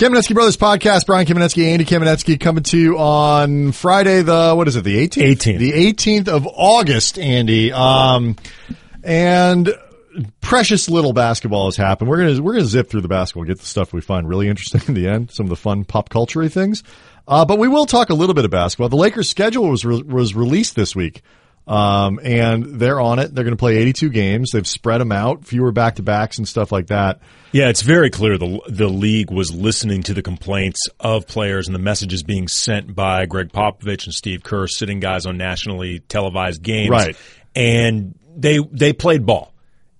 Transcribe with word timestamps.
Kamenetzky 0.00 0.32
Brothers 0.32 0.56
podcast. 0.56 1.04
Brian 1.04 1.26
Kamenetzky, 1.26 1.66
Andy 1.66 1.84
Kamenetzky 1.84 2.40
coming 2.40 2.62
to 2.62 2.78
you 2.78 2.98
on 2.98 3.70
Friday, 3.72 4.22
the, 4.22 4.54
what 4.54 4.66
is 4.66 4.74
it, 4.74 4.82
the 4.82 4.96
18th? 4.96 5.36
18th. 5.36 5.58
The 5.58 5.72
18th 5.72 6.28
of 6.28 6.46
August, 6.46 7.18
Andy. 7.18 7.70
Um, 7.70 8.36
and 9.04 9.74
precious 10.40 10.88
little 10.88 11.12
basketball 11.12 11.66
has 11.66 11.76
happened. 11.76 12.08
We're 12.08 12.16
gonna 12.16 12.40
we're 12.40 12.54
gonna 12.54 12.64
zip 12.64 12.88
through 12.88 13.02
the 13.02 13.08
basketball, 13.08 13.44
get 13.44 13.58
the 13.58 13.66
stuff 13.66 13.92
we 13.92 14.00
find 14.00 14.26
really 14.26 14.48
interesting 14.48 14.80
in 14.88 14.94
the 14.94 15.06
end, 15.06 15.32
some 15.32 15.44
of 15.44 15.50
the 15.50 15.56
fun 15.56 15.84
pop 15.84 16.08
culture 16.08 16.48
things. 16.48 16.82
Uh, 17.28 17.44
but 17.44 17.58
we 17.58 17.68
will 17.68 17.84
talk 17.84 18.08
a 18.08 18.14
little 18.14 18.34
bit 18.34 18.46
of 18.46 18.50
basketball. 18.50 18.88
The 18.88 18.96
Lakers' 18.96 19.28
schedule 19.28 19.68
was 19.68 19.84
re- 19.84 20.02
was 20.02 20.34
released 20.34 20.76
this 20.76 20.96
week, 20.96 21.20
um, 21.70 22.18
and 22.24 22.80
they're 22.80 23.00
on 23.00 23.20
it. 23.20 23.32
They're 23.32 23.44
going 23.44 23.56
to 23.56 23.60
play 23.60 23.76
82 23.76 24.10
games. 24.10 24.50
They've 24.50 24.66
spread 24.66 25.00
them 25.00 25.12
out, 25.12 25.44
fewer 25.44 25.70
back 25.70 25.94
to 25.96 26.02
backs 26.02 26.38
and 26.38 26.48
stuff 26.48 26.72
like 26.72 26.88
that. 26.88 27.20
Yeah, 27.52 27.68
it's 27.68 27.82
very 27.82 28.10
clear 28.10 28.36
the 28.38 28.60
the 28.68 28.88
league 28.88 29.30
was 29.30 29.52
listening 29.54 30.02
to 30.04 30.14
the 30.14 30.22
complaints 30.22 30.80
of 30.98 31.26
players 31.28 31.68
and 31.68 31.74
the 31.74 31.78
messages 31.80 32.24
being 32.24 32.48
sent 32.48 32.94
by 32.94 33.26
Gregg 33.26 33.52
Popovich 33.52 34.04
and 34.06 34.12
Steve 34.14 34.42
Kerr, 34.42 34.66
sitting 34.66 34.98
guys 34.98 35.26
on 35.26 35.36
nationally 35.36 36.00
televised 36.00 36.60
games, 36.62 36.90
Right. 36.90 37.16
And 37.54 38.18
they 38.36 38.58
they 38.58 38.92
played 38.92 39.24
ball. 39.24 39.52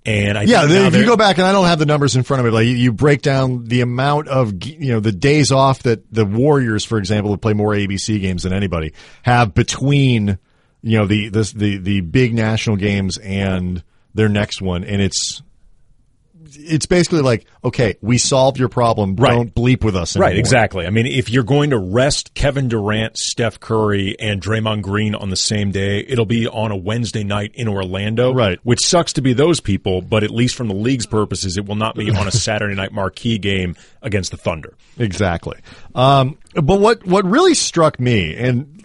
And 0.06 0.39
I 0.39 0.42
Yeah, 0.45 0.66
think 0.66 0.95
if 0.95 1.00
you 1.00 1.05
go 1.05 1.16
back, 1.16 1.39
and 1.39 1.47
I 1.47 1.52
don't 1.52 1.66
have 1.66 1.78
the 1.78 1.87
numbers 1.87 2.16
in 2.16 2.23
front 2.23 2.41
of 2.41 2.47
me, 2.47 2.50
like 2.52 2.66
you, 2.66 2.75
you 2.75 2.92
break 2.92 3.20
down 3.23 3.64
the 3.64 3.83
amount 3.83 4.28
of 4.28 4.64
you 4.64 4.92
know 4.92 5.00
the 5.00 5.12
days 5.12 5.52
off 5.52 5.83
that 5.84 6.12
the 6.12 6.25
Warriors, 6.25 6.84
for 6.84 6.98
example, 6.98 7.30
who 7.30 7.37
play 7.37 7.52
more 7.52 7.73
ABC 7.75 8.20
games 8.20 8.42
than 8.45 8.52
anybody, 8.52 8.92
have 9.23 9.55
between 9.55 10.39
you 10.83 10.98
know 10.98 11.07
the 11.07 11.29
this, 11.29 11.52
the 11.52 11.79
the 11.79 12.01
big 12.01 12.34
national 12.34 12.77
games 12.77 13.19
and 13.19 13.83
their 14.15 14.29
next 14.29 14.61
one, 14.61 14.84
and 14.84 15.01
it's 15.01 15.43
it's 16.53 16.87
basically 16.87 17.20
like 17.20 17.47
okay, 17.65 17.97
we 18.01 18.19
solved 18.19 18.59
your 18.59 18.69
problem. 18.69 19.16
Right. 19.16 19.30
Don't 19.30 19.55
bleep 19.55 19.84
with 19.84 19.97
us. 19.97 20.16
Right, 20.16 20.37
exactly. 20.37 20.87
I 20.87 20.91
mean, 20.91 21.06
if 21.06 21.30
you're 21.30 21.45
going 21.45 21.70
to 21.70 21.79
rest 21.79 22.34
Kevin 22.34 22.69
Durant, 22.69 23.16
Steph 23.16 23.61
Curry, 23.61 24.17
and 24.19 24.41
Draymond 24.41 24.83
Green 24.83 25.14
on 25.14 25.31
the 25.31 25.36
same 25.36 25.70
day, 25.70 26.05
it'll 26.06 26.27
be 26.27 26.48
on 26.48 26.73
a 26.73 26.77
Wednesday 26.77 27.25
night 27.25 27.53
in 27.55 27.69
Orlando. 27.69 28.33
Right. 28.33 28.58
Which 28.62 28.84
sucks 28.84 29.12
to 29.14 29.23
be 29.23 29.33
those 29.33 29.61
people, 29.61 30.01
but 30.03 30.25
at 30.25 30.31
least 30.31 30.56
from 30.56 30.69
the 30.69 30.75
league's 30.75 31.06
purposes, 31.06 31.56
it 31.56 31.67
will 31.67 31.77
not 31.77 31.95
be 31.95 32.11
on 32.11 32.27
a 32.27 32.31
Saturday 32.33 32.75
night 32.75 32.92
marquee 32.92 33.39
game 33.39 33.77
against 34.03 34.31
the 34.31 34.36
Thunder. 34.36 34.75
Exactly. 34.98 35.58
Um, 35.95 36.39
but 36.55 36.81
what 36.81 37.06
what 37.06 37.25
really 37.25 37.55
struck 37.55 38.01
me, 38.01 38.34
and 38.36 38.84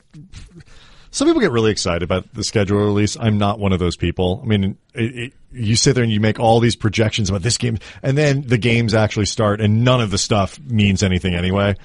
some 1.15 1.27
people 1.27 1.41
get 1.41 1.51
really 1.51 1.71
excited 1.71 2.03
about 2.03 2.31
the 2.33 2.43
schedule 2.43 2.77
release. 2.77 3.15
I'm 3.19 3.37
not 3.37 3.57
one 3.59 3.71
of 3.73 3.79
those 3.79 3.95
people. 3.95 4.41
I 4.43 4.45
mean, 4.47 4.77
it, 4.93 5.15
it, 5.17 5.33
you 5.51 5.75
sit 5.75 5.95
there 5.95 6.03
and 6.03 6.11
you 6.11 6.19
make 6.19 6.39
all 6.39 6.59
these 6.59 6.75
projections 6.75 7.29
about 7.29 7.41
this 7.41 7.57
game, 7.57 7.79
and 8.03 8.17
then 8.17 8.41
the 8.41 8.57
games 8.57 8.93
actually 8.93 9.25
start, 9.27 9.61
and 9.61 9.83
none 9.83 10.01
of 10.01 10.11
the 10.11 10.17
stuff 10.17 10.59
means 10.59 11.03
anything 11.03 11.33
anyway. 11.33 11.75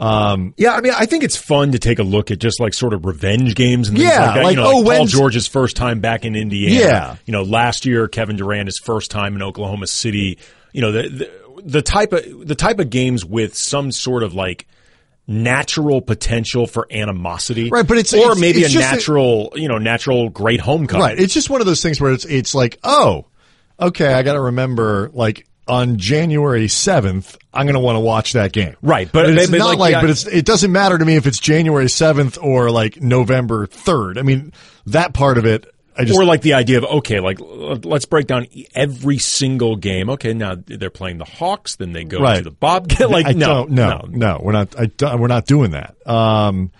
Um, 0.00 0.54
Yeah, 0.56 0.72
I 0.74 0.80
mean, 0.80 0.92
I 0.96 1.04
think 1.06 1.24
it's 1.24 1.36
fun 1.36 1.72
to 1.72 1.78
take 1.78 1.98
a 1.98 2.02
look 2.02 2.30
at 2.30 2.38
just 2.38 2.58
like 2.58 2.72
sort 2.74 2.94
of 2.94 3.04
revenge 3.04 3.54
games 3.54 3.88
and 3.88 3.98
things 3.98 4.10
Yeah, 4.10 4.26
like 4.26 4.34
that. 4.34 4.44
like, 4.44 4.56
you 4.56 4.62
know, 4.62 4.66
oh, 4.66 4.76
like 4.78 4.84
Paul 4.84 4.84
when's- 4.84 5.12
George's 5.12 5.46
first 5.46 5.76
time 5.76 6.00
back 6.00 6.24
in 6.24 6.34
Indiana. 6.34 6.74
Yeah. 6.74 7.16
You 7.26 7.32
know, 7.32 7.42
last 7.42 7.84
year 7.86 8.08
Kevin 8.08 8.36
Durant 8.36 8.66
his 8.66 8.78
first 8.78 9.10
time 9.10 9.36
in 9.36 9.42
Oklahoma 9.42 9.86
City. 9.86 10.38
You 10.72 10.80
know, 10.80 10.92
the, 10.92 11.02
the 11.08 11.30
the 11.62 11.82
type 11.82 12.12
of 12.14 12.48
the 12.48 12.54
type 12.54 12.78
of 12.78 12.88
games 12.88 13.24
with 13.26 13.54
some 13.54 13.92
sort 13.92 14.22
of 14.22 14.32
like 14.34 14.66
natural 15.30 16.02
potential 16.02 16.66
for 16.66 16.86
animosity. 16.90 17.70
Right, 17.70 17.86
but 17.86 17.98
it's- 17.98 18.12
or 18.12 18.32
it's- 18.32 18.38
maybe 18.40 18.58
it's 18.60 18.70
a 18.70 18.72
just 18.72 18.92
a- 18.92 18.96
natural, 18.96 19.52
you 19.54 19.68
know, 19.68 19.78
natural 19.78 20.28
great 20.28 20.60
homecoming. 20.60 21.02
right. 21.06 21.18
It's 21.18 21.32
just 21.32 21.48
one 21.48 21.60
of 21.60 21.66
those 21.66 21.80
things 21.82 22.00
where 22.00 22.12
it's 22.12 22.24
it's 22.24 22.54
like, 22.54 22.78
oh, 22.82 23.26
okay, 23.80 24.12
I 24.12 24.22
got 24.22 24.34
to 24.34 24.40
remember 24.40 25.10
like. 25.14 25.46
On 25.68 25.98
January 25.98 26.66
seventh, 26.66 27.38
I'm 27.54 27.64
going 27.64 27.74
to 27.74 27.80
want 27.80 27.94
to 27.94 28.00
watch 28.00 28.32
that 28.32 28.50
game. 28.50 28.74
Right, 28.82 29.08
but- 29.12 29.30
it's 29.30 29.50
but 29.50 29.58
not 29.58 29.68
like, 29.68 29.78
like, 29.78 29.92
yeah. 29.92 30.00
but 30.00 30.10
it's 30.10 30.26
it 30.26 30.44
doesn't 30.44 30.72
matter 30.72 30.98
to 30.98 31.04
me 31.04 31.14
if 31.14 31.28
it's 31.28 31.38
January 31.38 31.88
seventh 31.88 32.38
or 32.42 32.72
like 32.72 33.00
November 33.00 33.66
third. 33.66 34.18
I 34.18 34.22
mean, 34.22 34.52
that 34.86 35.14
part 35.14 35.38
of 35.38 35.46
it, 35.46 35.72
I 36.00 36.04
just 36.04 36.18
or 36.18 36.24
like 36.24 36.42
the 36.42 36.54
idea 36.54 36.78
of 36.78 36.84
okay, 36.84 37.20
like 37.20 37.38
let's 37.40 38.06
break 38.06 38.26
down 38.26 38.46
every 38.74 39.18
single 39.18 39.76
game. 39.76 40.10
Okay, 40.10 40.32
now 40.34 40.54
they're 40.56 40.90
playing 40.90 41.18
the 41.18 41.24
Hawks, 41.24 41.76
then 41.76 41.92
they 41.92 42.04
go 42.04 42.18
Right. 42.20 42.38
to 42.38 42.44
the 42.44 42.50
Bobcat. 42.50 43.10
Like 43.10 43.26
I 43.26 43.32
no, 43.32 43.46
don't, 43.66 43.70
no, 43.70 44.04
no, 44.08 44.40
we're 44.42 44.52
not. 44.52 44.74
I 44.78 45.16
we're 45.16 45.26
not 45.28 45.46
doing 45.46 45.72
that. 45.72 45.94
Um, 46.06 46.70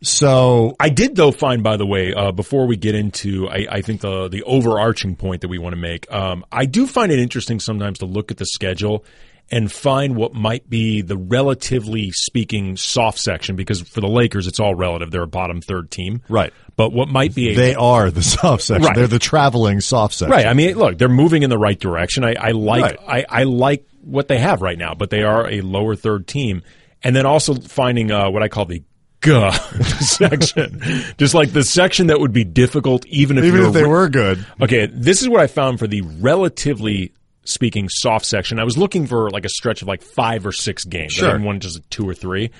so 0.00 0.76
I 0.78 0.90
did 0.90 1.16
though 1.16 1.32
find, 1.32 1.62
by 1.62 1.76
the 1.76 1.86
way, 1.86 2.14
uh, 2.14 2.30
before 2.30 2.66
we 2.66 2.76
get 2.76 2.94
into, 2.94 3.48
I, 3.48 3.66
I 3.70 3.82
think 3.82 4.00
the 4.00 4.28
the 4.28 4.44
overarching 4.44 5.16
point 5.16 5.40
that 5.42 5.48
we 5.48 5.58
want 5.58 5.74
to 5.74 5.80
make, 5.80 6.10
um, 6.12 6.44
I 6.52 6.66
do 6.66 6.86
find 6.86 7.10
it 7.10 7.18
interesting 7.18 7.58
sometimes 7.58 7.98
to 7.98 8.06
look 8.06 8.30
at 8.30 8.36
the 8.36 8.46
schedule 8.46 9.04
and 9.50 9.70
find 9.72 10.14
what 10.16 10.34
might 10.34 10.68
be 10.68 11.00
the 11.00 11.16
relatively 11.16 12.10
speaking 12.12 12.76
soft 12.76 13.18
section 13.18 13.56
because 13.56 13.80
for 13.80 14.00
the 14.00 14.08
Lakers 14.08 14.46
it's 14.46 14.60
all 14.60 14.74
relative. 14.74 15.10
They're 15.10 15.22
a 15.22 15.26
bottom 15.26 15.60
third 15.60 15.90
team, 15.90 16.22
Right. 16.28 16.52
But 16.76 16.92
what 16.92 17.08
might 17.08 17.34
be 17.34 17.50
a 17.50 17.54
they 17.56 17.74
are 17.74 18.10
the 18.10 18.22
soft 18.22 18.62
section. 18.62 18.84
Right. 18.86 18.94
They're 18.94 19.06
the 19.08 19.18
traveling 19.18 19.80
soft 19.80 20.14
section. 20.14 20.30
Right. 20.30 20.46
I 20.46 20.54
mean, 20.54 20.76
look, 20.76 20.96
they're 20.98 21.08
moving 21.08 21.42
in 21.42 21.50
the 21.50 21.58
right 21.58 21.78
direction. 21.78 22.24
I, 22.24 22.34
I 22.38 22.50
like 22.52 22.82
Right. 22.82 22.98
I, 23.30 23.40
I 23.40 23.42
like 23.44 23.84
what 24.02 24.28
they 24.28 24.38
have 24.38 24.62
right 24.62 24.78
now, 24.78 24.94
but 24.94 25.10
they 25.10 25.22
are 25.22 25.48
a 25.50 25.60
lower 25.60 25.96
third 25.96 26.26
team. 26.28 26.62
And 27.02 27.14
then 27.16 27.26
also 27.26 27.54
finding 27.54 28.10
uh, 28.10 28.30
what 28.30 28.42
I 28.42 28.48
call 28.48 28.64
the 28.66 28.82
Guh 29.20 29.50
section, 30.00 30.80
just 31.16 31.34
like 31.34 31.52
the 31.52 31.64
section 31.64 32.06
that 32.06 32.20
would 32.20 32.32
be 32.32 32.44
difficult 32.44 33.04
even 33.06 33.38
if 33.38 33.44
Even 33.44 33.62
if 33.64 33.72
they 33.72 33.82
re- 33.82 33.88
were 33.88 34.08
good. 34.08 34.46
Okay, 34.60 34.86
this 34.86 35.22
is 35.22 35.28
what 35.28 35.40
I 35.40 35.48
found 35.48 35.80
for 35.80 35.86
the 35.88 36.02
relatively 36.02 37.12
speaking 37.48 37.88
soft 37.88 38.26
section. 38.26 38.58
I 38.58 38.64
was 38.64 38.76
looking 38.76 39.06
for 39.06 39.30
like 39.30 39.44
a 39.44 39.48
stretch 39.48 39.82
of 39.82 39.88
like 39.88 40.02
five 40.02 40.46
or 40.46 40.52
six 40.52 40.84
games. 40.84 41.14
Sure. 41.14 41.28
I 41.28 41.32
didn't 41.32 41.46
want 41.46 41.62
just 41.62 41.80
two 41.90 42.08
or 42.08 42.14
three. 42.14 42.50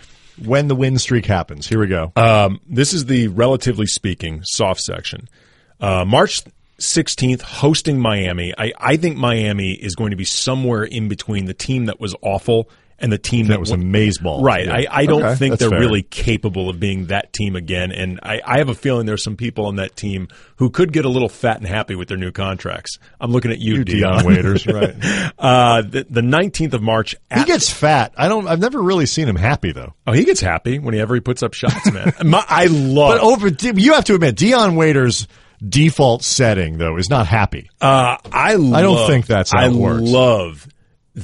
When 0.44 0.68
the 0.68 0.74
win 0.74 0.98
streak 0.98 1.26
happens, 1.26 1.68
here 1.68 1.80
we 1.80 1.88
go. 1.88 2.12
Um, 2.16 2.60
this 2.66 2.94
is 2.94 3.06
the 3.06 3.28
relatively 3.28 3.86
speaking 3.86 4.42
soft 4.44 4.80
section. 4.80 5.28
Uh, 5.80 6.04
March 6.04 6.42
16th, 6.78 7.42
hosting 7.42 7.98
Miami. 7.98 8.54
I, 8.56 8.72
I 8.78 8.96
think 8.96 9.16
Miami 9.16 9.72
is 9.72 9.96
going 9.96 10.10
to 10.10 10.16
be 10.16 10.24
somewhere 10.24 10.84
in 10.84 11.08
between 11.08 11.46
the 11.46 11.54
team 11.54 11.86
that 11.86 12.00
was 12.00 12.14
awful 12.22 12.70
and 13.00 13.12
the 13.12 13.18
team 13.18 13.46
that, 13.46 13.54
that 13.54 13.60
was 13.60 13.70
won- 13.70 13.82
amazeballs. 13.84 14.42
Right. 14.42 14.66
Yeah. 14.66 14.74
I, 14.74 14.86
I 14.90 15.06
don't 15.06 15.22
Okay, 15.22 15.34
think 15.36 15.58
they're 15.58 15.70
fair. 15.70 15.78
really 15.78 16.02
capable 16.02 16.68
of 16.68 16.80
being 16.80 17.06
that 17.06 17.32
team 17.32 17.54
again. 17.56 17.92
And 17.92 18.18
I, 18.22 18.40
I 18.44 18.58
have 18.58 18.68
a 18.68 18.74
feeling 18.74 19.06
there's 19.06 19.22
some 19.22 19.36
people 19.36 19.66
on 19.66 19.76
that 19.76 19.94
team 19.94 20.28
who 20.56 20.68
could 20.70 20.92
get 20.92 21.04
a 21.04 21.08
little 21.08 21.28
fat 21.28 21.58
and 21.58 21.66
happy 21.66 21.94
with 21.94 22.08
their 22.08 22.16
new 22.16 22.32
contracts. 22.32 22.98
I'm 23.20 23.30
looking 23.30 23.50
at 23.52 23.58
you, 23.60 23.76
You 23.76 23.84
Dion. 23.84 24.22
Dion 24.22 24.26
Waiters, 24.26 24.66
right? 24.66 24.94
Uh, 25.38 25.82
the, 25.82 26.04
the 26.10 26.20
19th 26.20 26.72
of 26.74 26.82
March. 26.82 27.14
He 27.32 27.44
gets 27.44 27.70
fat. 27.70 28.12
I 28.16 28.26
don't. 28.28 28.48
I've 28.48 28.58
never 28.58 28.82
really 28.82 29.06
seen 29.06 29.28
him 29.28 29.36
happy 29.36 29.70
though. 29.72 29.94
oh, 30.06 30.12
he 30.12 30.24
gets 30.24 30.40
happy 30.40 30.78
whenever 30.80 31.14
he 31.14 31.20
puts 31.20 31.42
up 31.44 31.54
shots, 31.54 31.90
man. 31.92 32.12
My, 32.24 32.44
I 32.48 32.66
love. 32.66 33.12
But 33.14 33.20
over, 33.20 33.48
you 33.78 33.92
have 33.94 34.04
to 34.06 34.14
admit, 34.14 34.34
Dion 34.36 34.74
Waiters' 34.74 35.28
default 35.66 36.22
setting 36.24 36.78
though 36.78 36.96
is 36.96 37.08
not 37.10 37.26
happy. 37.26 37.70
Uh, 37.80 38.16
I 38.32 38.54
I 38.54 38.82
don't 38.82 39.06
think 39.06 39.26
that's 39.26 39.52
how 39.52 39.60
I 39.60 39.66
it 39.68 39.72
works. 39.72 40.02
love 40.02 40.66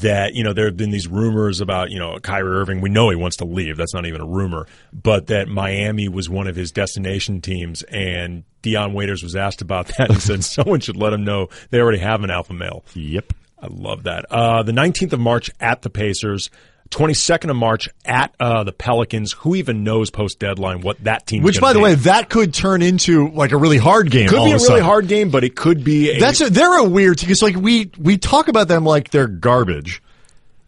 that 0.01 0.35
you 0.35 0.43
know 0.43 0.53
there 0.53 0.67
have 0.67 0.77
been 0.77 0.91
these 0.91 1.07
rumors 1.07 1.61
about 1.61 1.91
you 1.91 1.99
know 1.99 2.19
Kyrie 2.19 2.57
Irving. 2.57 2.81
We 2.81 2.91
know 2.91 3.11
he 3.11 3.17
wants 3.17 3.37
to 3.37 3.45
leave. 3.45 3.77
That's 3.77 3.95
not 3.95 4.07
even 4.07 4.21
a 4.21 4.27
rumor, 4.27 4.67
but 4.93 5.29
that 5.29 5.49
Miami 5.49 6.09
was 6.09 6.29
one 6.29 6.47
of 6.47 6.57
his 6.57 6.73
destination 6.73 7.41
teams, 7.41 7.83
and 7.83 8.45
Dion 8.63 8.93
Waiters 8.93 9.23
was 9.23 9.37
asked 9.37 9.63
about 9.63 9.89
that 9.97 10.11
and 10.11 10.21
said 10.21 10.45
someone 10.45 10.81
should 10.81 10.97
let 10.97 11.13
him 11.13 11.25
know 11.25 11.49
they 11.71 11.81
already 11.81 11.99
have 11.99 12.25
an 12.25 12.31
alpha 12.31 12.53
male. 12.53 12.85
Yep. 12.95 13.33
I 13.61 13.69
love 13.71 14.03
that. 14.03 14.27
Uh, 14.31 14.63
the 14.63 14.73
19th 14.73 15.15
of 15.15 15.21
March 15.21 15.51
at 15.59 15.83
the 15.83 15.91
Pacers. 15.91 16.51
22nd 16.95 17.51
of 17.51 17.57
March 17.57 17.89
at 18.05 18.35
uh, 18.39 18.65
the 18.65 18.73
Pelicans. 18.73 19.33
Who 19.33 19.55
even 19.57 19.85
knows 19.85 20.11
post 20.11 20.39
deadline 20.39 20.81
what 20.81 21.03
that 21.05 21.27
team? 21.27 21.41
Is. 21.41 21.45
Which, 21.45 21.61
by 21.61 21.73
the 21.73 21.81
way, 21.81 21.95
that 21.95 22.31
could 22.31 22.55
turn 22.55 22.83
into 22.83 23.29
like 23.31 23.53
a 23.53 23.57
really 23.57 23.79
hard 23.79 24.11
game. 24.11 24.29
could 24.29 24.45
be 24.45 24.53
a 24.53 24.57
of 24.57 24.63
really 24.63 24.81
hard 24.81 25.09
game, 25.09 25.31
but 25.31 25.45
it 25.45 25.57
could 25.57 25.85
be. 25.85 26.11
A, 26.13 26.21
That's 26.21 26.41
a, 26.41 26.51
they're 26.51 26.79
a 26.79 26.85
weird 26.85 27.19
team 27.19 27.29
because 27.29 27.43
like 27.43 27.57
we 27.57 27.91
we 27.99 28.19
talk 28.19 28.49
about 28.49 28.69
them 28.69 28.85
like 28.85 29.11
they're 29.11 29.27
garbage. 29.27 30.03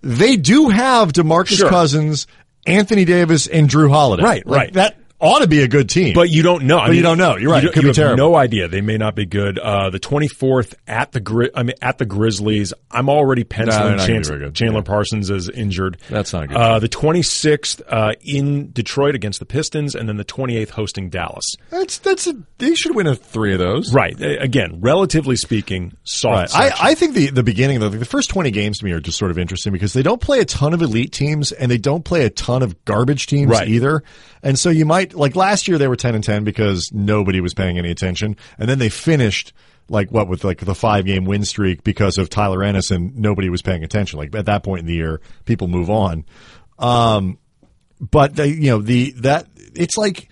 They 0.02 0.36
do 0.36 0.68
have 0.68 1.12
Demarcus 1.12 1.58
Sure. 1.58 1.68
Cousins, 1.68 2.26
Anthony 2.66 3.04
Davis, 3.04 3.46
and 3.46 3.68
Jrue 3.68 3.90
Holiday. 3.90 4.22
Right, 4.22 4.46
Like, 4.46 4.56
right. 4.56 4.72
That 4.74 4.96
ought 5.20 5.40
to 5.40 5.48
be 5.48 5.62
a 5.62 5.68
good 5.68 5.88
team. 5.88 6.14
But 6.14 6.28
you 6.30 6.42
don't 6.42 6.64
know. 6.64 6.78
I 6.78 6.88
But 6.88 6.96
you 6.96 7.02
don't 7.02 7.18
know. 7.18 7.36
You're 7.36 7.50
right. 7.50 7.62
You, 7.62 7.70
It 7.70 7.72
could 7.72 7.82
you 7.82 7.86
be 7.86 7.88
have 7.88 7.96
terrible. 7.96 8.16
no 8.16 8.34
idea. 8.36 8.68
They 8.68 8.80
may 8.82 8.98
not 8.98 9.14
be 9.14 9.24
good. 9.26 9.58
Uh, 9.58 9.90
the 9.90 9.98
24th 10.00 10.74
at 10.86 11.12
the 11.12 11.20
Gri- 11.20 11.50
I 11.54 11.62
mean 11.62 11.74
at 11.80 11.98
the 11.98 12.04
Grizzlies. 12.06 12.72
I'm 12.90 13.08
already 13.08 13.44
penciling 13.44 13.96
not 13.96 13.96
gonna 13.98 14.06
be 14.08 14.12
Chance- 14.14 14.28
very 14.28 14.40
good. 14.40 14.54
Chandler 14.54 14.78
Yeah. 14.80 14.84
Parsons 14.84 15.30
as 15.30 15.48
injured. 15.48 15.98
That's 16.10 16.32
not 16.32 16.48
good. 16.48 16.56
Uh, 16.56 16.78
the 16.78 16.88
26th 16.88 17.80
uh, 17.88 18.12
in 18.22 18.70
Detroit 18.72 19.14
against 19.14 19.38
the 19.38 19.46
Pistons, 19.46 19.94
and 19.94 20.08
then 20.08 20.16
the 20.16 20.24
28th 20.24 20.70
hosting 20.70 21.08
Dallas. 21.10 21.44
that's 21.70 21.98
that's 21.98 22.26
a, 22.26 22.34
they 22.58 22.74
should 22.74 22.94
win 22.94 23.06
a 23.06 23.14
three 23.14 23.52
of 23.52 23.58
those. 23.58 23.92
Right. 23.94 24.20
Uh, 24.20 24.36
Again, 24.40 24.80
relatively 24.80 25.36
speaking, 25.36 25.96
soft. 26.04 26.54
Right. 26.54 26.72
I, 26.72 26.90
I 26.90 26.94
think 26.94 27.14
the, 27.14 27.30
the 27.30 27.42
beginning, 27.42 27.80
though, 27.80 27.88
the 27.88 28.04
first 28.04 28.30
20 28.30 28.50
games 28.50 28.78
to 28.78 28.84
me 28.84 28.92
are 28.92 29.00
just 29.00 29.18
sort 29.18 29.30
of 29.30 29.38
interesting 29.38 29.72
because 29.72 29.92
they 29.92 30.02
don't 30.02 30.20
play 30.20 30.40
a 30.40 30.44
ton 30.44 30.72
of 30.74 30.82
elite 30.82 31.12
teams 31.12 31.52
and 31.52 31.70
they 31.70 31.78
don't 31.78 32.04
play 32.04 32.24
a 32.24 32.30
ton 32.30 32.62
of 32.62 32.84
garbage 32.84 33.26
teams 33.26 33.50
Right. 33.50 33.68
either. 33.68 34.02
And 34.42 34.58
so 34.58 34.70
you 34.70 34.84
might, 34.86 35.05
like 35.14 35.36
last 35.36 35.68
year 35.68 35.78
they 35.78 35.88
were 35.88 35.96
10 35.96 36.14
and 36.14 36.24
10 36.24 36.44
because 36.44 36.90
nobody 36.92 37.40
was 37.40 37.54
paying 37.54 37.78
any 37.78 37.90
attention. 37.90 38.36
And 38.58 38.68
then 38.68 38.78
they 38.78 38.88
finished 38.88 39.52
like 39.88 40.10
what 40.10 40.28
with 40.28 40.44
like 40.44 40.58
the 40.58 40.74
five 40.74 41.04
game 41.04 41.24
win 41.24 41.44
streak 41.44 41.84
because 41.84 42.18
of 42.18 42.28
Tyler 42.28 42.62
Ennis 42.62 42.90
nobody 42.90 43.48
was 43.48 43.62
paying 43.62 43.84
attention. 43.84 44.18
Like 44.18 44.34
at 44.34 44.46
that 44.46 44.62
point 44.62 44.80
in 44.80 44.86
the 44.86 44.94
year, 44.94 45.20
people 45.44 45.68
move 45.68 45.90
on. 45.90 46.24
Um, 46.78 47.38
but 48.00 48.34
they, 48.36 48.48
you 48.48 48.70
know, 48.70 48.82
the 48.82 49.12
that 49.18 49.46
it's 49.74 49.96
like 49.96 50.28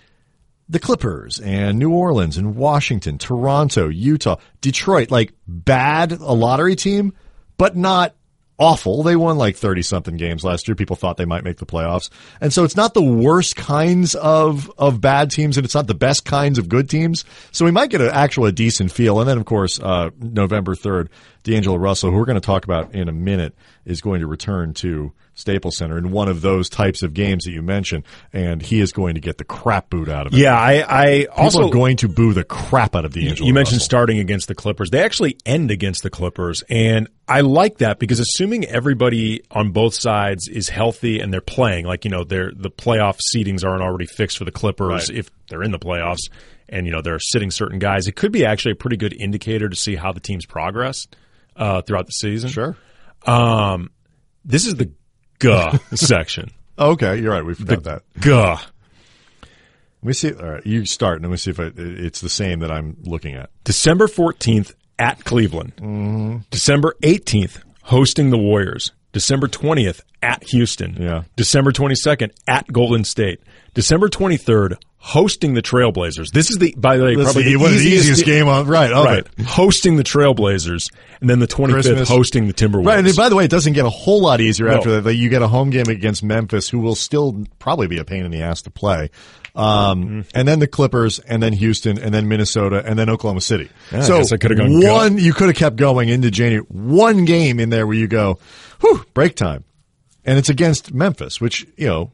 the 0.67 0.79
Clippers 0.79 1.39
and 1.39 1.77
New 1.79 1.91
Orleans 1.91 2.37
and 2.37 2.55
Washington, 2.55 3.17
Toronto, 3.17 3.87
Utah, 3.87 4.37
Detroit, 4.61 5.11
like 5.11 5.33
bad 5.47 6.11
a 6.11 6.33
lottery 6.33 6.75
team, 6.75 7.13
but 7.57 7.75
not 7.75 8.15
awful. 8.57 9.03
They 9.03 9.15
won 9.15 9.37
like 9.37 9.55
30 9.55 9.81
something 9.81 10.17
games 10.17 10.43
last 10.43 10.67
year. 10.67 10.75
People 10.75 10.95
thought 10.95 11.17
they 11.17 11.25
might 11.25 11.43
make 11.43 11.57
the 11.57 11.65
playoffs. 11.65 12.09
And 12.39 12.53
so 12.53 12.63
it's 12.63 12.75
not 12.75 12.93
the 12.93 13.03
worst 13.03 13.55
kinds 13.55 14.15
of, 14.15 14.71
of 14.77 15.01
bad 15.01 15.31
teams 15.31 15.57
and 15.57 15.65
it's 15.65 15.75
not 15.75 15.87
the 15.87 15.93
best 15.93 16.25
kinds 16.25 16.57
of 16.57 16.69
good 16.69 16.89
teams. 16.89 17.25
So 17.51 17.65
we 17.65 17.71
might 17.71 17.89
get 17.89 18.01
an 18.01 18.09
actual 18.09 18.45
a 18.45 18.51
decent 18.51 18.91
feel. 18.91 19.19
And 19.19 19.29
then 19.29 19.37
of 19.37 19.45
course, 19.45 19.79
uh, 19.79 20.11
November 20.19 20.75
3rd, 20.75 21.09
D'Angelo 21.45 21.77
Russell, 21.77 22.11
who 22.11 22.17
we're 22.17 22.25
going 22.25 22.39
to 22.41 22.45
talk 22.45 22.65
about 22.65 22.93
in 22.93 23.07
a 23.07 23.13
minute, 23.13 23.55
is 23.85 24.01
going 24.01 24.19
to 24.19 24.27
return 24.27 24.73
to 24.73 25.13
Staples 25.35 25.77
Center 25.77 25.97
in 25.97 26.11
one 26.11 26.27
of 26.27 26.41
those 26.41 26.69
types 26.69 27.03
of 27.03 27.13
games 27.13 27.43
that 27.43 27.51
you 27.51 27.61
mentioned, 27.61 28.03
and 28.33 28.61
he 28.61 28.79
is 28.81 28.91
going 28.91 29.13
to 29.15 29.21
get 29.21 29.37
the 29.37 29.43
crap 29.43 29.89
boot 29.91 30.09
out 30.09 30.25
of 30.25 30.33
it. 30.33 30.37
Yeah, 30.39 30.57
I, 30.57 30.83
I 30.87 31.19
People 31.19 31.35
also 31.37 31.67
are 31.67 31.71
going 31.71 31.97
to 31.97 32.07
boo 32.07 32.33
the 32.33 32.43
crap 32.43 32.95
out 32.95 33.05
of 33.05 33.13
D'Angelo. 33.13 33.45
You 33.47 33.53
mentioned 33.53 33.75
Russell. 33.75 33.85
starting 33.85 34.19
against 34.19 34.47
the 34.47 34.55
Clippers. 34.55 34.89
They 34.89 35.03
actually 35.03 35.37
end 35.45 35.69
against 35.71 36.03
the 36.03 36.09
Clippers. 36.09 36.63
And 36.69 37.07
I 37.27 37.41
like 37.41 37.77
that 37.77 37.99
because 37.99 38.19
assuming 38.19 38.65
everybody 38.65 39.43
on 39.51 39.71
both 39.71 39.93
sides 39.93 40.47
is 40.47 40.69
healthy 40.69 41.19
and 41.19 41.31
they're 41.31 41.41
playing, 41.41 41.85
like, 41.85 42.05
you 42.05 42.11
know, 42.11 42.23
they're, 42.23 42.51
the 42.55 42.71
playoff 42.71 43.19
seedings 43.35 43.63
aren't 43.63 43.83
already 43.83 44.07
fixed 44.07 44.37
for 44.39 44.45
the 44.45 44.51
Clippers 44.51 45.09
Right. 45.09 45.19
if 45.19 45.29
they're 45.49 45.63
in 45.63 45.71
the 45.71 45.79
playoffs 45.79 46.29
and, 46.67 46.87
you 46.87 46.91
know, 46.91 47.01
they're 47.01 47.19
sitting 47.19 47.51
certain 47.51 47.77
guys. 47.77 48.07
It 48.07 48.15
could 48.15 48.31
be 48.31 48.45
actually 48.45 48.71
a 48.71 48.75
pretty 48.75 48.97
good 48.97 49.13
indicator 49.13 49.69
to 49.69 49.75
see 49.75 49.95
how 49.95 50.11
the 50.11 50.19
team's 50.19 50.45
progress 50.47 51.05
uh, 51.55 51.81
throughout 51.81 52.05
the 52.05 52.11
season. 52.11 52.49
Sure. 52.49 52.75
Um, 53.25 53.91
this 54.43 54.67
is 54.67 54.75
the 54.75 54.91
guh 55.39 55.79
section. 55.97 56.49
Okay, 56.77 57.19
you're 57.21 57.31
right. 57.31 57.45
We 57.45 57.53
forgot 57.53 57.83
that. 57.83 58.03
Guh. 58.19 58.57
Let 60.01 60.07
me 60.07 60.13
see. 60.13 60.33
All 60.33 60.49
right, 60.51 60.65
you 60.65 60.85
start, 60.85 61.17
and 61.17 61.25
let 61.25 61.31
me 61.31 61.37
see 61.37 61.51
if 61.51 61.59
I, 61.59 61.71
it's 61.75 62.21
the 62.21 62.29
same 62.29 62.59
that 62.59 62.71
I'm 62.71 62.97
looking 63.03 63.33
at. 63.33 63.49
December 63.63 64.07
14th 64.07 64.73
at 64.99 65.23
Cleveland. 65.23 65.75
Mm-hmm. 65.77 66.37
December 66.51 66.95
18th 67.01 67.61
hosting 67.83 68.29
the 68.29 68.37
Warriors. 68.37 68.91
December 69.13 69.47
20th 69.47 70.01
at 70.21 70.43
Houston. 70.49 71.01
Yeah. 71.01 71.23
December 71.37 71.71
22nd 71.71 72.31
at 72.47 72.67
Golden 72.71 73.03
State. 73.05 73.39
December 73.73 74.09
23rd 74.09 74.77
hosting 75.07 75.53
the 75.53 75.61
Trailblazers. 75.61 76.31
This 76.31 76.49
is 76.49 76.57
the 76.57 76.73
by 76.75 76.97
the 76.97 77.03
way 77.03 77.15
That's 77.15 77.33
probably 77.33 77.43
the, 77.43 77.59
the, 77.59 77.65
of 77.65 77.71
the 77.73 77.77
easiest, 77.77 78.03
easiest 78.05 78.25
game 78.25 78.47
on 78.47 78.65
right. 78.65 78.91
Of 78.91 79.05
right. 79.05 79.19
it. 79.37 79.45
Hosting 79.45 79.97
the 79.97 80.03
Trailblazers 80.03 80.91
and 81.21 81.29
then 81.29 81.37
the 81.37 81.45
25th 81.47 81.71
Christmas. 81.73 82.09
hosting 82.09 82.47
the 82.47 82.53
Timberwolves. 82.53 82.87
Right, 82.87 83.05
and 83.05 83.15
by 83.15 83.29
the 83.29 83.35
way, 83.35 83.45
it 83.45 83.51
doesn't 83.51 83.73
get 83.73 83.85
a 83.85 83.89
whole 83.89 84.19
lot 84.21 84.41
easier 84.41 84.65
No. 84.65 84.77
after 84.77 84.91
that. 84.93 85.05
Like, 85.05 85.15
You 85.15 85.29
get 85.29 85.43
a 85.43 85.47
home 85.47 85.69
game 85.69 85.85
against 85.89 86.23
Memphis, 86.23 86.67
who 86.69 86.79
will 86.79 86.95
still 86.95 87.45
probably 87.59 87.85
be 87.85 87.99
a 87.99 88.03
pain 88.03 88.25
in 88.25 88.31
the 88.31 88.41
ass 88.41 88.63
to 88.63 88.71
play, 88.71 89.11
um, 89.55 90.25
and 90.33 90.47
then 90.47 90.57
the 90.57 90.67
Clippers, 90.67 91.19
and 91.19 91.41
then 91.43 91.53
Houston, 91.53 91.99
and 91.99 92.11
then 92.11 92.27
Minnesota, 92.27 92.81
and 92.83 92.97
then 92.97 93.07
Oklahoma 93.07 93.41
City. 93.41 93.69
Yeah, 93.91 93.99
I 93.99 94.01
so 94.01 94.17
guess 94.17 94.31
I 94.31 94.37
could've 94.37 94.57
gone 94.57 94.81
go. 94.81 94.91
one, 94.91 95.17
you 95.19 95.33
could 95.33 95.49
have 95.49 95.55
kept 95.55 95.75
going 95.75 96.09
into 96.09 96.31
January. 96.31 96.65
One 96.69 97.25
game 97.25 97.59
in 97.59 97.69
there 97.69 97.85
where 97.85 97.95
you 97.95 98.07
go, 98.07 98.39
whew, 98.81 99.05
break 99.13 99.35
time, 99.35 99.65
and 100.25 100.39
it's 100.39 100.49
against 100.49 100.95
Memphis, 100.95 101.39
which 101.39 101.65
you 101.77 101.85
know 101.87 102.11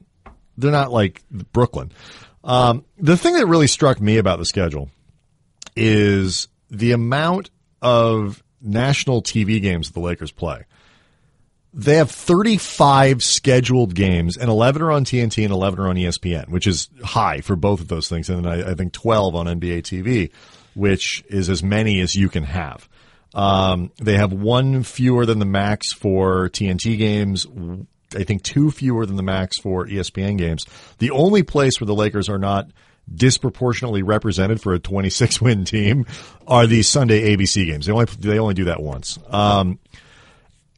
they're 0.58 0.72
not 0.72 0.92
like 0.92 1.24
Brooklyn. 1.32 1.94
Um, 2.44 2.86
the 2.98 3.18
thing 3.18 3.36
that 3.36 3.46
really 3.46 3.68
struck 3.68 4.02
me 4.02 4.18
about 4.18 4.40
the 4.40 4.46
schedule 4.46 4.90
is 5.76 6.48
the 6.70 6.92
amount 6.92 7.50
of 7.82 8.44
national 8.62 9.22
TV 9.22 9.62
games 9.62 9.92
the 9.92 10.00
Lakers 10.00 10.32
play. 10.32 10.66
They 11.74 11.96
have 11.96 12.12
35 12.12 13.24
scheduled 13.24 13.96
games, 13.96 14.36
and 14.36 14.50
11 14.50 14.82
are 14.82 14.92
on 14.92 15.06
TNT 15.06 15.44
and 15.44 15.54
11 15.54 15.80
are 15.80 15.88
on 15.88 15.96
ESPN, 15.96 16.50
which 16.50 16.68
is 16.68 16.90
high 17.04 17.40
for 17.40 17.56
both 17.56 17.80
of 17.80 17.88
those 17.88 18.10
things. 18.10 18.30
And 18.30 18.44
then 18.44 18.52
I, 18.52 18.72
I 18.72 18.74
think 18.74 18.92
12 18.92 19.36
on 19.36 19.46
NBA 19.46 19.84
TV, 19.84 20.32
which 20.76 21.24
is 21.30 21.50
as 21.50 21.64
many 21.64 22.02
as 22.02 22.14
you 22.14 22.28
can 22.28 22.44
have. 22.44 22.90
Um, 23.34 23.92
they 24.02 24.18
have 24.18 24.34
one 24.34 24.84
fewer 24.84 25.26
than 25.26 25.40
the 25.40 25.46
max 25.46 25.94
for 25.94 26.50
TNT 26.50 26.98
games. 26.98 27.48
I 28.16 28.24
think 28.24 28.44
two 28.44 28.72
fewer 28.72 29.06
than 29.06 29.16
the 29.16 29.24
max 29.24 29.60
for 29.60 29.86
ESPN 29.86 30.38
games. 30.38 30.66
The 31.00 31.12
only 31.12 31.44
place 31.44 31.80
where 31.80 31.86
the 31.86 31.96
Lakers 31.96 32.30
are 32.30 32.38
not 32.38 32.70
disproportionately 33.14 34.04
represented 34.04 34.62
for 34.62 34.74
a 34.74 34.80
26 34.80 35.42
win 35.42 35.66
team 35.66 36.06
are 36.48 36.68
the 36.68 36.84
Sunday 36.84 37.36
ABC 37.36 37.66
games. 37.66 37.86
They 37.86 37.92
only 37.92 38.06
they 38.06 38.40
only 38.40 38.54
do 38.54 38.66
that 38.66 38.82
once. 38.82 39.18
Um, 39.30 39.80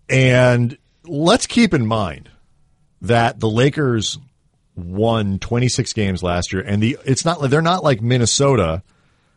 and 0.09 0.77
let's 1.05 1.47
keep 1.47 1.73
in 1.73 1.85
mind 1.85 2.29
that 3.01 3.39
the 3.39 3.49
Lakers 3.49 4.17
won 4.75 5.39
26 5.39 5.93
games 5.93 6.23
last 6.23 6.53
year, 6.53 6.61
and 6.61 6.81
the 6.81 6.97
it's 7.05 7.25
not 7.25 7.41
they're 7.49 7.61
not 7.61 7.83
like 7.83 8.01
Minnesota, 8.01 8.83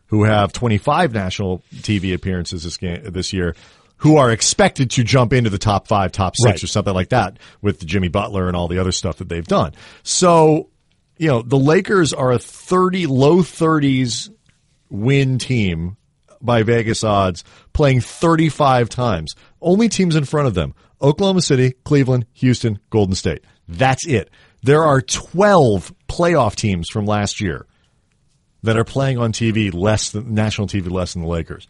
who 0.07 0.23
have 0.23 0.53
25 0.53 1.13
national 1.13 1.63
TV 1.75 2.13
appearances 2.13 2.63
this 2.63 2.77
game 2.77 3.01
this 3.03 3.33
year, 3.33 3.55
who 3.97 4.17
are 4.17 4.31
expected 4.31 4.91
to 4.91 5.03
jump 5.03 5.33
into 5.33 5.49
the 5.49 5.57
top 5.57 5.87
five, 5.87 6.11
top 6.11 6.35
six, 6.35 6.45
Right. 6.45 6.63
or 6.63 6.67
something 6.67 6.93
like 6.93 7.09
that 7.09 7.39
with 7.61 7.85
Jimmy 7.85 8.07
Butler 8.09 8.47
and 8.47 8.55
all 8.55 8.67
the 8.67 8.77
other 8.79 8.91
stuff 8.91 9.17
that 9.17 9.29
they've 9.29 9.47
done. 9.47 9.73
So, 10.03 10.69
you 11.17 11.27
know, 11.27 11.41
the 11.41 11.57
Lakers 11.57 12.13
are 12.13 12.31
a 12.31 12.39
30 12.39 13.07
low 13.07 13.37
30s 13.41 14.29
win 14.89 15.39
team 15.39 15.97
by 16.41 16.61
Vegas 16.63 17.03
odds, 17.03 17.43
playing 17.73 18.01
35 18.01 18.89
times. 18.89 19.33
Only 19.61 19.89
teams 19.89 20.15
in 20.15 20.25
front 20.25 20.47
of 20.47 20.53
them 20.53 20.73
Oklahoma 21.01 21.41
City, 21.41 21.73
Cleveland, 21.83 22.25
Houston, 22.33 22.79
Golden 22.89 23.15
State. 23.15 23.43
That's 23.67 24.05
it. 24.07 24.29
There 24.63 24.83
are 24.83 25.01
12 25.01 25.93
playoff 26.07 26.55
teams 26.55 26.89
from 26.89 27.05
last 27.05 27.41
year 27.41 27.65
that 28.63 28.77
are 28.77 28.83
playing 28.83 29.17
on 29.17 29.31
TV 29.31 29.73
less 29.73 30.11
than 30.11 30.33
national 30.33 30.67
TV 30.67 30.89
less 30.89 31.13
than 31.13 31.21
the 31.23 31.27
Lakers. 31.27 31.67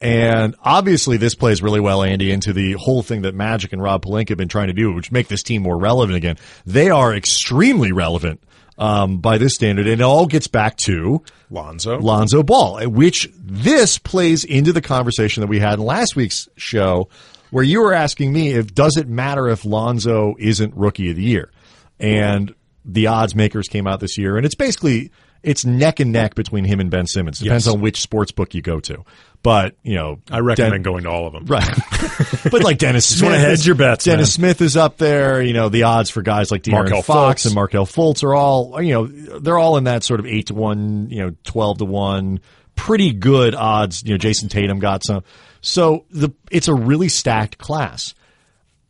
And 0.00 0.54
obviously 0.62 1.16
this 1.16 1.34
plays 1.34 1.62
really 1.62 1.80
well, 1.80 2.02
Andy, 2.02 2.30
into 2.30 2.52
the 2.52 2.72
whole 2.74 3.02
thing 3.02 3.22
that 3.22 3.34
Magic 3.34 3.72
and 3.72 3.82
Rob 3.82 4.04
Pelinka 4.04 4.30
have 4.30 4.38
been 4.38 4.48
trying 4.48 4.66
to 4.66 4.72
do, 4.74 4.92
which 4.92 5.10
make 5.10 5.28
this 5.28 5.42
team 5.42 5.62
more 5.62 5.78
relevant 5.78 6.16
again. 6.16 6.36
They 6.66 6.90
are 6.90 7.14
extremely 7.14 7.92
relevant 7.92 8.42
um, 8.78 9.18
by 9.20 9.38
this 9.38 9.54
standard, 9.54 9.86
and 9.86 10.00
it 10.00 10.04
all 10.04 10.26
gets 10.26 10.48
back 10.48 10.76
to 10.84 11.22
Lonzo. 11.50 11.98
Lonzo 11.98 12.42
Ball, 12.42 12.86
which 12.90 13.30
this 13.38 13.96
plays 13.96 14.44
into 14.44 14.72
the 14.72 14.82
conversation 14.82 15.40
that 15.40 15.46
we 15.46 15.58
had 15.60 15.78
in 15.78 15.84
last 15.86 16.14
week's 16.14 16.46
show, 16.56 17.08
where 17.50 17.64
you 17.64 17.80
were 17.80 17.94
asking 17.94 18.34
me 18.34 18.50
if 18.50 18.74
does 18.74 18.98
it 18.98 19.08
matter 19.08 19.48
if 19.48 19.64
Lonzo 19.64 20.34
isn't 20.38 20.74
Rookie 20.74 21.08
of 21.10 21.16
the 21.16 21.22
Year, 21.22 21.50
and 21.98 22.54
the 22.84 23.06
odds 23.06 23.34
makers 23.34 23.66
came 23.68 23.86
out 23.86 24.00
this 24.00 24.18
year, 24.18 24.36
and 24.36 24.44
it's 24.44 24.54
basically 24.54 25.10
it's 25.42 25.64
neck 25.64 26.00
and 26.00 26.10
neck 26.12 26.34
between 26.34 26.64
him 26.64 26.80
and 26.80 26.90
Ben 26.90 27.06
Simmons. 27.06 27.38
Depends 27.38 27.66
Yes. 27.66 27.74
on 27.74 27.80
which 27.80 28.00
sports 28.00 28.32
book 28.32 28.52
you 28.54 28.62
go 28.62 28.80
to, 28.80 29.04
but 29.46 29.76
you 29.84 29.94
know 29.94 30.18
I 30.28 30.40
recommend 30.40 30.72
Den- 30.72 30.82
going 30.82 31.04
to 31.04 31.08
all 31.08 31.28
of 31.28 31.32
them. 31.32 31.44
Right. 31.46 31.78
but 32.50 32.64
like 32.64 32.78
Dennis 32.78 33.06
Smith. 33.06 33.30
wanna 33.30 33.38
hedge 33.38 33.64
your 33.64 33.76
bets, 33.76 34.04
Dennis 34.04 34.36
man. 34.40 34.48
Smith 34.48 34.60
is 34.60 34.76
up 34.76 34.96
there. 34.96 35.40
You 35.40 35.52
know, 35.52 35.68
the 35.68 35.84
odds 35.84 36.10
for 36.10 36.20
guys 36.20 36.50
like 36.50 36.64
De'Aaron 36.64 36.72
Markelle 36.72 37.02
Fox 37.02 37.42
Fultz. 37.42 37.46
and 37.46 37.54
Markelle 37.54 37.86
Fultz 37.86 38.24
are 38.24 38.34
all, 38.34 38.82
you 38.82 38.92
know, 38.92 39.06
they're 39.06 39.56
all 39.56 39.76
in 39.76 39.84
that 39.84 40.02
sort 40.02 40.18
of 40.18 40.26
8 40.26 40.46
to 40.46 40.54
1, 40.54 41.10
you 41.10 41.18
know, 41.18 41.36
12 41.44 41.78
to 41.78 41.84
1. 41.84 42.40
Pretty 42.74 43.12
good 43.12 43.54
odds. 43.54 44.02
You 44.02 44.14
know, 44.14 44.18
Jayson 44.18 44.48
Tatum 44.48 44.80
got 44.80 45.04
some. 45.04 45.22
So 45.60 46.06
the 46.10 46.30
it's 46.50 46.66
a 46.66 46.74
really 46.74 47.08
stacked 47.08 47.56
class. 47.56 48.16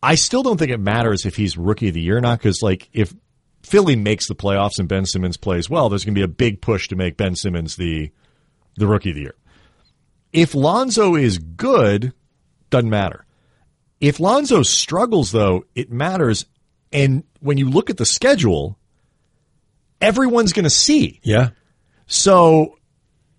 I 0.02 0.14
still 0.14 0.42
don't 0.42 0.56
think 0.56 0.70
it 0.70 0.80
matters 0.80 1.26
if 1.26 1.36
he's 1.36 1.58
rookie 1.58 1.88
of 1.88 1.94
the 1.94 2.00
year 2.00 2.16
or 2.16 2.22
not 2.22 2.38
because, 2.38 2.62
like, 2.62 2.88
if 2.94 3.14
Philly 3.62 3.94
makes 3.94 4.26
the 4.26 4.34
playoffs 4.34 4.78
and 4.78 4.88
Ben 4.88 5.04
Simmons 5.04 5.36
plays 5.36 5.68
well, 5.68 5.90
there's 5.90 6.06
going 6.06 6.14
to 6.14 6.18
be 6.18 6.24
a 6.24 6.28
big 6.28 6.62
push 6.62 6.88
to 6.88 6.96
make 6.96 7.18
Ben 7.18 7.36
Simmons 7.36 7.76
the 7.76 8.10
the 8.76 8.86
rookie 8.86 9.10
of 9.10 9.16
the 9.16 9.22
year. 9.22 9.34
If 10.36 10.54
Lonzo 10.54 11.14
is 11.14 11.38
good, 11.38 12.12
doesn't 12.68 12.90
matter. 12.90 13.24
If 14.00 14.20
Lonzo 14.20 14.62
struggles, 14.62 15.32
though, 15.32 15.64
it 15.74 15.90
matters. 15.90 16.44
And 16.92 17.24
when 17.40 17.56
you 17.56 17.70
look 17.70 17.88
at 17.88 17.96
the 17.96 18.04
schedule, 18.04 18.78
everyone's 20.00 20.52
going 20.52 20.64
to 20.64 20.70
see. 20.70 21.20
Yeah. 21.22 21.50
So, 22.06 22.78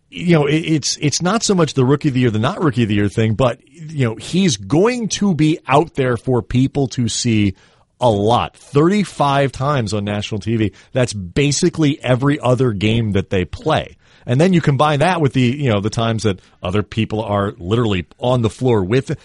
you 0.09 0.33
know, 0.33 0.47
it, 0.47 0.55
it's 0.55 0.97
it's 0.97 1.21
not 1.21 1.43
so 1.43 1.53
much 1.53 1.75
the 1.75 1.85
rookie 1.85 2.07
of 2.07 2.15
the 2.15 2.21
year, 2.21 2.31
the 2.31 2.39
not 2.39 2.63
rookie 2.63 2.81
of 2.83 2.89
the 2.89 2.95
year 2.95 3.09
thing, 3.09 3.35
but 3.35 3.61
you 3.67 4.05
know, 4.07 4.15
he's 4.15 4.57
going 4.57 5.07
to 5.09 5.35
be 5.35 5.59
out 5.67 5.93
there 5.93 6.17
for 6.17 6.41
people 6.41 6.87
to 6.87 7.07
see 7.07 7.53
a 7.99 8.09
lot. 8.09 8.57
35 8.57 9.51
times 9.51 9.93
on 9.93 10.03
national 10.03 10.41
TV. 10.41 10.73
That's 10.93 11.13
basically 11.13 12.01
every 12.01 12.39
other 12.39 12.73
game 12.73 13.11
that 13.11 13.29
they 13.29 13.45
play. 13.45 13.97
And 14.27 14.39
then 14.39 14.53
you 14.53 14.61
combine 14.61 14.99
that 14.99 15.21
with 15.21 15.33
the, 15.33 15.41
you 15.41 15.69
know, 15.71 15.79
the 15.79 15.89
times 15.89 16.23
that 16.23 16.39
other 16.61 16.83
people 16.83 17.23
are 17.23 17.53
literally 17.57 18.05
on 18.19 18.43
the 18.43 18.49
floor 18.49 18.83
with 18.83 19.17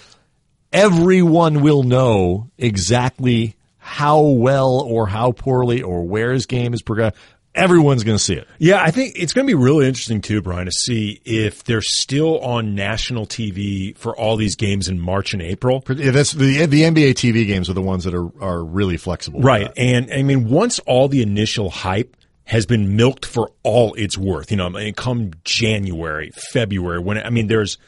everyone 0.72 1.60
will 1.62 1.82
know 1.82 2.50
exactly 2.56 3.54
how 3.78 4.20
well 4.20 4.80
or 4.80 5.06
how 5.08 5.32
poorly 5.32 5.82
or 5.82 6.04
where 6.04 6.32
his 6.32 6.46
game 6.46 6.72
is 6.72 6.82
progressed. 6.82 7.16
everyone's 7.54 8.04
going 8.04 8.16
to 8.16 8.22
see 8.22 8.34
it. 8.34 8.46
Yeah, 8.58 8.80
I 8.82 8.90
think 8.90 9.14
it's 9.16 9.32
going 9.34 9.46
to 9.46 9.50
be 9.50 9.54
really 9.60 9.86
interesting 9.86 10.22
too, 10.22 10.40
Brian, 10.40 10.66
to 10.66 10.72
see 10.72 11.20
if 11.24 11.64
they're 11.64 11.82
still 11.82 12.38
on 12.40 12.74
national 12.74 13.26
TV 13.26 13.94
for 13.96 14.16
all 14.16 14.36
these 14.36 14.56
games 14.56 14.88
in 14.88 14.98
March 15.00 15.32
and 15.34 15.42
April. 15.42 15.84
Yeah, 15.88 16.12
That's 16.12 16.32
the 16.32 16.64
the 16.66 16.82
NBA 16.82 17.14
TV 17.14 17.46
games 17.46 17.68
are 17.68 17.74
the 17.74 17.82
ones 17.82 18.04
that 18.04 18.14
are 18.14 18.30
are 18.40 18.64
really 18.64 18.96
flexible. 18.96 19.40
Right. 19.40 19.70
And 19.76 20.10
I 20.12 20.22
mean, 20.22 20.48
once 20.48 20.78
all 20.80 21.08
the 21.08 21.20
initial 21.22 21.68
hype 21.68 22.16
has 22.44 22.66
been 22.66 22.96
milked 22.96 23.24
for 23.24 23.50
all 23.62 23.94
it's 23.94 24.18
worth, 24.18 24.50
you 24.50 24.56
know, 24.56 24.66
I 24.66 24.70
mean, 24.70 24.94
come 24.94 25.32
January, 25.44 26.30
February, 26.50 26.98
when, 26.98 27.18
I 27.18 27.30
mean, 27.30 27.46
there's, 27.46 27.78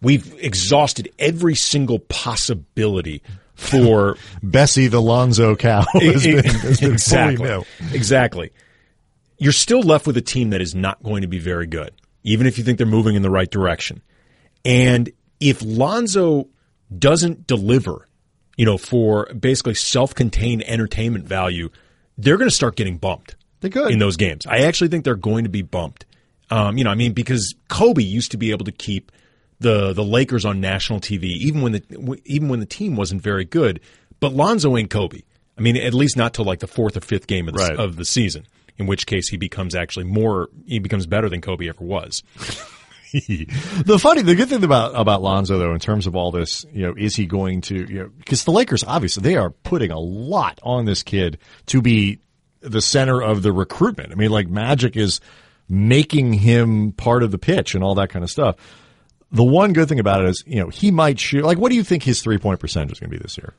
we've 0.00 0.32
exhausted 0.38 1.10
every 1.18 1.54
single 1.54 1.98
possibility 1.98 3.22
for 3.54 4.16
Bessie 4.42 4.86
the 4.86 5.02
Lonzo 5.02 5.56
cow 5.56 5.84
has 5.94 6.24
been, 6.24 6.44
has 6.44 6.80
been 6.80 6.92
exactly. 6.92 7.64
Exactly. 7.92 8.52
You're 9.38 9.52
still 9.52 9.82
left 9.82 10.06
with 10.06 10.16
a 10.16 10.22
team 10.22 10.50
that 10.50 10.60
is 10.60 10.74
not 10.74 11.02
going 11.02 11.22
to 11.22 11.28
be 11.28 11.38
very 11.38 11.66
good, 11.66 11.92
even 12.22 12.46
if 12.46 12.58
you 12.58 12.64
think 12.64 12.78
they're 12.78 12.86
moving 12.86 13.14
in 13.14 13.22
the 13.22 13.30
right 13.30 13.50
direction. 13.50 14.02
And 14.64 15.10
if 15.40 15.62
Lonzo 15.62 16.48
doesn't 16.96 17.46
deliver, 17.46 18.08
you 18.56 18.64
know, 18.64 18.78
for 18.78 19.26
basically 19.34 19.74
self-contained 19.74 20.64
entertainment 20.68 21.24
value, 21.26 21.70
they're 22.16 22.36
going 22.36 22.50
to 22.50 22.54
start 22.54 22.76
getting 22.76 22.96
bumped. 22.96 23.36
They 23.60 23.70
could. 23.70 23.90
in 23.90 23.98
those 23.98 24.16
games. 24.16 24.46
I 24.46 24.58
actually 24.60 24.88
think 24.88 25.04
they're 25.04 25.14
going 25.16 25.44
to 25.44 25.50
be 25.50 25.62
bumped. 25.62 26.04
Um, 26.50 26.78
you 26.78 26.84
know, 26.84 26.90
I 26.90 26.94
mean, 26.94 27.12
because 27.12 27.54
Kobe 27.68 28.02
used 28.02 28.30
to 28.30 28.36
be 28.36 28.50
able 28.52 28.64
to 28.64 28.72
keep 28.72 29.12
the 29.60 29.92
the 29.92 30.04
Lakers 30.04 30.44
on 30.44 30.60
national 30.60 31.00
TV, 31.00 31.24
even 31.24 31.62
when 31.62 31.72
the 31.72 32.20
even 32.24 32.48
when 32.48 32.60
the 32.60 32.66
team 32.66 32.96
wasn't 32.96 33.20
very 33.22 33.44
good. 33.44 33.80
But 34.20 34.32
Lonzo 34.32 34.76
ain't 34.76 34.90
Kobe. 34.90 35.22
I 35.56 35.60
mean, 35.60 35.76
at 35.76 35.92
least 35.94 36.16
not 36.16 36.34
till 36.34 36.44
like 36.44 36.60
the 36.60 36.66
fourth 36.68 36.96
or 36.96 37.00
fifth 37.00 37.26
game 37.26 37.48
of 37.48 37.54
the, 37.54 37.60
Right. 37.64 37.76
of 37.78 37.96
the 37.96 38.04
season. 38.04 38.46
In 38.78 38.86
which 38.86 39.06
case, 39.06 39.28
he 39.28 39.36
becomes 39.36 39.74
actually 39.74 40.04
more. 40.04 40.48
He 40.66 40.78
becomes 40.78 41.06
better 41.06 41.28
than 41.28 41.40
Kobe 41.40 41.68
ever 41.68 41.82
was. 41.84 42.22
the 43.12 43.98
funny, 44.00 44.22
the 44.22 44.34
good 44.34 44.48
thing 44.48 44.62
about 44.64 44.92
about 44.94 45.22
Lonzo 45.22 45.58
though, 45.58 45.72
in 45.72 45.80
terms 45.80 46.06
of 46.06 46.14
all 46.14 46.30
this, 46.30 46.64
you 46.72 46.86
know, 46.86 46.94
is 46.96 47.16
he 47.16 47.26
going 47.26 47.60
to, 47.62 47.74
you 47.74 47.98
know, 48.00 48.10
because 48.18 48.44
the 48.44 48.50
Lakers 48.52 48.84
obviously 48.84 49.22
they 49.22 49.36
are 49.36 49.50
putting 49.50 49.90
a 49.90 49.98
lot 49.98 50.58
on 50.62 50.84
this 50.84 51.02
kid 51.02 51.38
to 51.66 51.80
be 51.82 52.18
the 52.60 52.80
center 52.80 53.20
of 53.22 53.42
the 53.42 53.52
recruitment. 53.52 54.12
I 54.12 54.14
mean, 54.14 54.30
like 54.30 54.48
Magic 54.48 54.96
is 54.96 55.20
making 55.68 56.32
him 56.34 56.92
part 56.92 57.22
of 57.22 57.30
the 57.30 57.38
pitch 57.38 57.74
and 57.74 57.84
all 57.84 57.94
that 57.96 58.10
kind 58.10 58.22
of 58.24 58.30
stuff. 58.30 58.56
The 59.30 59.44
one 59.44 59.74
good 59.74 59.88
thing 59.88 60.00
about 60.00 60.22
it 60.24 60.30
is, 60.30 60.42
you 60.46 60.60
know, 60.60 60.68
he 60.68 60.90
might 60.90 61.20
shoot. 61.20 61.44
Like, 61.44 61.58
what 61.58 61.68
do 61.68 61.76
you 61.76 61.84
think 61.84 62.02
his 62.02 62.22
three 62.22 62.38
point 62.38 62.60
percentage 62.60 62.92
is 62.92 63.00
going 63.00 63.10
to 63.10 63.16
be 63.16 63.22
this 63.22 63.36
year? 63.36 63.54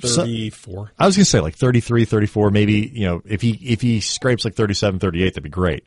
So- 0.00 0.22
Thirty-four. 0.22 0.92
I 0.98 1.06
was 1.06 1.16
going 1.16 1.24
to 1.24 1.30
say 1.30 1.40
like 1.40 1.54
33, 1.54 2.04
34, 2.06 2.50
maybe, 2.50 2.90
you 2.92 3.06
know, 3.06 3.22
if 3.24 3.40
he, 3.40 3.52
if 3.62 3.80
he 3.80 4.00
scrapes 4.00 4.44
like 4.44 4.54
37, 4.54 4.98
38, 4.98 5.24
that'd 5.30 5.42
be 5.44 5.48
great. 5.50 5.84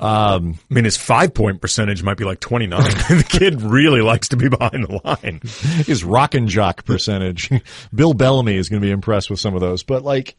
Um, 0.00 0.58
I 0.68 0.74
mean, 0.74 0.84
his 0.84 0.96
five 0.96 1.32
point 1.32 1.60
percentage 1.60 2.02
might 2.02 2.16
be 2.16 2.24
like 2.24 2.40
twenty 2.40 2.66
nine. 2.66 2.82
the 3.08 3.24
kid 3.28 3.62
really 3.62 4.00
likes 4.00 4.28
to 4.30 4.36
be 4.36 4.48
behind 4.48 4.84
the 4.88 5.00
line. 5.04 5.40
his 5.86 6.02
Rock 6.02 6.34
N' 6.34 6.48
Jock 6.48 6.84
percentage. 6.84 7.50
Bill 7.94 8.12
Bellamy 8.12 8.56
is 8.56 8.68
going 8.68 8.82
to 8.82 8.84
be 8.86 8.90
impressed 8.90 9.30
with 9.30 9.38
some 9.38 9.54
of 9.54 9.60
those, 9.60 9.84
but 9.84 10.02
like 10.02 10.34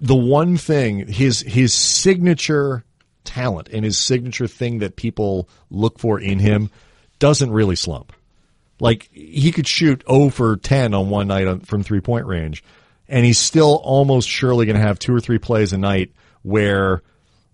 the 0.00 0.14
one 0.14 0.56
thing, 0.56 1.06
his 1.06 1.40
his 1.40 1.72
signature 1.72 2.84
talent 3.24 3.68
and 3.72 3.84
his 3.84 3.98
signature 3.98 4.46
thing 4.46 4.78
that 4.78 4.96
people 4.96 5.48
look 5.70 5.98
for 5.98 6.20
in 6.20 6.38
him 6.38 6.70
doesn't 7.18 7.50
really 7.50 7.76
slump. 7.76 8.12
Like 8.80 9.08
he 9.12 9.52
could 9.52 9.66
shoot 9.66 10.02
0 10.08 10.30
for 10.30 10.56
10 10.56 10.94
on 10.94 11.08
one 11.08 11.28
night 11.28 11.46
on, 11.46 11.60
from 11.60 11.82
three 11.82 12.00
point 12.00 12.26
range, 12.26 12.62
and 13.08 13.24
he's 13.24 13.38
still 13.38 13.80
almost 13.82 14.28
surely 14.28 14.66
going 14.66 14.76
to 14.76 14.86
have 14.86 14.98
two 14.98 15.14
or 15.14 15.20
three 15.20 15.38
plays 15.38 15.72
a 15.72 15.78
night 15.78 16.12
where 16.42 17.02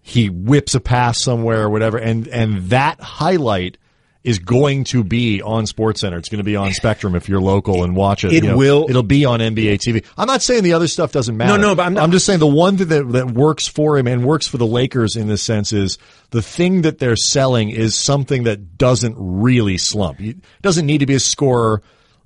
he 0.03 0.31
whips 0.31 0.75
a 0.75 0.81
pass 0.81 1.23
somewhere 1.23 1.63
or 1.63 1.71
whatever, 1.71 1.99
and 1.99 2.27
and 2.29 2.71
that 2.71 3.01
highlight 3.01 3.77
is 4.23 4.39
going 4.39 4.85
to 4.85 5.03
be 5.03 5.41
on 5.41 5.65
SportsCenter. 5.65 6.19
It's 6.19 6.29
going 6.29 6.39
to 6.41 6.45
be 6.45 6.55
on 6.55 6.73
Spectrum 6.75 7.15
if 7.15 7.27
you're 7.29 7.41
local 7.41 7.85
and 7.85 7.97
watch 7.97 8.23
it. 8.23 8.33
It 8.33 8.45
You 8.45 8.51
know, 8.51 8.57
will- 8.59 8.87
It'll 8.91 9.03
be 9.03 9.25
on 9.25 9.41
NBA 9.41 9.79
TV. 9.79 10.05
I'm 10.19 10.27
not 10.27 10.43
saying 10.43 10.63
the 10.63 10.75
other 10.75 10.89
stuff 10.89 11.11
doesn't 11.11 11.37
matter. 11.37 11.57
no, 11.57 11.69
no, 11.69 11.75
but 11.75 11.87
I'm 11.87 11.95
not- 11.95 12.11
just 12.11 12.27
saying 12.27 12.39
the 12.39 12.47
one 12.47 12.77
thing 12.77 12.89
that 12.89 13.09
that 13.13 13.31
works 13.31 13.67
for 13.67 13.97
him 13.97 14.07
and 14.07 14.23
works 14.25 14.47
for 14.47 14.59
the 14.59 14.67
Lakers 14.67 15.17
in 15.17 15.27
this 15.29 15.43
sense 15.43 15.73
is 15.73 15.97
the 16.31 16.43
thing 16.43 16.83
that 16.83 16.99
they're 16.99 17.17
selling 17.17 17.71
is 17.71 17.97
something 17.97 18.43
that 18.45 18.77
doesn't 18.77 19.15
really 19.19 19.79
slump. 19.79 20.21
It 20.21 20.37
doesn't 20.61 20.85
need 20.85 20.99
to 20.99 21.07
be 21.07 21.15
a 21.15 21.21
scorer. 21.21 21.83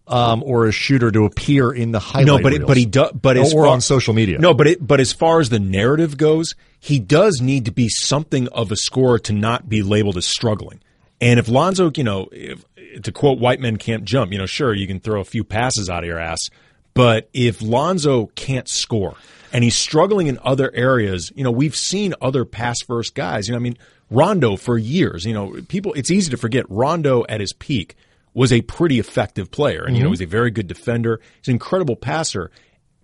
Um, 0.07 0.43
or 0.45 0.67
a 0.67 0.71
shooter 0.71 1.11
to 1.11 1.25
appear 1.25 1.71
in 1.73 1.91
the 1.93 1.99
highlight. 1.99 2.27
No, 2.27 2.39
but 2.39 2.53
it, 2.53 2.59
reels. 2.59 2.69
but 2.69 2.77
he 2.77 2.85
does. 2.85 3.13
But 3.13 3.39
as 3.39 3.55
or 3.55 3.65
far- 3.65 3.73
on 3.73 3.81
social 3.81 4.13
media. 4.13 4.39
No, 4.39 4.53
but 4.53 4.67
it, 4.67 4.87
but 4.87 5.01
as 5.01 5.15
far 5.15 5.41
as 5.41 5.49
the 5.49 5.59
narrative 5.59 6.19
goes, 6.19 6.55
he 6.79 6.99
does 6.99 7.41
need 7.41 7.65
to 7.65 7.73
be 7.73 7.89
something 7.89 8.47
of 8.49 8.71
a 8.71 8.77
scorer 8.77 9.19
to 9.21 9.33
not 9.33 9.67
be 9.67 9.83
labeled 9.83 10.19
as 10.19 10.27
struggling. 10.27 10.83
And 11.25 11.41
if 11.41 11.49
Lonzo, 11.49 11.91
you 11.97 12.05
know, 12.05 12.29
if, 12.31 12.63
to 13.03 13.11
quote 13.11 13.39
"White 13.39 13.59
Men 13.59 13.79
Can't 13.79 14.05
Jump," 14.05 14.31
you 14.31 14.39
know, 14.39 14.45
sure 14.45 14.75
you 14.75 14.87
can 14.87 15.01
throw 15.01 15.23
a 15.23 15.25
few 15.25 15.43
passes 15.43 15.89
out 15.89 16.05
of 16.05 16.07
your 16.07 16.19
ass, 16.19 16.51
but 16.93 17.31
if 17.33 17.63
Lonzo 17.63 18.27
can't 18.35 18.69
score 18.69 19.17
and 19.51 19.65
he's 19.65 19.75
struggling 19.75 20.27
in 20.27 20.39
other 20.43 20.71
areas, 20.75 21.33
you 21.35 21.43
know, 21.43 21.51
we've 21.51 21.75
seen 21.75 22.15
other 22.21 22.45
pass 22.45 22.83
first 22.83 23.15
guys. 23.15 23.49
You 23.49 23.53
know, 23.53 23.59
I 23.59 23.63
mean, 23.63 23.79
Rondo 24.11 24.57
for 24.57 24.77
years. 24.77 25.25
You 25.25 25.33
know, 25.33 25.57
people. 25.67 25.95
It's 25.95 26.11
easy 26.11 26.31
to 26.31 26.37
forget 26.37 26.67
Rondo 26.69 27.25
at 27.27 27.41
his 27.41 27.55
peak 27.55 27.97
was 28.35 28.53
a 28.53 28.61
pretty 28.61 28.99
effective 28.99 29.51
player, 29.51 29.85
and 29.85 29.97
you 29.97 30.03
know, 30.03 30.09
mm-hmm. 30.09 30.13
he's 30.13 30.21
a 30.21 30.27
very 30.27 30.51
good 30.51 30.67
defender. 30.67 31.21
He's 31.41 31.49
an 31.49 31.55
incredible 31.55 31.97
passer 31.97 32.51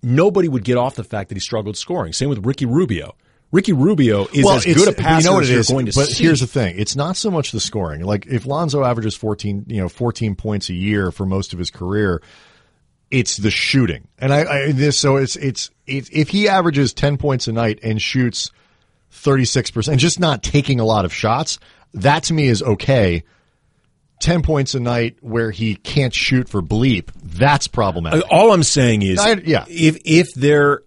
nobody 0.02 0.48
would 0.48 0.64
get 0.64 0.76
off 0.76 0.94
the 0.94 1.04
fact 1.04 1.28
that 1.28 1.36
he 1.36 1.40
struggled 1.40 1.76
scoring. 1.76 2.12
Same 2.12 2.28
with 2.28 2.44
Ricky 2.44 2.66
Rubio. 2.66 3.16
Ricky 3.52 3.72
Rubio 3.72 4.26
is 4.32 4.46
as 4.48 4.64
good 4.64 4.88
a 4.88 4.92
passer 4.92 5.22
you 5.22 5.24
know 5.24 5.34
what 5.34 5.42
as 5.42 5.50
you're 5.50 5.60
is, 5.60 5.68
going 5.68 5.86
to 5.86 5.92
see. 5.92 6.00
but 6.00 6.08
see. 6.08 6.24
here's 6.24 6.40
the 6.40 6.46
thing: 6.46 6.78
it's 6.78 6.94
not 6.94 7.16
so 7.16 7.30
much 7.30 7.50
the 7.52 7.60
scoring. 7.60 8.02
Like 8.02 8.26
if 8.26 8.46
Lonzo 8.46 8.84
averages 8.84 9.16
fourteen, 9.16 9.64
you 9.66 9.80
know, 9.80 9.88
fourteen 9.88 10.36
points 10.36 10.68
a 10.68 10.74
year 10.74 11.10
for 11.10 11.26
most 11.26 11.52
of 11.52 11.58
his 11.58 11.70
career, 11.70 12.22
it's 13.10 13.36
the 13.36 13.50
shooting. 13.50 14.06
And 14.18 14.32
I, 14.32 14.44
I 14.44 14.72
this 14.72 14.98
so 14.98 15.16
it's 15.16 15.34
it's 15.36 15.70
it's 15.86 16.08
if 16.12 16.28
he 16.28 16.48
averages 16.48 16.92
ten 16.92 17.16
points 17.16 17.48
a 17.48 17.52
night 17.52 17.80
and 17.82 18.00
shoots 18.00 18.52
thirty 19.10 19.44
six 19.44 19.70
percent, 19.70 19.94
and 19.94 20.00
just 20.00 20.20
not 20.20 20.44
taking 20.44 20.78
a 20.78 20.84
lot 20.84 21.04
of 21.04 21.12
shots, 21.12 21.58
that 21.94 22.24
to 22.24 22.34
me 22.34 22.46
is 22.46 22.62
okay. 22.62 23.24
10 24.20 24.42
points 24.42 24.74
a 24.74 24.80
night 24.80 25.16
where 25.22 25.50
he 25.50 25.76
can't 25.76 26.12
shoot 26.12 26.46
for 26.46 26.60
bleep, 26.60 27.08
that's 27.22 27.66
problematic. 27.68 28.22
All 28.30 28.52
I'm 28.52 28.62
saying 28.62 29.00
is, 29.00 29.18
I- 29.18 29.32
yeah. 29.32 29.64
if 29.66 29.96
if 30.04 30.34
there 30.34 30.82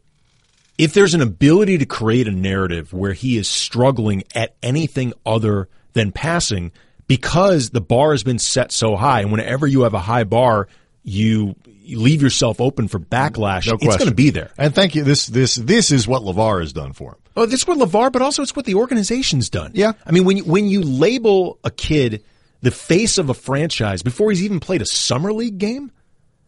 if 0.77 0.94
there's 0.94 1.13
an 1.13 1.22
ability 1.22 1.77
to 1.80 1.86
create 1.86 2.27
a 2.27 2.32
narrative 2.32 2.94
where 2.94 3.13
he 3.13 3.38
is 3.38 3.48
struggling 3.48 4.24
at 4.34 4.56
anything 4.63 5.13
other 5.25 5.70
than 5.94 6.12
passing 6.12 6.72
because 7.08 7.70
the 7.70 7.82
bar 7.82 8.12
has 8.12 8.24
been 8.24 8.39
set 8.39 8.72
so 8.72 8.96
high, 8.96 9.22
and 9.22 9.32
whenever 9.32 9.68
you 9.68 9.82
have 9.82 9.94
a 9.94 10.00
high 10.00 10.24
bar, 10.24 10.68
you, 11.03 11.56
you 11.65 12.00
leave 12.00 12.22
yourself 12.22 12.60
open 12.62 12.88
for 12.88 13.00
backlash. 13.00 13.68
No 13.68 13.77
it's 13.80 13.98
going 13.98 14.10
to 14.10 14.15
be 14.15 14.30
there. 14.30 14.51
And 14.58 14.74
thank 14.74 14.96
you. 14.96 15.03
This 15.03 15.27
this 15.27 15.56
this 15.56 15.92
is 15.92 16.08
what 16.08 16.22
LaVar 16.24 16.62
has 16.62 16.74
done 16.74 16.94
for 16.94 17.12
him. 17.12 17.18
Oh, 17.36 17.46
this 17.46 17.62
is 17.62 17.68
what 17.68 17.77
LaVar, 17.77 18.12
but 18.12 18.22
also 18.22 18.42
it's 18.42 18.56
what 18.56 18.65
the 18.65 18.75
organization's 18.75 19.50
done. 19.50 19.72
Yeah. 19.74 19.94
I 20.06 20.12
mean, 20.12 20.24
when 20.24 20.38
you, 20.38 20.44
when 20.44 20.68
you 20.68 20.82
label 20.82 21.60
a 21.63 21.72
kid 21.72 22.24
the 22.62 22.72
face 22.72 23.18
of 23.18 23.30
a 23.30 23.34
franchise 23.34 24.01
before 24.01 24.30
he's 24.30 24.44
even 24.44 24.60
played 24.60 24.82
a 24.82 24.86
summer 24.86 25.34
league 25.34 25.58
game, 25.58 25.92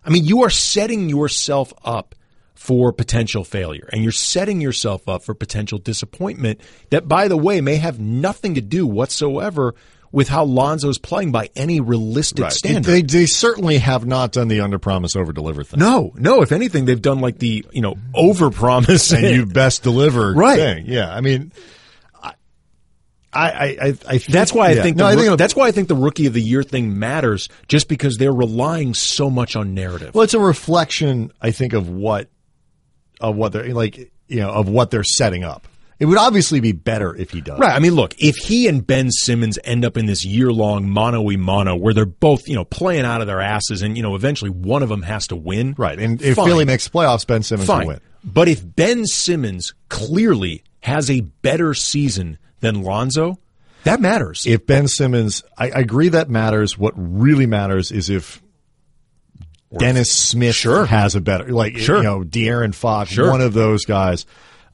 I 0.05 0.09
mean, 0.09 0.23
you 0.23 0.43
are 0.43 0.49
setting 0.49 1.09
yourself 1.09 1.73
up 1.83 2.15
for 2.65 2.91
potential 2.91 3.43
failure 3.43 3.87
and 3.93 4.01
you're 4.01 4.11
setting 4.11 4.59
yourself 4.59 5.07
up 5.07 5.23
for 5.23 5.33
potential 5.35 5.77
disappointment 5.77 6.59
that, 6.89 7.07
by 7.07 7.27
the 7.27 7.37
way, 7.37 7.61
may 7.61 7.75
have 7.75 7.99
nothing 7.99 8.55
to 8.55 8.61
do 8.61 8.87
whatsoever 8.87 9.75
with 10.11 10.29
how 10.29 10.45
Lonzo's 10.45 10.97
playing 10.97 11.31
by 11.31 11.49
any 11.55 11.79
realistic 11.79 12.49
standard. 12.51 12.85
They, 12.85 13.01
they 13.01 13.25
certainly 13.25 13.77
have 13.79 14.05
not 14.05 14.31
done 14.31 14.47
the 14.47 14.61
under 14.61 14.79
promise 14.79 15.15
over 15.15 15.31
deliver 15.33 15.63
thing. 15.63 15.79
no, 15.79 16.11
no, 16.15 16.41
if 16.41 16.51
anything, 16.51 16.85
they've 16.85 17.01
done 17.01 17.19
like 17.19 17.37
the, 17.37 17.65
you 17.71 17.81
know, 17.81 17.95
over 18.15 18.49
promise 18.49 19.11
and 19.11 19.27
you 19.27 19.45
best 19.61 19.83
deliver 19.83 20.33
Right. 20.33 20.57
thing. 20.57 20.85
Yeah, 20.87 21.13
I 21.13 21.21
mean, 21.21 21.51
I, 22.23 22.33
I, 23.33 23.49
I, 23.65 23.87
I 23.87 23.91
think, 23.93 24.23
That's 24.27 24.53
why 24.53 24.67
I 24.67 24.71
yeah. 24.71 24.83
think 24.83 24.95
no, 24.97 25.05
the, 25.07 25.11
I 25.11 25.15
think 25.25 25.37
that's 25.37 25.55
why 25.55 25.67
I 25.67 25.71
think 25.71 25.89
the 25.89 25.95
rookie 25.95 26.25
of 26.27 26.33
the 26.33 26.41
year 26.41 26.63
thing 26.63 26.97
matters, 26.97 27.49
just 27.67 27.89
because 27.89 28.15
they're 28.17 28.31
relying 28.33 28.93
so 28.93 29.29
much 29.29 29.57
on 29.57 29.73
narrative. 29.73 30.15
well, 30.15 30.23
it's 30.23 30.33
a 30.33 30.39
reflection, 30.39 31.31
I 31.41 31.51
think, 31.51 31.73
of 31.73 31.89
what 31.89 32.29
of 33.21 33.35
what 33.35 33.51
they're 33.53 33.73
like, 33.73 34.11
you 34.27 34.39
know, 34.39 34.49
of 34.49 34.69
what 34.69 34.91
they're 34.91 35.03
setting 35.03 35.43
up. 35.43 35.67
It 35.97 36.05
would 36.05 36.17
obviously 36.17 36.59
be 36.59 36.73
better 36.73 37.15
if 37.15 37.31
he 37.31 37.39
does. 37.39 37.57
Right. 37.57 37.71
I 37.71 37.79
mean, 37.79 37.93
look, 37.93 38.15
if 38.17 38.35
he 38.35 38.67
and 38.67 38.85
Ben 38.85 39.11
Simmons 39.11 39.57
end 39.63 39.85
up 39.85 39.95
in 39.95 40.07
this 40.07 40.25
year 40.25 40.51
long 40.51 40.89
mono 40.89 41.21
y 41.21 41.37
mono 41.37 41.75
where 41.75 41.93
they're 41.93 42.05
both, 42.05 42.49
you 42.49 42.55
know, 42.55 42.65
playing 42.65 43.05
out 43.05 43.21
of 43.21 43.27
their 43.27 43.39
asses 43.39 43.81
and, 43.81 43.95
you 43.95 44.03
know, 44.03 44.13
eventually 44.15 44.51
one 44.51 44.83
of 44.83 44.89
them 44.89 45.03
has 45.03 45.27
to 45.27 45.37
win. 45.37 45.73
Right. 45.77 45.97
And 45.97 46.21
if 46.21 46.35
fine. 46.35 46.47
Philly 46.47 46.65
makes 46.65 46.89
playoffs, 46.89 47.25
Ben 47.25 47.43
Simmons 47.43 47.67
fine. 47.67 47.81
will 47.81 47.93
win. 47.93 48.01
But 48.25 48.49
if 48.49 48.75
Ben 48.75 49.05
Simmons 49.05 49.73
clearly 49.87 50.63
has 50.81 51.09
a 51.09 51.21
better 51.21 51.73
season 51.73 52.39
than 52.59 52.81
Lonzo, 52.81 53.39
that 53.85 54.01
matters. 54.01 54.45
If 54.45 54.65
Ben 54.65 54.87
Simmons, 54.87 55.43
I, 55.57 55.69
I 55.69 55.79
agree 55.79 56.09
that 56.09 56.29
matters. 56.29 56.77
What 56.77 56.93
really 56.97 57.45
matters 57.45 57.91
is 57.91 58.09
if 58.09 58.41
Dennis 59.79 60.11
Smith 60.11 60.55
Sure. 60.55 60.85
has 60.85 61.15
a 61.15 61.21
better, 61.21 61.49
like, 61.51 61.77
Sure. 61.77 61.97
you 61.97 62.03
know, 62.03 62.19
De'Aaron 62.21 62.73
Fox, 62.73 63.11
Sure. 63.11 63.29
one 63.31 63.41
of 63.41 63.53
those 63.53 63.85
guys. 63.85 64.25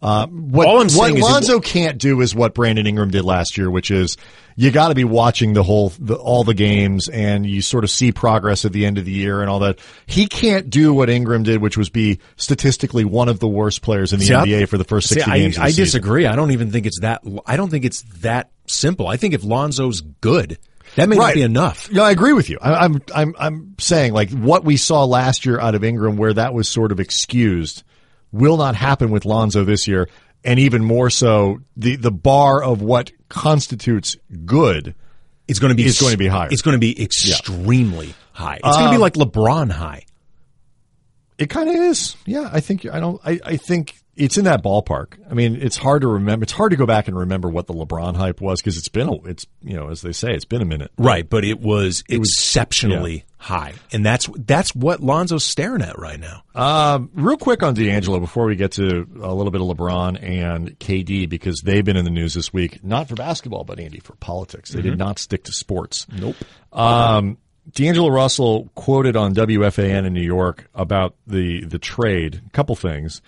Uh, 0.01 0.25
what 0.27 0.65
All 0.67 0.81
I'm 0.81 0.89
saying 0.89 1.13
what 1.13 1.19
it- 1.19 1.21
Lonzo 1.21 1.59
can't 1.59 1.99
do 1.99 2.21
is 2.21 2.33
what 2.33 2.55
Brandon 2.55 2.87
Ingram 2.87 3.11
did 3.11 3.23
last 3.23 3.55
year, 3.55 3.69
which 3.69 3.91
is 3.91 4.17
you 4.55 4.71
got 4.71 4.87
to 4.87 4.95
be 4.95 5.03
watching 5.03 5.53
the 5.53 5.61
whole 5.61 5.93
the, 5.99 6.15
all 6.15 6.43
the 6.43 6.55
games 6.55 7.07
and 7.07 7.45
you 7.45 7.61
sort 7.61 7.83
of 7.83 7.91
see 7.91 8.11
progress 8.11 8.65
at 8.65 8.73
the 8.73 8.83
end 8.87 8.97
of 8.97 9.05
the 9.05 9.11
year 9.11 9.41
and 9.41 9.49
all 9.49 9.59
that. 9.59 9.77
He 10.07 10.25
can't 10.25 10.71
do 10.71 10.91
what 10.91 11.11
Ingram 11.11 11.43
did, 11.43 11.61
which 11.61 11.77
was 11.77 11.89
be 11.89 12.17
statistically 12.35 13.05
one 13.05 13.29
of 13.29 13.39
the 13.39 13.47
worst 13.47 13.83
players 13.83 14.11
in 14.11 14.19
the 14.19 14.25
See, 14.25 14.33
I- 14.33 14.43
NBA 14.45 14.67
for 14.69 14.79
the 14.79 14.83
first 14.83 15.07
See, 15.07 15.15
sixty 15.15 15.31
I, 15.31 15.37
games. 15.37 15.55
The 15.57 15.61
I 15.61 15.71
disagree. 15.71 16.25
I 16.25 16.35
don't 16.35 16.49
even 16.51 16.71
think 16.71 16.87
it's 16.87 16.99
that. 17.01 17.21
I 17.45 17.55
don't 17.55 17.69
think 17.69 17.85
it's 17.85 18.01
that 18.21 18.49
simple. 18.67 19.07
I 19.07 19.17
think 19.17 19.35
if 19.35 19.43
Lonzo's 19.43 20.01
good, 20.01 20.57
that 20.95 21.09
may 21.09 21.15
not 21.15 21.33
be 21.33 21.41
enough. 21.41 21.91
No, 21.91 22.03
I 22.03 22.11
agree 22.11 22.33
with 22.33 22.49
you. 22.49 22.57
I, 22.61 22.85
I'm 22.85 23.01
I'm 23.13 23.35
I'm 23.39 23.75
saying 23.79 24.13
like 24.13 24.31
what 24.31 24.63
we 24.63 24.77
saw 24.77 25.05
last 25.05 25.45
year 25.45 25.59
out 25.59 25.75
of 25.75 25.83
Ingram, 25.83 26.17
where 26.17 26.33
that 26.33 26.53
was 26.53 26.67
sort 26.67 26.91
of 26.91 26.99
excused, 26.99 27.83
will 28.31 28.57
not 28.57 28.75
happen 28.75 29.11
with 29.11 29.25
Lonzo 29.25 29.63
this 29.63 29.87
year, 29.87 30.09
and 30.43 30.59
even 30.59 30.83
more 30.83 31.09
so, 31.09 31.59
the 31.77 31.95
the 31.95 32.11
bar 32.11 32.63
of 32.63 32.81
what 32.81 33.11
constitutes 33.29 34.17
good. 34.45 34.95
is 35.47 35.59
going 35.59 35.69
to 35.69 35.75
be 35.75 35.83
It's 35.83 35.99
going 35.99 36.11
to 36.11 36.17
be 36.17 36.27
higher. 36.27 36.49
It's 36.51 36.61
going 36.61 36.75
to 36.75 36.79
be 36.79 37.01
extremely 37.01 38.13
high. 38.33 38.55
It's 38.55 38.77
going 38.77 38.85
to 38.85 38.89
be 38.89 38.95
um, 38.95 39.01
like 39.01 39.13
LeBron 39.13 39.71
high. 39.71 40.05
It 41.37 41.49
kind 41.49 41.69
of 41.69 41.75
is. 41.75 42.15
Yeah, 42.25 42.49
I 42.51 42.59
think 42.59 42.85
I 42.85 42.99
don't. 42.99 43.19
I, 43.25 43.39
I 43.43 43.57
think 43.57 43.95
it's 44.21 44.37
in 44.37 44.45
that 44.45 44.61
ballpark. 44.61 45.13
I 45.29 45.33
mean, 45.33 45.57
it's 45.59 45.77
hard 45.77 46.03
to 46.03 46.07
remember. 46.07 46.43
It's 46.43 46.51
hard 46.51 46.69
to 46.69 46.77
go 46.77 46.85
back 46.85 47.07
and 47.07 47.17
remember 47.17 47.49
what 47.49 47.65
the 47.65 47.73
LeBron 47.73 48.15
hype 48.15 48.39
was 48.39 48.61
because 48.61 48.77
it's 48.77 48.87
been 48.87 49.09
a. 49.09 49.15
It's 49.23 49.47
you 49.63 49.75
know 49.75 49.89
as 49.89 50.03
they 50.03 50.11
say, 50.11 50.31
it's 50.33 50.45
been 50.45 50.61
a 50.61 50.65
minute. 50.65 50.91
Right, 50.95 51.27
but 51.27 51.43
it 51.43 51.59
was 51.59 52.03
exceptionally 52.07 53.25
high, 53.37 53.73
and 53.91 54.05
that's 54.05 54.29
that's 54.37 54.75
what 54.75 55.01
Lonzo's 55.01 55.43
staring 55.43 55.81
at 55.81 55.97
right 55.97 56.19
now. 56.19 56.43
Um, 56.53 57.09
real 57.15 57.35
quick 57.35 57.63
on 57.63 57.73
D'Angelo 57.73 58.19
before 58.19 58.45
we 58.45 58.55
get 58.55 58.73
to 58.73 59.07
a 59.21 59.33
little 59.33 59.51
bit 59.51 59.59
of 59.59 59.67
LeBron 59.67 60.21
and 60.21 60.77
KD 60.77 61.27
because 61.27 61.61
they've 61.61 61.83
been 61.83 61.97
in 61.97 62.05
the 62.05 62.11
news 62.11 62.35
this 62.35 62.53
week, 62.53 62.83
not 62.83 63.09
for 63.09 63.15
basketball, 63.15 63.63
but 63.63 63.79
Andy 63.79 63.99
for 63.99 64.13
politics. 64.17 64.69
They 64.69 64.83
did 64.83 64.99
not 64.99 65.17
stick 65.17 65.45
to 65.45 65.51
sports. 65.51 66.05
Nope. 66.11 66.35
Um, 66.71 67.39
D'Angelo 67.73 68.09
Russell 68.09 68.69
quoted 68.75 69.15
on 69.15 69.33
WFAN 69.33 70.05
in 70.05 70.13
New 70.13 70.21
York 70.21 70.67
about 70.75 71.15
the 71.25 71.65
the 71.65 71.79
trade. 71.79 72.43
A 72.45 72.49
couple 72.51 72.75
things. 72.75 73.23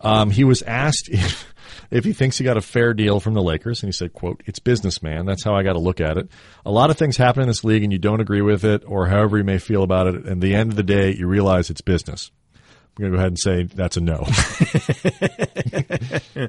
Um, 0.00 0.30
he 0.30 0.44
was 0.44 0.62
asked 0.62 1.08
if, 1.12 1.54
if 1.90 2.04
he 2.04 2.12
thinks 2.12 2.38
he 2.38 2.44
got 2.44 2.56
a 2.56 2.62
fair 2.62 2.94
deal 2.94 3.20
from 3.20 3.34
the 3.34 3.42
Lakers, 3.42 3.82
and 3.82 3.88
he 3.88 3.92
said, 3.92 4.12
"quote 4.12 4.42
It's 4.46 4.58
business, 4.58 5.02
man. 5.02 5.26
That's 5.26 5.44
how 5.44 5.54
I 5.54 5.62
got 5.62 5.74
to 5.74 5.78
look 5.78 6.00
at 6.00 6.16
it. 6.18 6.28
A 6.64 6.70
lot 6.70 6.90
of 6.90 6.98
things 6.98 7.16
happen 7.16 7.42
in 7.42 7.48
this 7.48 7.64
league, 7.64 7.82
and 7.82 7.92
you 7.92 7.98
don't 7.98 8.20
agree 8.20 8.42
with 8.42 8.64
it, 8.64 8.84
or 8.86 9.06
however 9.08 9.38
you 9.38 9.44
may 9.44 9.58
feel 9.58 9.82
about 9.82 10.06
it. 10.06 10.24
And 10.26 10.42
the 10.42 10.54
end 10.54 10.70
of 10.70 10.76
the 10.76 10.82
day, 10.82 11.14
you 11.14 11.26
realize 11.26 11.70
it's 11.70 11.80
business." 11.80 12.30
I'm 12.98 13.02
going 13.02 13.12
to 13.12 13.16
go 13.16 13.20
ahead 13.20 13.30
and 13.30 13.38
say 13.38 13.62
that's 13.62 13.96
a 13.96 14.00
no. 14.00 14.26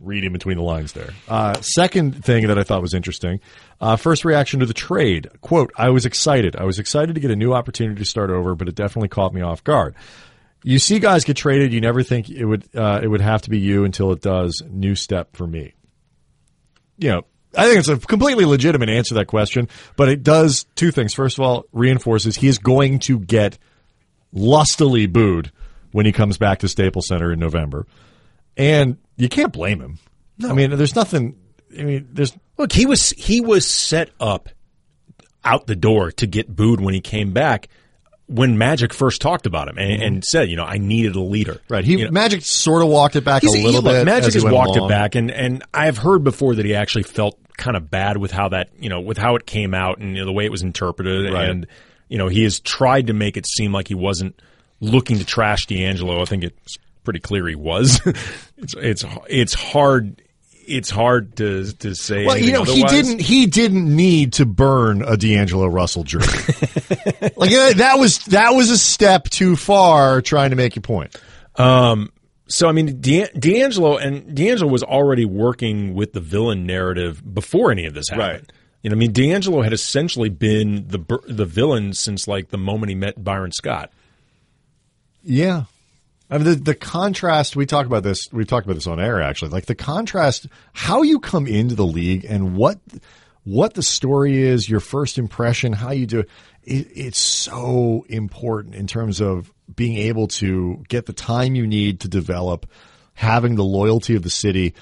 Read 0.00 0.22
in 0.22 0.32
between 0.32 0.56
the 0.56 0.62
lines 0.62 0.92
there. 0.92 1.10
Uh, 1.26 1.60
second 1.62 2.24
thing 2.24 2.46
that 2.46 2.56
I 2.58 2.62
thought 2.62 2.80
was 2.80 2.94
interesting. 2.94 3.40
Uh, 3.80 3.96
first 3.96 4.24
reaction 4.24 4.60
to 4.60 4.66
the 4.66 4.74
trade. 4.74 5.28
Quote, 5.40 5.72
I 5.76 5.90
was 5.90 6.06
excited. 6.06 6.54
I 6.54 6.62
was 6.62 6.78
excited 6.78 7.14
to 7.16 7.20
get 7.20 7.32
a 7.32 7.36
new 7.36 7.54
opportunity 7.54 7.98
to 7.98 8.04
start 8.04 8.30
over, 8.30 8.54
but 8.54 8.68
it 8.68 8.76
definitely 8.76 9.08
caught 9.08 9.34
me 9.34 9.40
off 9.40 9.64
guard. 9.64 9.96
You 10.64 10.80
see 10.80 10.98
guys 10.98 11.24
get 11.24 11.36
traded, 11.36 11.72
you 11.72 11.80
never 11.80 12.02
think 12.02 12.28
it 12.28 12.44
would, 12.44 12.66
uh, 12.74 13.00
it 13.02 13.06
would 13.06 13.20
have 13.20 13.42
to 13.42 13.50
be 13.50 13.60
you 13.60 13.84
until 13.84 14.10
it 14.10 14.20
does. 14.20 14.62
New 14.68 14.96
step 14.96 15.36
for 15.36 15.46
me. 15.46 15.74
You 16.98 17.10
know, 17.10 17.22
I 17.56 17.66
think 17.66 17.78
it's 17.78 17.88
a 17.88 17.98
completely 17.98 18.44
legitimate 18.44 18.88
answer 18.88 19.10
to 19.10 19.14
that 19.14 19.26
question, 19.26 19.68
but 19.96 20.08
it 20.08 20.22
does 20.22 20.64
two 20.74 20.90
things. 20.90 21.14
First 21.14 21.38
of 21.38 21.44
all, 21.44 21.66
reinforces 21.72 22.34
he 22.34 22.48
is 22.48 22.58
going 22.58 22.98
to 23.00 23.20
get 23.20 23.58
lustily 24.32 25.06
booed 25.06 25.52
when 25.92 26.06
he 26.06 26.12
comes 26.12 26.38
back 26.38 26.60
to 26.60 26.68
Staples 26.68 27.06
Center 27.06 27.32
in 27.32 27.38
November. 27.38 27.86
And 28.56 28.96
you 29.16 29.28
can't 29.28 29.52
blame 29.52 29.80
him. 29.80 29.98
I 30.42 30.52
mean, 30.52 30.70
there's 30.76 30.96
nothing. 30.96 31.36
I 31.78 31.82
mean, 31.82 32.08
there's 32.12 32.32
Look, 32.56 32.72
he 32.72 32.86
was 32.86 33.10
he 33.10 33.40
was 33.40 33.66
set 33.66 34.10
up 34.20 34.48
out 35.44 35.66
the 35.66 35.76
door 35.76 36.12
to 36.12 36.26
get 36.26 36.54
booed 36.54 36.80
when 36.80 36.94
he 36.94 37.00
came 37.00 37.32
back. 37.32 37.68
When 38.26 38.56
Magic 38.56 38.94
first 38.94 39.20
talked 39.20 39.44
about 39.46 39.68
him 39.68 39.76
and, 39.76 39.90
mm-hmm. 39.90 40.02
and 40.02 40.24
said, 40.24 40.48
you 40.48 40.56
know, 40.56 40.64
I 40.64 40.78
needed 40.78 41.14
a 41.14 41.20
leader. 41.20 41.60
right. 41.68 41.84
He 41.84 41.98
You 41.98 42.06
know, 42.06 42.10
Magic 42.10 42.42
sort 42.42 42.82
of 42.82 42.88
walked 42.88 43.16
it 43.16 43.24
back 43.24 43.42
a 43.42 43.50
little 43.50 43.82
bit. 43.82 44.06
Magic 44.06 44.32
has 44.32 44.44
walked 44.44 44.76
along. 44.76 44.88
it 44.88 44.92
back, 44.92 45.14
and 45.14 45.30
and 45.30 45.62
I've 45.74 45.98
heard 45.98 46.24
before 46.24 46.54
that 46.54 46.64
he 46.64 46.74
actually 46.74 47.02
felt 47.02 47.38
kind 47.56 47.76
of 47.76 47.90
bad 47.90 48.16
with 48.16 48.30
how 48.30 48.48
that 48.48 48.70
you 48.80 48.88
know 48.88 49.00
with 49.00 49.18
how 49.18 49.36
it 49.36 49.46
came 49.46 49.74
out 49.74 49.98
and 49.98 50.14
you 50.16 50.20
know, 50.22 50.26
the 50.26 50.32
way 50.32 50.44
it 50.44 50.50
was 50.50 50.62
interpreted, 50.62 51.32
Right. 51.32 51.48
and 51.50 51.66
you 52.08 52.16
know 52.18 52.28
he 52.28 52.42
has 52.44 52.60
tried 52.60 53.08
to 53.08 53.12
make 53.12 53.36
it 53.36 53.46
seem 53.46 53.72
like 53.72 53.88
he 53.88 53.94
wasn't 53.94 54.40
looking 54.80 55.18
to 55.18 55.24
trash 55.24 55.66
D'Angelo. 55.66 56.20
I 56.22 56.24
think 56.24 56.44
it's 56.44 56.76
pretty 57.04 57.20
clear 57.20 57.46
he 57.46 57.54
was. 57.54 58.00
it's 58.56 58.74
it's 58.74 59.04
it's 59.28 59.54
hard. 59.54 60.22
It's 60.66 60.90
hard 60.90 61.36
to 61.36 61.72
to 61.72 61.94
say. 61.94 62.26
Well, 62.26 62.38
you 62.38 62.52
know, 62.52 62.64
he 62.64 62.84
didn't. 62.84 63.20
He 63.20 63.46
didn't 63.46 63.94
need 63.94 64.34
to 64.34 64.46
burn 64.46 65.02
a 65.02 65.16
D'Angelo 65.16 65.66
Russell 65.66 66.04
jersey. 66.04 66.28
like 67.36 67.52
uh, 67.52 67.72
that 67.74 67.96
was 67.98 68.18
that 68.26 68.50
was 68.54 68.70
a 68.70 68.78
step 68.78 69.28
too 69.30 69.56
far 69.56 70.20
trying 70.20 70.50
to 70.50 70.56
make 70.56 70.76
your 70.76 70.82
point. 70.82 71.16
So 72.46 72.68
I 72.68 72.72
mean, 72.72 73.00
De- 73.00 73.28
D'Angelo 73.38 73.96
and 73.96 74.34
D'Angelo 74.34 74.70
was 74.70 74.82
already 74.82 75.24
working 75.24 75.94
with 75.94 76.12
the 76.12 76.20
villain 76.20 76.66
narrative 76.66 77.22
before 77.34 77.70
any 77.70 77.86
of 77.86 77.94
this 77.94 78.08
happened. 78.08 78.28
Right. 78.28 78.52
You 78.82 78.90
know, 78.90 78.96
I 78.96 78.98
mean, 78.98 79.12
D'Angelo 79.12 79.62
had 79.62 79.72
essentially 79.72 80.28
been 80.28 80.86
the 80.88 80.98
the 81.26 81.46
villain 81.46 81.94
since 81.94 82.28
like 82.28 82.50
the 82.50 82.58
moment 82.58 82.90
he 82.90 82.94
met 82.94 83.22
Byron 83.22 83.52
Scott. 83.52 83.90
Yeah. 85.22 85.64
I 86.30 86.38
mean, 86.38 86.44
the, 86.44 86.54
the 86.54 86.74
contrast, 86.74 87.54
we 87.54 87.66
talk 87.66 87.86
about 87.86 88.02
this, 88.02 88.32
we've 88.32 88.46
talked 88.46 88.66
about 88.66 88.74
this 88.74 88.86
on 88.86 88.98
air 88.98 89.20
actually, 89.20 89.50
like 89.50 89.66
the 89.66 89.74
contrast, 89.74 90.46
how 90.72 91.02
you 91.02 91.20
come 91.20 91.46
into 91.46 91.74
the 91.74 91.86
league 91.86 92.24
and 92.24 92.56
what, 92.56 92.78
what 93.44 93.74
the 93.74 93.82
story 93.82 94.42
is, 94.42 94.68
your 94.68 94.80
first 94.80 95.18
impression, 95.18 95.72
how 95.72 95.90
you 95.90 96.06
do 96.06 96.20
it, 96.20 96.30
it 96.62 96.88
it's 96.94 97.18
so 97.18 98.06
important 98.08 98.74
in 98.74 98.86
terms 98.86 99.20
of 99.20 99.52
being 99.74 99.98
able 99.98 100.28
to 100.28 100.82
get 100.88 101.06
the 101.06 101.12
time 101.12 101.54
you 101.54 101.66
need 101.66 102.00
to 102.00 102.08
develop, 102.08 102.66
having 103.12 103.54
the 103.54 103.64
loyalty 103.64 104.16
of 104.16 104.22
the 104.22 104.30
city. 104.30 104.74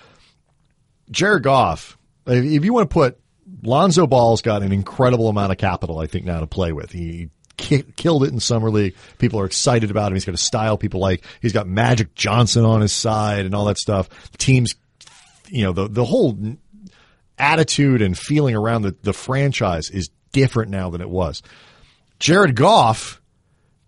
Jared 1.10 1.42
Goff, 1.42 1.98
if 2.26 2.64
you 2.64 2.72
want 2.72 2.88
to 2.88 2.94
put 2.94 3.18
Lonzo 3.62 4.06
Ball's 4.06 4.42
got 4.42 4.62
an 4.62 4.72
incredible 4.72 5.28
amount 5.28 5.52
of 5.52 5.58
capital, 5.58 5.98
I 5.98 6.06
think, 6.06 6.24
now 6.24 6.40
to 6.40 6.46
play 6.46 6.72
with. 6.72 6.90
He 6.90 7.30
killed 7.56 8.24
it 8.24 8.32
in 8.32 8.40
summer 8.40 8.70
league. 8.70 8.94
People 9.18 9.40
are 9.40 9.44
excited 9.44 9.90
about 9.90 10.08
him. 10.08 10.14
He's 10.14 10.24
got 10.24 10.34
a 10.34 10.38
style 10.38 10.76
people 10.76 11.00
like. 11.00 11.24
He's 11.40 11.52
got 11.52 11.66
Magic 11.66 12.14
Johnson 12.14 12.64
on 12.64 12.80
his 12.80 12.92
side 12.92 13.46
and 13.46 13.54
all 13.54 13.66
that 13.66 13.78
stuff. 13.78 14.08
Teams, 14.38 14.74
you 15.48 15.64
know, 15.64 15.72
the 15.72 15.88
the 15.88 16.04
whole 16.04 16.36
attitude 17.38 18.02
and 18.02 18.16
feeling 18.16 18.54
around 18.54 18.82
the, 18.82 18.94
the 19.02 19.12
franchise 19.12 19.90
is 19.90 20.10
different 20.32 20.70
now 20.70 20.90
than 20.90 21.00
it 21.00 21.10
was. 21.10 21.42
Jared 22.18 22.54
Goff 22.54 23.20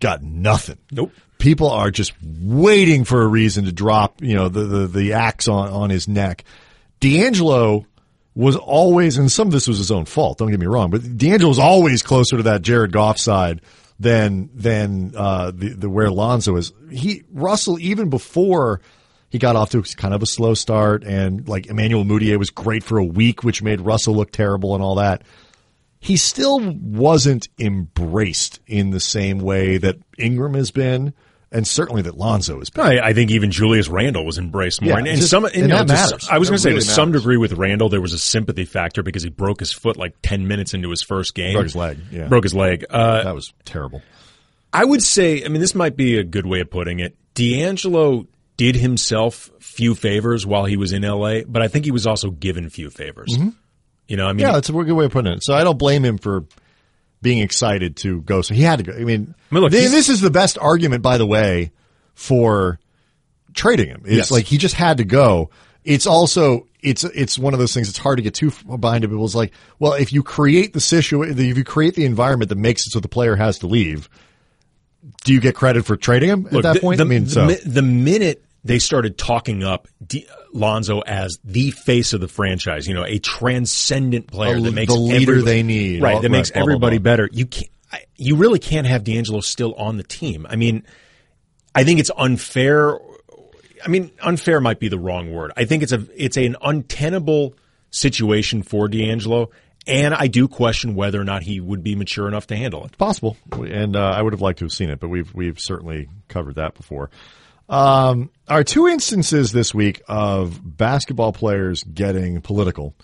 got 0.01 0.23
nothing. 0.23 0.79
Nope. 0.91 1.13
People 1.39 1.71
are 1.71 1.91
just 1.91 2.13
waiting 2.23 3.05
for 3.05 3.23
a 3.23 3.27
reason 3.27 3.65
to 3.67 3.73
drop, 3.73 4.23
you 4.23 4.35
know, 4.35 4.49
the, 4.49 4.65
the, 4.65 4.87
the 4.87 5.13
axe 5.13 5.47
on, 5.47 5.69
on 5.69 5.91
his 5.91 6.09
neck. 6.09 6.45
D'Angelo 7.01 7.87
was 8.35 8.57
always, 8.57 9.17
and 9.17 9.31
some 9.31 9.49
of 9.49 9.53
this 9.53 9.69
was 9.69 9.79
his 9.79 9.91
own 9.91 10.05
fault, 10.05 10.39
don't 10.39 10.51
get 10.51 10.61
me 10.61 10.67
wrong, 10.67 10.91
but 10.91 11.17
D'Angelo 11.17 11.49
was 11.49 11.59
always 11.59 12.03
closer 12.03 12.37
to 12.37 12.43
that 12.45 12.63
Jared 12.63 12.93
Goff 12.93 13.19
side 13.19 13.61
than, 14.01 14.51
than, 14.55 15.13
uh, 15.17 15.53
the, 15.55 15.69
the, 15.71 15.89
where 15.89 16.11
Lonzo 16.11 16.57
is. 16.57 16.73
He, 16.91 17.23
Russell, 17.33 17.79
even 17.79 18.11
before 18.11 18.81
he 19.31 19.39
got 19.39 19.57
off 19.57 19.71
to 19.71 19.83
kind 19.83 20.15
of 20.15 20.23
a 20.23 20.27
slow 20.27 20.55
start 20.55 21.05
and 21.05 21.49
like 21.49 21.67
Emmanuel 21.67 22.05
Mudiay 22.05 22.39
was 22.39 22.51
great 22.51 22.83
for 22.83 22.99
a 22.99 23.05
week, 23.05 23.45
which 23.45 23.63
made 23.63 23.81
Russell 23.81 24.15
look 24.15 24.33
terrible 24.33 24.75
and 24.75 24.83
all 24.83 24.97
that 24.97 25.23
he 26.05 26.19
still 26.19 26.61
wasn't 26.61 27.49
embraced 27.59 28.61
in 28.67 28.91
the 28.91 29.01
same 29.01 29.39
way 29.39 29.79
that 29.79 29.97
Ingram 30.19 30.53
has 30.53 30.71
been, 30.71 31.15
and 31.55 31.67
certainly 31.67 32.03
that 32.03 32.19
Lonzo 32.19 32.59
has 32.59 32.69
been. 32.69 32.85
I, 32.85 32.99
I 33.09 33.13
think 33.15 33.31
even 33.31 33.51
Julius 33.51 33.89
Randle 33.89 34.27
was 34.27 34.37
embraced 34.37 34.83
more, 34.83 34.93
Yeah, 34.93 34.99
and, 34.99 35.07
and 35.09 35.17
just- 35.19 35.31
some 35.31 35.45
and 35.47 35.55
you 35.55 35.67
know, 35.69 35.77
that 35.85 35.89
matters. 35.89 36.27
some- 36.27 36.35
I 36.35 36.39
was 36.39 36.51
going 36.51 36.59
to 36.59 36.63
say 36.63 36.71
really 36.71 36.81
to 36.83 36.87
some 36.87 37.13
degree 37.13 37.37
with 37.39 37.53
Randle, 37.55 37.89
there 37.89 38.01
was 38.03 38.13
a 38.13 38.19
sympathy 38.19 38.65
factor 38.67 39.03
because 39.03 39.23
he 39.23 39.31
broke 39.31 39.61
his 39.61 39.73
foot 39.73 39.97
like 39.97 40.15
ten 40.23 40.47
minutes 40.49 40.75
into 40.75 40.91
his 40.91 41.01
first 41.03 41.35
game. 41.35 41.55
Broke 41.55 41.65
his 41.65 41.77
leg, 41.77 41.99
yeah. 42.11 42.27
Broke 42.29 42.45
his 42.45 42.55
leg. 42.55 42.85
Uh, 42.91 43.23
That 43.25 43.35
was 43.35 43.53
terrible. 43.65 44.03
I 44.73 44.85
would 44.85 45.03
say, 45.03 45.45
I 45.45 45.49
mean, 45.49 45.61
this 45.61 45.75
might 45.75 45.97
be 45.97 46.19
a 46.19 46.25
good 46.25 46.45
way 46.47 46.61
of 46.61 46.69
putting 46.69 46.99
it. 46.99 47.17
D'Angelo 47.35 48.27
did 48.57 48.77
himself 48.77 49.51
few 49.61 49.95
favors 49.95 50.47
while 50.47 50.65
he 50.65 50.77
was 50.77 50.93
in 50.93 51.03
LA, 51.03 51.41
but 51.47 51.63
I 51.63 51.69
think 51.69 51.85
he 51.85 51.91
was 51.91 52.07
also 52.07 52.31
given 52.31 52.69
few 52.71 52.91
favors. 52.91 53.37
You 54.09 54.17
know, 54.17 54.27
I 54.27 54.33
mean, 54.33 54.39
Mm-hmm. 54.39 54.47
Yeah, 54.47 54.53
that's 54.53 54.69
a 54.69 54.73
good 54.73 54.91
way 54.93 55.05
of 55.07 55.13
putting 55.13 55.33
it. 55.33 55.43
So 55.45 55.55
I 55.55 55.65
don't 55.65 55.79
blame 55.79 56.05
him 56.05 56.19
for 56.19 56.45
being 57.25 57.39
excited 57.39 57.97
to 57.97 58.21
go. 58.23 58.43
So 58.43 58.55
he 58.55 58.63
had 58.63 58.77
to 58.77 58.85
go. 58.85 58.93
I 58.93 58.99
mean, 59.03 59.35
I 59.51 59.55
mean, 59.55 59.63
look, 59.63 59.73
th- 59.73 59.91
this 59.91 60.09
is 60.09 60.21
the 60.21 60.31
best 60.31 60.57
argument, 60.59 61.03
by 61.03 61.19
the 61.19 61.27
way, 61.27 61.73
for 62.15 62.79
trading 63.55 63.89
him. 63.89 64.03
It's 64.05 64.15
Yes. 64.15 64.31
like 64.31 64.45
he 64.45 64.59
just 64.59 64.77
had 64.77 64.99
to 64.99 65.05
go. 65.05 65.51
It's 65.85 66.07
also 66.07 66.69
it's 66.81 67.03
it's 67.03 67.39
one 67.39 67.53
of 67.55 67.59
those 67.59 67.75
things. 67.75 67.89
It's 67.89 67.99
hard 67.99 68.19
to 68.19 68.23
get 68.23 68.35
too 68.35 68.53
behind 68.79 69.03
it. 69.03 69.09
People's 69.09 69.35
like, 69.35 69.53
well, 69.79 69.95
if 69.95 70.13
you 70.13 70.23
create 70.23 70.73
the 70.75 70.81
situation, 70.81 71.39
if 71.39 71.57
you 71.59 71.65
create 71.65 71.95
the 71.95 72.05
environment 72.05 72.51
that 72.51 72.59
makes 72.59 72.87
it 72.87 72.91
so 72.91 73.01
the 73.01 73.09
player 73.09 73.35
has 73.37 73.59
to 73.61 73.67
leave, 73.67 74.09
do 75.25 75.33
you 75.33 75.41
get 75.41 75.55
credit 75.55 75.85
for 75.85 75.97
trading 75.97 76.29
him 76.31 76.47
at 76.47 76.53
look, 76.53 76.63
that 76.63 76.75
the, 76.75 76.81
point? 76.81 76.99
The, 76.99 77.05
I 77.05 77.09
mean, 77.09 77.25
the, 77.25 77.31
so 77.31 77.47
the 77.47 77.83
minute 77.83 78.45
they 78.65 78.79
started 78.79 79.19
talking 79.19 79.63
up 79.63 79.89
D- 80.05 80.27
Lonzo 80.53 81.01
as 81.01 81.39
the 81.45 81.71
face 81.71 82.13
of 82.15 82.21
the 82.21 82.29
franchise. 82.29 82.87
You 82.89 82.95
know, 82.95 83.05
a 83.05 83.19
transcendent 83.19 84.27
player 84.29 84.57
A- 84.57 84.61
that 84.61 84.73
makes 84.75 84.93
the 84.93 84.99
leader 84.99 85.43
they 85.43 85.63
need. 85.63 86.03
right? 86.03 86.15
That 86.23 86.23
right, 86.23 86.31
makes 86.31 86.51
blah, 86.51 86.63
blah, 86.63 86.73
everybody 86.73 86.99
blah. 86.99 87.13
better. 87.13 87.29
You 87.33 87.47
can't. 87.47 87.71
You 88.17 88.37
really 88.37 88.59
can't 88.59 88.87
have 88.89 89.05
D'Angelo 89.05 89.41
still 89.41 89.75
on 89.75 89.99
the 89.99 90.03
team. 90.03 90.47
I 90.51 90.57
mean, 90.57 90.85
I 91.75 91.85
think 91.85 92.01
it's 92.01 92.11
unfair. 92.17 92.99
I 93.85 93.89
mean, 93.89 94.11
unfair 94.21 94.61
might 94.61 94.81
be 94.81 94.89
the 94.89 94.99
wrong 94.99 95.33
word. 95.33 95.53
I 95.57 95.65
think 95.65 95.83
it's 95.85 95.93
a 95.93 96.05
it's 96.17 96.37
an 96.37 96.57
untenable 96.63 97.55
situation 97.91 98.63
for 98.63 98.89
D'Angelo, 98.89 99.51
and 99.87 100.13
I 100.15 100.27
do 100.27 100.49
question 100.49 100.95
whether 100.97 101.21
or 101.21 101.25
not 101.25 101.43
he 101.43 101.61
would 101.61 101.85
be 101.85 101.95
mature 101.95 102.27
enough 102.27 102.47
to 102.49 102.57
handle 102.57 102.85
it. 102.87 102.97
possible, 102.99 103.37
and 103.53 103.95
uh, 103.95 104.01
I 104.01 104.23
would 104.23 104.33
have 104.33 104.41
liked 104.41 104.59
to 104.61 104.65
have 104.65 104.73
seen 104.73 104.91
it, 104.91 104.99
but 104.99 105.09
we've 105.09 105.33
we've 105.35 105.61
certainly 105.61 106.09
covered 106.29 106.57
that 106.57 106.75
before. 106.75 107.11
Um, 107.69 108.31
our 108.49 108.63
two 108.63 108.89
instances 108.89 109.53
this 109.53 109.75
week 109.75 110.03
of 110.07 110.61
basketball 110.65 111.33
players 111.33 111.83
getting 111.83 112.41
political. 112.41 112.95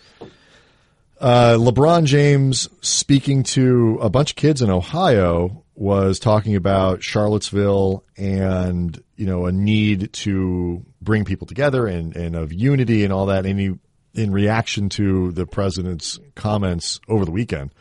Uh, 1.21 1.57
LeBron 1.59 2.05
James 2.05 2.69
speaking 2.81 3.43
to 3.43 3.99
a 4.01 4.09
bunch 4.09 4.31
of 4.31 4.37
kids 4.37 4.63
in 4.63 4.71
Ohio 4.71 5.65
was 5.75 6.19
talking 6.19 6.57
about 6.57 7.03
Charlottesville 7.03 8.05
and 8.17 9.03
you 9.17 9.27
know 9.27 9.47
a 9.47 9.53
need 9.53 10.13
to 10.13 10.85
bring 11.01 11.25
people 11.25 11.47
together 11.47 11.87
and, 11.87 12.15
and 12.17 12.37
of 12.37 12.53
unity 12.53 13.05
and 13.05 13.13
all 13.13 13.27
that. 13.27 13.47
And 13.47 13.59
he, 13.61 13.75
in 14.15 14.33
reaction 14.33 14.89
to 14.91 15.33
the 15.33 15.47
president's 15.47 16.19
comments 16.35 17.01
over 17.09 17.25
the 17.25 17.31
weekend, 17.31 17.73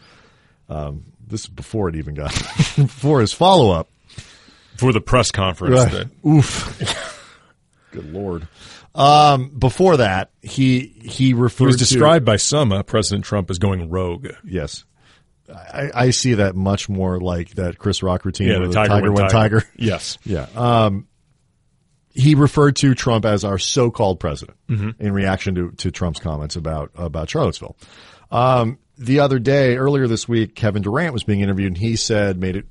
um, 0.70 1.06
this 1.26 1.42
is 1.42 1.48
before 1.48 1.90
it 1.90 1.96
even 1.96 2.16
got 2.16 2.32
before 2.76 3.22
his 3.22 3.34
follow 3.34 3.72
up. 3.72 3.90
For 4.80 4.94
the 4.94 5.02
press 5.02 5.32
conference, 5.32 5.76
that 5.92 6.10
Oof. 6.28 7.26
Good 7.92 8.14
lord. 8.14 8.48
Um, 8.96 9.50
before 9.58 9.98
that, 9.98 10.32
he 10.42 10.80
he 11.02 11.34
referred 11.34 11.66
It 11.66 11.68
was 11.68 11.76
to- 11.78 11.86
described 11.86 12.26
by 12.26 12.38
some 12.38 12.72
uh, 12.72 12.84
President 12.84 13.26
Trump 13.26 13.50
as 13.50 13.58
going 13.60 13.90
rogue. 13.90 14.28
Yes. 14.44 14.86
I, 15.54 15.90
I 15.96 16.10
see 16.12 16.36
that 16.36 16.56
much 16.56 16.90
more 16.90 17.20
like 17.20 17.52
that 17.56 17.80
Chris 17.80 18.04
Rock 18.04 18.24
routine. 18.24 18.50
Yeah, 18.50 18.60
where 18.60 18.68
the 18.68 18.74
tiger, 18.74 19.12
went 19.12 19.32
tiger. 19.32 19.64
Yes. 19.76 20.20
Yeah. 20.24 20.46
Um, 20.56 21.08
he 22.12 22.36
referred 22.36 22.76
to 22.78 22.94
Trump 22.94 23.26
as 23.26 23.44
our 23.44 23.58
so-called 23.58 24.20
president 24.20 24.58
in 24.68 25.12
reaction 25.14 25.56
to, 25.56 25.72
to 25.72 25.90
Trump's 25.92 26.20
comments 26.20 26.56
about 26.56 26.92
about 26.96 27.30
Charlottesville. 27.30 27.78
Um, 28.30 28.78
the 28.98 29.22
other 29.22 29.40
day, 29.40 29.78
earlier 29.78 30.08
this 30.08 30.28
week, 30.28 30.54
Kevin 30.54 30.82
Durant 30.84 31.14
was 31.14 31.24
being 31.24 31.40
interviewed, 31.40 31.70
and 31.70 31.78
he 31.78 31.96
said, 31.96 32.38
made 32.38 32.56
it 32.58 32.66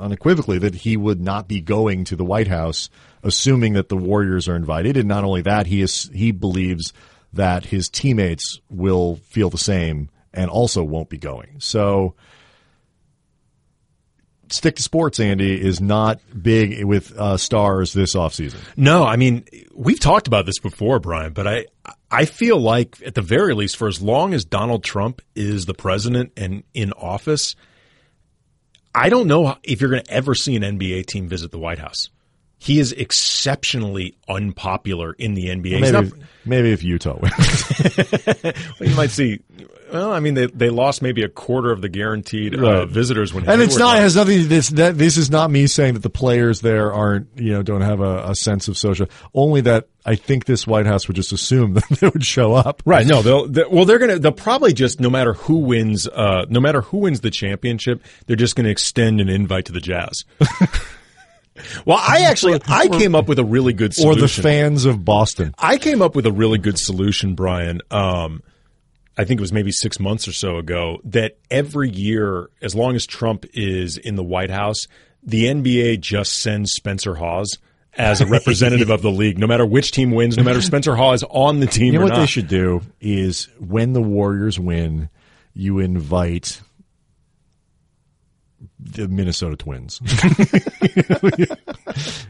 unequivocally 0.00 0.58
that 0.58 0.74
he 0.74 0.96
would 0.96 1.20
not 1.20 1.48
be 1.48 1.60
going 1.60 2.04
to 2.04 2.16
the 2.16 2.24
White 2.24 2.48
House, 2.48 2.90
assuming 3.22 3.74
that 3.74 3.88
the 3.88 3.96
Warriors 3.96 4.48
are 4.48 4.56
invited. 4.56 4.96
And 4.96 5.08
not 5.08 5.24
only 5.24 5.42
that, 5.42 5.66
he 5.66 5.80
is 5.80 6.10
he 6.14 6.32
believes 6.32 6.92
that 7.32 7.66
his 7.66 7.88
teammates 7.88 8.60
will 8.68 9.16
feel 9.16 9.50
the 9.50 9.58
same 9.58 10.10
and 10.32 10.50
also 10.50 10.82
won't 10.82 11.08
be 11.08 11.18
going. 11.18 11.56
So 11.58 12.14
stick 14.48 14.76
to 14.76 14.82
sports, 14.82 15.20
Andy, 15.20 15.60
is 15.60 15.80
not 15.80 16.20
big 16.40 16.84
with 16.84 17.16
uh, 17.16 17.36
stars 17.36 17.92
this 17.92 18.14
offseason. 18.14 18.58
No, 18.76 19.04
I 19.04 19.16
mean 19.16 19.44
we've 19.74 20.00
talked 20.00 20.26
about 20.26 20.46
this 20.46 20.58
before, 20.58 20.98
Brian, 20.98 21.32
but 21.32 21.46
I 21.46 21.66
I 22.10 22.24
feel 22.24 22.58
like 22.58 23.00
at 23.04 23.14
the 23.14 23.22
very 23.22 23.54
least, 23.54 23.76
for 23.76 23.88
as 23.88 24.02
long 24.02 24.34
as 24.34 24.44
Donald 24.44 24.82
Trump 24.82 25.22
is 25.34 25.66
the 25.66 25.74
president 25.74 26.32
and 26.36 26.64
in 26.74 26.92
office, 26.92 27.54
I 28.94 29.08
don't 29.08 29.26
know 29.28 29.56
if 29.62 29.80
you're 29.80 29.90
going 29.90 30.02
to 30.02 30.10
ever 30.10 30.34
see 30.34 30.56
an 30.56 30.62
NBA 30.62 31.06
team 31.06 31.28
visit 31.28 31.50
the 31.50 31.58
White 31.58 31.78
House. 31.78 32.08
He 32.58 32.78
is 32.78 32.92
exceptionally 32.92 34.18
unpopular 34.28 35.14
in 35.14 35.34
the 35.34 35.46
NBA. 35.46 35.80
Maybe, 35.80 35.90
not- 35.92 36.12
maybe 36.44 36.72
if 36.72 36.82
Utah 36.82 37.18
wins. 37.18 38.50
you 38.80 38.94
might 38.94 39.10
see. 39.10 39.40
Well, 39.92 40.12
I 40.12 40.20
mean, 40.20 40.34
they 40.34 40.46
they 40.46 40.70
lost 40.70 41.02
maybe 41.02 41.22
a 41.22 41.28
quarter 41.28 41.70
of 41.72 41.82
the 41.82 41.88
guaranteed 41.88 42.54
uh, 42.54 42.60
Right. 42.60 42.88
visitors 42.88 43.34
when 43.34 43.48
and 43.48 43.60
it's 43.62 43.76
not 43.76 43.92
left. 43.94 44.02
has 44.02 44.16
nothing. 44.16 44.48
This 44.48 44.68
that 44.70 44.96
this 44.96 45.16
is 45.16 45.30
not 45.30 45.50
me 45.50 45.66
saying 45.66 45.94
that 45.94 46.02
the 46.02 46.10
players 46.10 46.60
there 46.60 46.92
aren't 46.92 47.28
you 47.36 47.52
know 47.52 47.62
don't 47.62 47.80
have 47.82 48.00
a, 48.00 48.30
a 48.30 48.34
sense 48.34 48.68
of 48.68 48.76
social. 48.78 49.06
Only 49.34 49.62
that 49.62 49.88
I 50.06 50.14
think 50.14 50.44
this 50.46 50.66
White 50.66 50.86
House 50.86 51.08
would 51.08 51.16
just 51.16 51.32
assume 51.32 51.74
that 51.74 51.84
they 52.00 52.08
would 52.08 52.24
show 52.24 52.54
up. 52.54 52.82
Right. 52.84 53.06
No, 53.06 53.22
they'll, 53.22 53.46
they 53.48 53.64
well, 53.70 53.84
they're 53.84 53.98
going 53.98 54.10
to, 54.10 54.18
they'll 54.18 54.32
probably 54.32 54.72
just, 54.72 55.00
no 55.00 55.10
matter 55.10 55.34
who 55.34 55.58
wins, 55.58 56.08
uh, 56.08 56.46
no 56.48 56.60
matter 56.60 56.80
who 56.82 56.98
wins 56.98 57.20
the 57.20 57.30
championship, 57.30 58.02
they're 58.26 58.36
just 58.36 58.56
going 58.56 58.64
to 58.64 58.70
extend 58.70 59.20
an 59.20 59.28
invite 59.28 59.66
to 59.66 59.72
the 59.72 59.80
Jazz. 59.80 60.24
well, 61.84 61.98
I 62.00 62.22
actually, 62.22 62.60
I 62.68 62.88
came 62.88 63.14
up 63.14 63.28
with 63.28 63.38
a 63.38 63.44
really 63.44 63.72
good 63.72 63.94
solution. 63.94 64.18
Or 64.18 64.20
the 64.20 64.28
fans 64.28 64.84
of 64.84 65.04
Boston. 65.04 65.54
I 65.58 65.76
came 65.76 66.00
up 66.00 66.14
with 66.14 66.26
a 66.26 66.32
really 66.32 66.58
good 66.58 66.78
solution, 66.78 67.34
Brian. 67.34 67.80
Um, 67.90 68.42
I 69.16 69.24
think 69.24 69.40
it 69.40 69.42
was 69.42 69.52
maybe 69.52 69.72
six 69.72 70.00
months 70.00 70.26
or 70.28 70.32
so 70.32 70.56
ago 70.56 71.00
that 71.04 71.36
every 71.50 71.90
year, 71.90 72.48
as 72.62 72.74
long 72.74 72.96
as 72.96 73.06
Trump 73.06 73.44
is 73.52 73.96
in 73.96 74.14
the 74.16 74.22
White 74.22 74.50
House, 74.50 74.86
the 75.22 75.44
NBA 75.44 76.00
just 76.00 76.40
sends 76.40 76.72
Spencer 76.72 77.16
Hawes 77.16 77.58
as 77.94 78.20
a 78.20 78.26
representative 78.26 78.88
of 78.88 79.02
the 79.02 79.10
league, 79.10 79.38
no 79.38 79.46
matter 79.46 79.66
which 79.66 79.90
team 79.92 80.12
wins, 80.12 80.36
no 80.36 80.42
matter 80.42 80.58
if 80.58 80.64
Spencer 80.64 80.94
Hawes 80.94 81.22
is 81.22 81.28
on 81.30 81.60
the 81.60 81.66
team 81.66 81.92
You 81.92 81.98
know 81.98 82.04
what 82.04 82.12
not. 82.12 82.20
they 82.20 82.26
should 82.26 82.48
do 82.48 82.82
is 83.00 83.48
when 83.58 83.92
the 83.92 84.00
Warriors 84.00 84.58
win, 84.58 85.10
you 85.54 85.80
invite 85.80 86.60
the 88.82 89.08
Minnesota 89.08 89.56
Twins. 89.56 90.00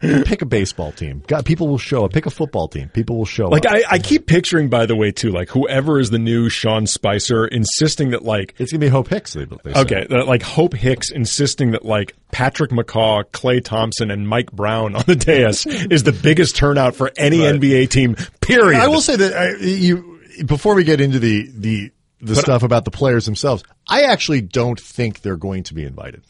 Pick 0.01 0.43
a 0.43 0.47
baseball 0.47 0.93
team. 0.93 1.23
God, 1.27 1.45
people 1.45 1.69
will 1.69 1.79
show 1.79 2.05
up. 2.05 2.13
Pick 2.13 2.27
a 2.27 2.31
football 2.31 2.69
team. 2.69 2.89
People 2.89 3.17
will 3.17 3.25
show 3.27 3.49
Like 3.49 3.67
up. 3.67 3.73
I, 3.73 3.83
I 3.91 3.99
keep 3.99 4.27
picturing, 4.27 4.69
by 4.69 4.87
the 4.87 4.97
way, 4.97 5.13
too, 5.13 5.31
like 5.31 5.49
whoever 5.51 5.99
is 6.01 6.11
the 6.11 6.19
new 6.19 6.49
Sean 6.49 6.87
Spicer, 6.87 7.47
insisting 7.47 8.11
that 8.11 8.25
like 8.25 8.55
it's 8.59 8.73
gonna 8.73 8.81
be 8.81 8.89
Hope 8.89 9.09
Hicks. 9.09 9.35
They, 9.35 9.45
they 9.45 9.73
okay, 9.75 10.07
that, 10.09 10.27
like 10.27 10.43
Hope 10.43 10.75
Hicks 10.75 11.11
insisting 11.11 11.73
that 11.73 11.85
like 11.85 12.15
Patrick 12.33 12.71
McCaw, 12.71 13.25
Klay 13.25 13.63
Thompson, 13.65 14.11
and 14.11 14.27
Mike 14.29 14.53
Brown 14.53 14.95
on 14.97 15.05
the 15.07 15.17
dais 15.17 15.67
is 15.91 16.03
the 16.03 16.13
biggest 16.13 16.57
turnout 16.57 16.95
for 16.95 17.11
any 17.17 17.41
Right. 17.41 17.55
NBA 17.61 17.91
team. 17.91 18.17
Period. 18.41 18.81
I 18.81 18.89
will 18.89 19.01
say 19.01 19.17
that 19.17 19.33
I, 19.35 19.57
you 19.65 20.19
before 20.45 20.75
we 20.75 20.85
get 20.85 21.01
into 21.01 21.19
the 21.19 21.49
the 21.55 21.91
the 22.23 22.37
stuff 22.37 22.63
about 22.63 22.85
the 22.85 22.91
players 22.91 23.25
themselves, 23.25 23.63
I 23.89 24.03
actually 24.03 24.43
don't 24.43 24.79
think 24.79 25.21
they're 25.23 25.37
going 25.39 25.63
to 25.65 25.75
be 25.75 25.85
invited. 25.85 26.23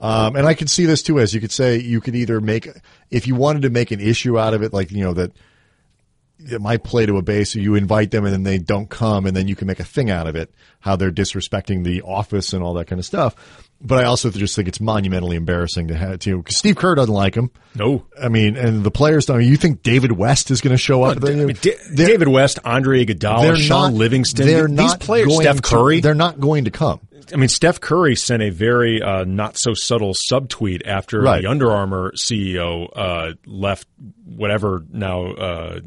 Um, 0.00 0.36
and 0.36 0.46
I 0.46 0.54
can 0.54 0.66
see 0.66 0.86
this 0.86 1.02
too, 1.02 1.18
as 1.18 1.32
you 1.34 1.40
could 1.40 1.52
say, 1.52 1.78
you 1.78 2.00
could 2.00 2.14
either 2.14 2.40
make 2.40 2.68
if 3.10 3.26
you 3.26 3.34
wanted 3.34 3.62
to 3.62 3.70
make 3.70 3.90
an 3.90 4.00
issue 4.00 4.38
out 4.38 4.54
of 4.54 4.62
it, 4.62 4.72
like 4.72 4.90
you 4.90 5.02
know 5.04 5.14
that 5.14 5.32
it 6.38 6.60
might 6.60 6.84
play 6.84 7.06
to 7.06 7.16
a 7.16 7.22
base. 7.22 7.52
So 7.52 7.58
you 7.58 7.74
invite 7.74 8.10
them 8.10 8.24
and 8.24 8.32
then 8.32 8.42
they 8.42 8.58
don't 8.58 8.90
come, 8.90 9.26
and 9.26 9.36
then 9.36 9.48
you 9.48 9.56
can 9.56 9.66
make 9.66 9.80
a 9.80 9.84
thing 9.84 10.10
out 10.10 10.26
of 10.26 10.36
it, 10.36 10.52
how 10.80 10.96
they're 10.96 11.12
disrespecting 11.12 11.84
the 11.84 12.02
office 12.02 12.52
and 12.52 12.62
all 12.62 12.74
that 12.74 12.86
kind 12.86 12.98
of 12.98 13.06
stuff. 13.06 13.63
But 13.80 14.02
I 14.02 14.04
also 14.06 14.30
just 14.30 14.56
think 14.56 14.66
it's 14.66 14.80
monumentally 14.80 15.36
embarrassing 15.36 15.88
to 15.88 15.94
have 15.94 16.18
to 16.20 16.38
because 16.38 16.56
Steve 16.56 16.76
Kerr 16.76 16.94
doesn't 16.94 17.12
like 17.12 17.34
him. 17.34 17.50
no. 17.74 18.06
I 18.20 18.28
mean, 18.30 18.56
and 18.56 18.82
the 18.82 18.90
players 18.90 19.26
don't. 19.26 19.44
You 19.44 19.56
think 19.58 19.82
David 19.82 20.12
West 20.12 20.50
is 20.50 20.62
going 20.62 20.72
to 20.72 20.78
show 20.78 21.02
up? 21.02 21.22
I 21.22 21.30
mean, 21.34 21.54
Da- 21.60 21.76
David 21.94 22.28
West, 22.28 22.58
Andre 22.64 23.04
Iguodala, 23.04 23.56
Shaun 23.56 23.96
Livingston, 23.96 24.46
They're 24.46 24.68
these 24.68 24.76
not 24.76 25.00
players, 25.00 25.28
going 25.28 25.42
Steph 25.42 25.56
to- 25.56 25.62
Curry. 25.62 26.00
they're 26.00 26.14
not 26.14 26.40
going 26.40 26.64
to 26.64 26.70
come. 26.70 27.00
I 27.32 27.36
mean, 27.36 27.48
Steph 27.48 27.80
Curry 27.80 28.16
sent 28.16 28.42
a 28.42 28.50
very 28.50 29.02
uh, 29.02 29.24
not 29.24 29.56
so 29.58 29.72
subtle 29.74 30.14
subtweet 30.30 30.82
after 30.86 31.20
Right. 31.20 31.42
the 31.42 31.48
Under 31.50 31.70
Armour 31.70 32.12
CEO 32.12 32.88
uh, 32.94 33.32
left 33.46 33.86
whatever 34.24 34.82
now 34.90 35.26
uh, 35.32 35.80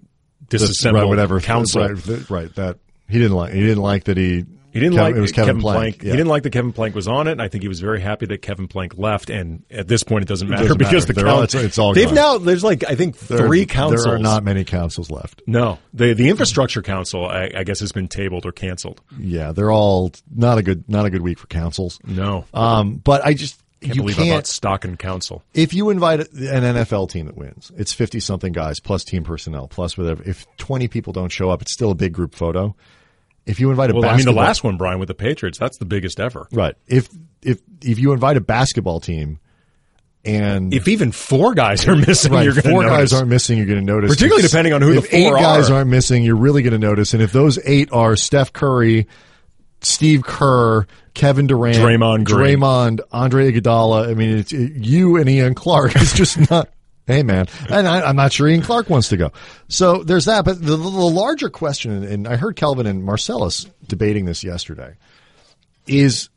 disassembled 0.49 1.03
right, 1.03 1.09
whatever 1.09 1.39
council. 1.39 1.81
Right, 1.87 2.29
right, 2.29 2.55
That 2.55 2.77
he 3.09 3.17
didn't 3.19 3.37
like. 3.37 3.53
He 3.53 3.61
didn't 3.61 3.83
like 3.83 4.03
that 4.05 4.17
he. 4.17 4.45
He 4.77 4.81
didn't 4.81 4.97
Kev- 4.97 5.01
like 5.01 5.15
it 5.15 5.19
was 5.21 5.31
Kevin, 5.31 5.59
Plank. 5.59 6.01
He 6.01 6.11
didn't 6.11 6.27
like 6.27 6.43
that 6.43 6.51
Kevin 6.51 6.71
Plank 6.73 6.95
was 6.95 7.07
on 7.07 7.27
it. 7.27 7.31
And 7.33 7.41
I 7.41 7.47
think 7.47 7.61
he 7.63 7.67
was 7.67 7.79
very 7.79 7.99
happy 8.01 8.25
that 8.27 8.41
Kevin 8.41 8.67
Plank 8.67 8.97
left. 8.97 9.29
And 9.29 9.63
at 9.71 9.87
this 9.87 10.03
point, 10.03 10.23
it 10.23 10.27
doesn't 10.27 10.47
matter 10.47 10.63
doesn't 10.63 10.77
because 10.77 10.93
matter. 10.93 11.05
the 11.07 11.13
They're 11.13 11.27
all- 11.27 11.39
council, 11.41 11.59
it's- 11.59 11.65
it's 11.69 11.77
all 11.77 11.93
they've 11.93 12.05
gone. 12.05 12.15
now 12.15 12.37
there's 12.37 12.63
like 12.63 12.83
I 12.87 12.95
think 12.95 13.17
There- 13.19 13.39
three 13.47 13.65
councils. 13.65 14.03
There 14.05 14.15
are 14.15 14.19
not 14.19 14.43
many 14.43 14.63
councils 14.63 15.09
left. 15.09 15.41
No, 15.47 15.79
the 15.93 16.13
the 16.13 16.29
infrastructure 16.29 16.81
council 16.81 17.25
I, 17.25 17.51
I 17.55 17.63
guess 17.63 17.79
has 17.79 17.91
been 17.91 18.07
tabled 18.07 18.45
or 18.45 18.51
canceled. 18.51 19.01
Yeah, 19.19 19.51
they're 19.51 19.71
all 19.71 20.11
not 20.35 20.57
a 20.57 20.61
good 20.63 20.83
not 20.87 21.05
a 21.05 21.09
good 21.09 21.21
week 21.21 21.39
for 21.39 21.47
councils. 21.47 21.99
No, 22.05 22.45
Um, 22.53 23.01
but 23.03 23.25
I 23.25 23.33
just 23.33 23.59
can't 23.81 23.95
you 23.95 24.01
believe 24.01 24.15
can't 24.17 24.29
bought 24.29 24.47
stock 24.47 24.85
in 24.85 24.97
council. 24.97 25.43
if 25.53 25.71
you 25.73 25.91
invite 25.91 26.19
an 26.19 26.63
NFL 26.63 27.07
team 27.11 27.27
that 27.27 27.37
wins, 27.37 27.71
it's 27.77 27.93
50 27.93 28.19
something 28.19 28.51
guys 28.51 28.79
plus 28.79 29.03
team 29.03 29.23
personnel 29.23 29.67
plus 29.67 29.95
whatever. 29.97 30.23
If 30.25 30.45
20 30.57 30.87
people 30.87 31.13
don't 31.13 31.31
show 31.31 31.51
up, 31.51 31.61
it's 31.61 31.73
still 31.73 31.91
a 31.91 31.95
big 31.95 32.11
group 32.13 32.33
photo. 32.33 32.75
If 33.47 33.59
you 33.59 33.71
invite 33.71 33.89
a 33.89 33.93
Well, 33.95 34.09
I 34.09 34.15
mean, 34.17 34.25
the 34.25 34.31
last 34.33 34.63
one, 34.63 34.77
Brian, 34.77 34.99
with 34.99 35.07
the 35.07 35.15
Patriots, 35.15 35.57
that's 35.57 35.77
the 35.77 35.85
biggest 35.85 36.19
ever. 36.19 36.47
right. 36.51 36.75
If, 36.85 37.07
if, 37.41 37.59
if 37.81 37.97
you 37.97 38.11
invite 38.11 38.37
a 38.37 38.41
basketball 38.41 38.99
team 38.99 39.39
and 40.25 40.73
If 40.73 40.87
even 40.87 41.11
four 41.13 41.53
guys 41.53 41.87
are 41.87 41.95
missing, 41.95 42.33
right, 42.33 42.43
you're 42.43 42.53
going 42.53 42.63
to 42.63 42.69
four 42.69 42.83
notice. 42.83 43.11
guys 43.11 43.13
aren't 43.13 43.29
missing, 43.29 43.57
you're 43.57 43.67
going 43.67 43.79
to 43.79 43.85
notice. 43.85 44.13
Particularly 44.13 44.43
depending 44.43 44.73
on 44.73 44.81
who 44.81 44.93
the 44.93 44.97
if 44.99 45.13
eight 45.13 45.29
four 45.29 45.37
guys 45.37 45.69
are. 45.69 45.75
aren't 45.75 45.89
missing, 45.89 46.23
you're 46.23 46.35
really 46.35 46.61
going 46.61 46.79
to 46.79 46.85
notice. 46.85 47.13
And 47.13 47.23
if 47.23 47.31
those 47.31 47.57
eight 47.65 47.89
are 47.93 48.15
Steph 48.17 48.51
Curry, 48.51 49.07
Steve 49.81 50.23
Kerr, 50.23 50.85
Kevin 51.13 51.47
Durant, 51.47 51.77
Draymond 51.77 52.25
Green. 52.25 52.59
Draymond, 52.59 52.99
Andre 53.11 53.51
Iguodala, 53.51 54.09
I 54.09 54.13
mean, 54.13 54.39
it's, 54.39 54.51
it, 54.51 54.73
you 54.73 55.17
and 55.17 55.29
Ian 55.29 55.55
Clark 55.55 55.95
is 56.01 56.13
just 56.13 56.49
not. 56.49 56.69
Hey, 57.07 57.23
man. 57.23 57.47
And 57.69 57.87
I, 57.87 58.01
I'm 58.01 58.17
not 58.17 58.33
sure 58.33 58.49
Ian 58.49 58.61
Clark 58.61 58.89
wants 58.89 59.09
to 59.09 59.17
go. 59.17 59.31
So 59.69 60.03
there's 60.03 60.25
that. 60.25 60.43
But 60.43 60.59
the, 60.61 60.75
the 60.75 60.77
larger 60.77 61.49
question, 61.49 62.03
and 62.03 62.27
I 62.27 62.35
heard 62.35 62.57
Kelvin 62.57 62.85
and 62.85 63.01
Marcellus 63.01 63.65
debating 63.87 64.25
this 64.25 64.43
yesterday, 64.43 64.97
is, 65.87 66.27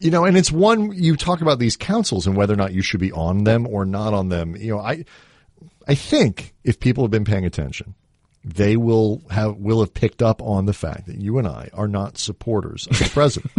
you 0.00 0.10
know, 0.10 0.24
and 0.24 0.36
it's 0.36 0.50
one 0.50 0.90
you 0.92 1.16
talk 1.16 1.42
about 1.42 1.60
these 1.60 1.76
councils 1.76 2.26
and 2.26 2.36
whether 2.36 2.52
or 2.52 2.56
not 2.56 2.72
you 2.72 2.82
should 2.82 2.98
be 2.98 3.12
on 3.12 3.44
them 3.44 3.68
or 3.68 3.84
not 3.84 4.12
on 4.12 4.28
them. 4.30 4.56
You 4.56 4.72
know, 4.72 4.80
I, 4.80 5.04
I 5.86 5.94
think 5.94 6.54
if 6.64 6.80
people 6.80 7.04
have 7.04 7.12
been 7.12 7.24
paying 7.24 7.46
attention, 7.46 7.94
they 8.44 8.76
will 8.76 9.22
have 9.30 9.56
will 9.58 9.78
have 9.78 9.94
picked 9.94 10.22
up 10.22 10.42
on 10.42 10.66
the 10.66 10.72
fact 10.72 11.06
that 11.06 11.20
you 11.20 11.38
and 11.38 11.46
I 11.46 11.70
are 11.72 11.86
not 11.86 12.18
supporters 12.18 12.88
of 12.88 12.98
the 12.98 13.08
president. 13.10 13.52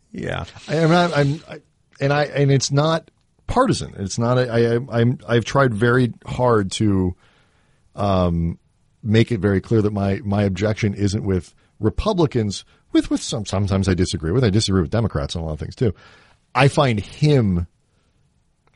yeah, 0.12 0.44
I, 0.66 0.76
am 0.76 0.90
not. 0.90 1.14
I'm, 1.14 1.40
I, 1.46 1.60
and 2.00 2.12
I 2.12 2.24
and 2.24 2.50
it's 2.50 2.70
not 2.70 3.10
partisan. 3.48 3.94
It's 3.96 4.18
not. 4.18 4.38
I, 4.38 4.76
I 4.76 4.78
I'm 4.90 5.18
I've 5.26 5.44
tried 5.44 5.74
very 5.74 6.12
hard 6.24 6.70
to, 6.72 7.16
um, 7.96 8.58
make 9.02 9.32
it 9.32 9.40
very 9.40 9.60
clear 9.60 9.82
that 9.82 9.92
my 9.92 10.20
my 10.24 10.44
objection 10.44 10.94
isn't 10.94 11.24
with 11.24 11.54
Republicans. 11.80 12.64
With 12.92 13.10
with 13.10 13.22
some 13.22 13.44
sometimes 13.44 13.88
I 13.88 13.94
disagree 13.94 14.30
with. 14.30 14.44
I 14.44 14.50
disagree 14.50 14.80
with 14.80 14.90
Democrats 14.90 15.34
on 15.34 15.42
a 15.42 15.46
lot 15.46 15.54
of 15.54 15.58
things 15.58 15.74
too. 15.74 15.94
I 16.54 16.68
find 16.68 17.00
him 17.00 17.66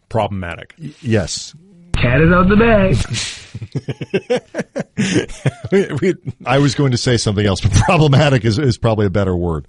problematic. 0.08 0.74
Yes, 1.00 1.54
cat 1.94 2.20
is 2.20 2.32
out 2.32 2.48
the 2.48 2.56
bag. 2.56 2.96
I 6.46 6.58
was 6.58 6.74
going 6.74 6.92
to 6.92 6.98
say 6.98 7.16
something 7.16 7.44
else, 7.44 7.60
but 7.60 7.72
problematic 7.86 8.44
is, 8.44 8.58
is 8.58 8.78
probably 8.78 9.06
a 9.06 9.10
better 9.10 9.36
word. 9.36 9.66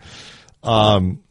Um, 0.63 1.23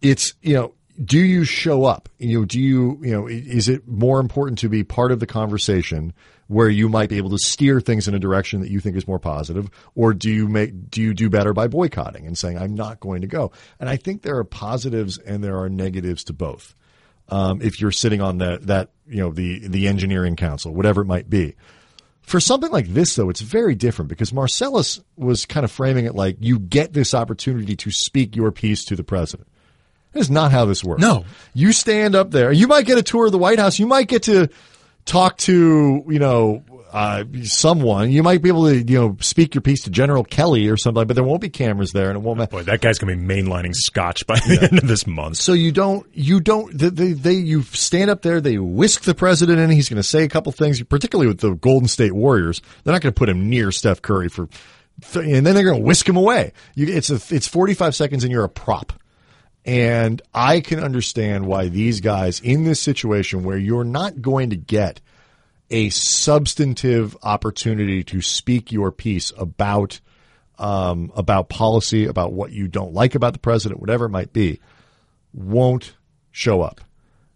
it's, 0.00 0.34
you 0.42 0.54
know, 0.54 0.74
do 1.04 1.18
you 1.18 1.44
show 1.44 1.84
up? 1.84 2.08
You 2.18 2.40
know, 2.40 2.44
do 2.44 2.60
you, 2.60 2.98
you 3.02 3.12
know, 3.12 3.26
is 3.26 3.68
it 3.68 3.86
more 3.86 4.20
important 4.20 4.58
to 4.60 4.68
be 4.68 4.84
part 4.84 5.12
of 5.12 5.20
the 5.20 5.26
conversation 5.26 6.12
where 6.48 6.68
you 6.68 6.88
might 6.88 7.08
be 7.08 7.16
able 7.16 7.30
to 7.30 7.38
steer 7.38 7.80
things 7.80 8.06
in 8.06 8.14
a 8.14 8.18
direction 8.18 8.60
that 8.60 8.70
you 8.70 8.80
think 8.80 8.96
is 8.96 9.08
more 9.08 9.18
positive, 9.18 9.68
or 9.94 10.14
do 10.14 10.30
you 10.30 10.48
make, 10.48 10.90
do 10.90 11.02
you 11.02 11.12
do 11.12 11.28
better 11.28 11.52
by 11.52 11.66
boycotting 11.66 12.26
and 12.26 12.38
saying, 12.38 12.56
I'm 12.56 12.74
not 12.74 13.00
going 13.00 13.22
to 13.22 13.26
go? 13.26 13.50
And 13.80 13.88
I 13.88 13.96
think 13.96 14.22
there 14.22 14.36
are 14.38 14.44
positives 14.44 15.18
and 15.18 15.42
there 15.42 15.58
are 15.58 15.68
negatives 15.68 16.24
to 16.24 16.32
both 16.32 16.74
um, 17.28 17.60
if 17.62 17.80
you're 17.80 17.92
sitting 17.92 18.20
on 18.20 18.38
that 18.38 18.66
that 18.66 18.90
you 19.06 19.18
know 19.18 19.30
the 19.30 19.66
the 19.66 19.88
engineering 19.88 20.36
council, 20.36 20.72
whatever 20.72 21.02
it 21.02 21.06
might 21.06 21.28
be. 21.28 21.54
For 22.22 22.40
something 22.40 22.72
like 22.72 22.88
this, 22.88 23.14
though, 23.14 23.30
it's 23.30 23.40
very 23.40 23.76
different 23.76 24.08
because 24.08 24.32
Marcellus 24.32 25.00
was 25.16 25.46
kind 25.46 25.62
of 25.62 25.70
framing 25.70 26.06
it 26.06 26.16
like 26.16 26.36
you 26.40 26.58
get 26.58 26.92
this 26.92 27.14
opportunity 27.14 27.76
to 27.76 27.90
speak 27.92 28.34
your 28.34 28.50
piece 28.50 28.84
to 28.86 28.96
the 28.96 29.04
president. 29.04 29.48
That 30.16 30.22
is 30.22 30.30
not 30.30 30.50
how 30.50 30.64
this 30.64 30.82
works. 30.82 31.02
No. 31.02 31.26
You 31.52 31.72
stand 31.72 32.14
up 32.14 32.30
there. 32.30 32.50
You 32.50 32.66
might 32.68 32.86
get 32.86 32.96
a 32.96 33.02
tour 33.02 33.26
of 33.26 33.32
the 33.32 33.38
White 33.38 33.58
House. 33.58 33.78
You 33.78 33.86
might 33.86 34.08
get 34.08 34.22
to 34.22 34.48
talk 35.04 35.36
to, 35.36 36.02
you 36.08 36.18
know, 36.18 36.64
uh, 36.90 37.24
someone. 37.42 38.10
You 38.10 38.22
might 38.22 38.40
be 38.40 38.48
able 38.48 38.66
to, 38.68 38.76
you 38.78 38.98
know, 38.98 39.16
speak 39.20 39.54
your 39.54 39.60
piece 39.60 39.82
to 39.82 39.90
General 39.90 40.24
Kelly 40.24 40.68
or 40.68 40.78
something, 40.78 41.06
but 41.06 41.14
there 41.14 41.22
won't 41.24 41.42
be 41.42 41.50
cameras 41.50 41.92
there, 41.92 42.08
and 42.08 42.16
it 42.16 42.22
won't. 42.22 42.38
matter. 42.38 42.50
Boy, 42.50 42.62
that 42.62 42.80
guy's 42.80 42.98
gonna 42.98 43.14
be 43.14 43.22
mainlining 43.22 43.74
Scotch 43.74 44.26
by 44.26 44.36
the 44.36 44.54
yeah. 44.54 44.68
end 44.68 44.78
of 44.78 44.88
this 44.88 45.06
month. 45.06 45.36
So 45.36 45.52
you 45.52 45.70
don't, 45.70 46.06
you 46.14 46.40
don't, 46.40 46.72
they, 46.72 47.12
they, 47.12 47.34
you 47.34 47.60
stand 47.62 48.08
up 48.10 48.22
there, 48.22 48.40
they 48.40 48.56
whisk 48.56 49.02
the 49.02 49.14
president 49.14 49.58
in. 49.58 49.68
He's 49.68 49.90
going 49.90 49.98
to 49.98 50.02
say 50.02 50.24
a 50.24 50.28
couple 50.28 50.50
things, 50.52 50.82
particularly 50.82 51.28
with 51.28 51.40
the 51.40 51.52
Golden 51.54 51.88
State 51.88 52.14
Warriors. 52.14 52.62
They're 52.84 52.94
not 52.94 53.02
going 53.02 53.12
to 53.12 53.18
put 53.18 53.28
him 53.28 53.50
near 53.50 53.70
Steph 53.70 54.00
Curry 54.00 54.30
for, 54.30 54.48
and 55.14 55.44
then 55.44 55.54
they're 55.54 55.64
going 55.64 55.76
to 55.76 55.84
whisk 55.84 56.08
him 56.08 56.16
away. 56.16 56.52
You, 56.74 56.86
it's 56.86 57.10
a, 57.10 57.20
it's 57.34 57.46
forty 57.46 57.74
five 57.74 57.94
seconds, 57.94 58.24
and 58.24 58.32
you're 58.32 58.44
a 58.44 58.48
prop. 58.48 58.94
And 59.66 60.22
I 60.32 60.60
can 60.60 60.78
understand 60.78 61.44
why 61.46 61.68
these 61.68 62.00
guys 62.00 62.38
in 62.38 62.62
this 62.62 62.80
situation 62.80 63.42
where 63.42 63.58
you're 63.58 63.84
not 63.84 64.22
going 64.22 64.50
to 64.50 64.56
get 64.56 65.00
a 65.70 65.90
substantive 65.90 67.16
opportunity 67.24 68.04
to 68.04 68.22
speak 68.22 68.70
your 68.70 68.92
piece 68.92 69.32
about 69.36 70.00
um, 70.58 71.12
about 71.14 71.48
policy, 71.48 72.06
about 72.06 72.32
what 72.32 72.52
you 72.52 72.68
don't 72.68 72.94
like 72.94 73.14
about 73.14 73.32
the 73.34 73.38
president, 73.38 73.80
whatever 73.80 74.06
it 74.06 74.10
might 74.10 74.32
be, 74.32 74.60
won't 75.34 75.94
show 76.30 76.62
up. 76.62 76.80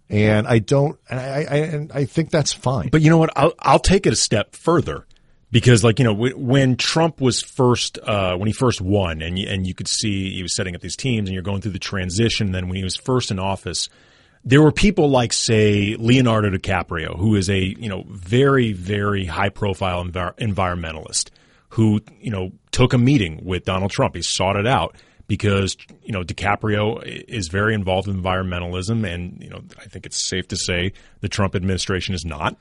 And 0.08 0.46
I 0.46 0.58
don't, 0.58 0.98
and 1.10 1.20
I, 1.20 1.24
I, 1.24 1.56
and 1.56 1.92
I 1.92 2.04
think 2.04 2.30
that's 2.30 2.52
fine. 2.52 2.88
But 2.88 3.02
you 3.02 3.10
know 3.10 3.18
what? 3.18 3.30
I'll, 3.36 3.52
I'll 3.58 3.78
take 3.78 4.06
it 4.06 4.12
a 4.12 4.16
step 4.16 4.56
further 4.56 5.06
because, 5.52 5.82
like, 5.82 5.98
you 5.98 6.04
know, 6.04 6.14
when 6.14 6.76
Trump 6.76 7.20
was 7.20 7.42
first, 7.42 7.98
uh, 7.98 8.36
when 8.36 8.46
he 8.46 8.52
first 8.52 8.80
won, 8.80 9.20
and 9.20 9.38
you, 9.38 9.48
and 9.48 9.66
you 9.66 9.74
could 9.74 9.88
see 9.88 10.34
he 10.34 10.42
was 10.42 10.54
setting 10.54 10.74
up 10.74 10.80
these 10.80 10.96
teams, 10.96 11.28
and 11.28 11.34
you're 11.34 11.42
going 11.42 11.60
through 11.60 11.72
the 11.72 11.78
transition. 11.78 12.52
Then 12.52 12.68
when 12.68 12.76
he 12.76 12.84
was 12.84 12.96
first 12.96 13.30
in 13.30 13.38
office, 13.38 13.88
there 14.44 14.62
were 14.62 14.72
people 14.72 15.10
like, 15.10 15.32
say, 15.32 15.96
Leonardo 15.96 16.50
DiCaprio, 16.50 17.18
who 17.18 17.34
is 17.34 17.50
a 17.50 17.58
you 17.58 17.88
know 17.88 18.04
very 18.08 18.72
very 18.72 19.24
high 19.24 19.48
profile 19.48 20.04
envir- 20.04 20.36
environmentalist, 20.38 21.30
who 21.70 22.00
you 22.20 22.30
know 22.30 22.52
took 22.70 22.92
a 22.92 22.98
meeting 22.98 23.40
with 23.44 23.64
Donald 23.64 23.90
Trump. 23.90 24.14
He 24.14 24.22
sought 24.22 24.56
it 24.56 24.66
out 24.66 24.96
because 25.26 25.76
you 26.02 26.12
know 26.12 26.22
DiCaprio 26.22 27.02
is 27.04 27.48
very 27.48 27.74
involved 27.74 28.08
in 28.08 28.20
environmentalism, 28.20 29.04
and 29.04 29.42
you 29.42 29.50
know 29.50 29.62
I 29.78 29.84
think 29.84 30.06
it's 30.06 30.28
safe 30.28 30.48
to 30.48 30.56
say 30.56 30.92
the 31.20 31.28
Trump 31.28 31.54
administration 31.54 32.14
is 32.14 32.24
not. 32.24 32.56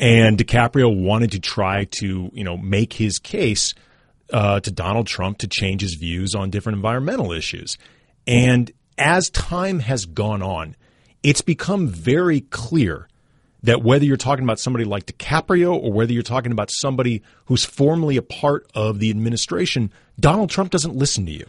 And 0.00 0.38
DiCaprio 0.38 0.94
wanted 0.96 1.32
to 1.32 1.40
try 1.40 1.84
to 2.00 2.30
you 2.32 2.44
know 2.44 2.56
make 2.56 2.92
his 2.92 3.18
case 3.18 3.74
uh, 4.32 4.60
to 4.60 4.70
Donald 4.70 5.06
Trump 5.06 5.38
to 5.38 5.48
change 5.48 5.80
his 5.80 5.94
views 5.94 6.34
on 6.34 6.50
different 6.50 6.76
environmental 6.76 7.32
issues. 7.32 7.78
And 8.26 8.70
as 8.96 9.30
time 9.30 9.78
has 9.80 10.04
gone 10.04 10.42
on, 10.42 10.76
it's 11.22 11.40
become 11.40 11.88
very 11.88 12.42
clear 12.42 13.08
that 13.62 13.82
whether 13.82 14.04
you're 14.04 14.16
talking 14.16 14.44
about 14.44 14.60
somebody 14.60 14.84
like 14.84 15.06
DiCaprio 15.06 15.74
or 15.74 15.92
whether 15.92 16.12
you're 16.12 16.22
talking 16.22 16.52
about 16.52 16.70
somebody 16.70 17.22
who's 17.46 17.64
formerly 17.64 18.16
a 18.16 18.22
part 18.22 18.70
of 18.74 18.98
the 18.98 19.10
administration, 19.10 19.92
Donald 20.20 20.50
Trump 20.50 20.70
doesn't 20.70 20.94
listen 20.94 21.26
to 21.26 21.32
you. 21.32 21.46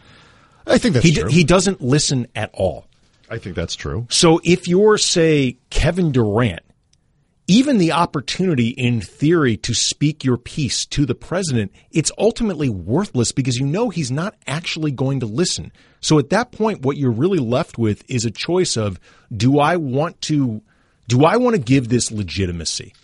I 0.66 0.78
think 0.78 0.94
that's 0.94 1.06
he, 1.06 1.14
true. 1.14 1.28
He 1.28 1.44
doesn't 1.44 1.80
listen 1.80 2.26
at 2.34 2.50
all. 2.52 2.86
I 3.28 3.38
think 3.38 3.54
that's 3.54 3.76
true. 3.76 4.06
So 4.10 4.40
if 4.42 4.66
you're, 4.66 4.98
say, 4.98 5.56
Kevin 5.70 6.10
Durant, 6.10 6.62
even 7.50 7.78
the 7.78 7.90
opportunity 7.90 8.68
in 8.68 9.00
theory 9.00 9.56
to 9.56 9.74
speak 9.74 10.24
your 10.24 10.36
piece 10.36 10.86
to 10.86 11.04
the 11.04 11.16
president, 11.16 11.72
it's 11.90 12.12
ultimately 12.16 12.68
worthless 12.68 13.32
because 13.32 13.58
you 13.58 13.66
know 13.66 13.88
he's 13.88 14.12
not 14.12 14.36
actually 14.46 14.92
going 14.92 15.18
to 15.18 15.26
listen. 15.26 15.72
So 16.00 16.20
at 16.20 16.30
that 16.30 16.52
point, 16.52 16.82
what 16.82 16.96
you're 16.96 17.10
really 17.10 17.40
left 17.40 17.76
with 17.76 18.08
is 18.08 18.24
a 18.24 18.30
choice 18.30 18.76
of 18.76 19.00
do 19.36 19.58
I 19.58 19.78
want 19.78 20.20
to, 20.22 20.62
do 21.08 21.24
I 21.24 21.38
want 21.38 21.56
to 21.56 21.60
give 21.60 21.88
this 21.88 22.12
legitimacy? 22.12 22.94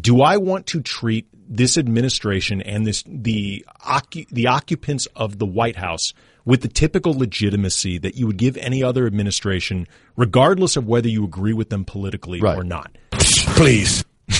Do 0.00 0.22
I 0.22 0.36
want 0.36 0.66
to 0.68 0.80
treat 0.80 1.26
this 1.48 1.76
administration 1.76 2.62
and 2.62 2.86
this, 2.86 3.02
the, 3.04 3.66
the 4.30 4.46
occupants 4.46 5.08
of 5.16 5.40
the 5.40 5.46
White 5.46 5.74
House 5.74 6.12
with 6.44 6.60
the 6.62 6.68
typical 6.68 7.14
legitimacy 7.14 7.98
that 7.98 8.14
you 8.14 8.28
would 8.28 8.36
give 8.36 8.56
any 8.58 8.80
other 8.80 9.08
administration, 9.08 9.88
regardless 10.16 10.76
of 10.76 10.86
whether 10.86 11.08
you 11.08 11.24
agree 11.24 11.52
with 11.52 11.68
them 11.68 11.84
politically 11.84 12.40
right. 12.40 12.56
or 12.56 12.62
not? 12.62 12.96
Please. 13.54 14.04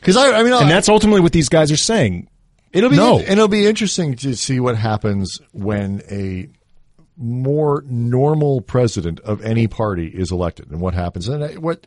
Because 0.00 0.16
I, 0.16 0.38
I 0.38 0.42
mean, 0.42 0.54
and 0.54 0.70
that's 0.70 0.88
ultimately 0.88 1.20
what 1.20 1.32
these 1.32 1.50
guys 1.50 1.70
are 1.70 1.76
saying. 1.76 2.30
It'll 2.72 2.88
be 2.88 2.96
no. 2.96 3.18
and 3.18 3.28
it'll 3.28 3.48
be 3.48 3.66
interesting 3.66 4.14
to 4.16 4.34
see 4.36 4.58
what 4.58 4.76
happens 4.76 5.38
when 5.52 6.00
a 6.10 6.48
more 7.18 7.82
normal 7.86 8.62
president 8.62 9.20
of 9.20 9.44
any 9.44 9.66
party 9.66 10.06
is 10.06 10.30
elected, 10.30 10.70
and 10.70 10.80
what 10.80 10.94
happens. 10.94 11.28
And 11.28 11.58
what 11.58 11.86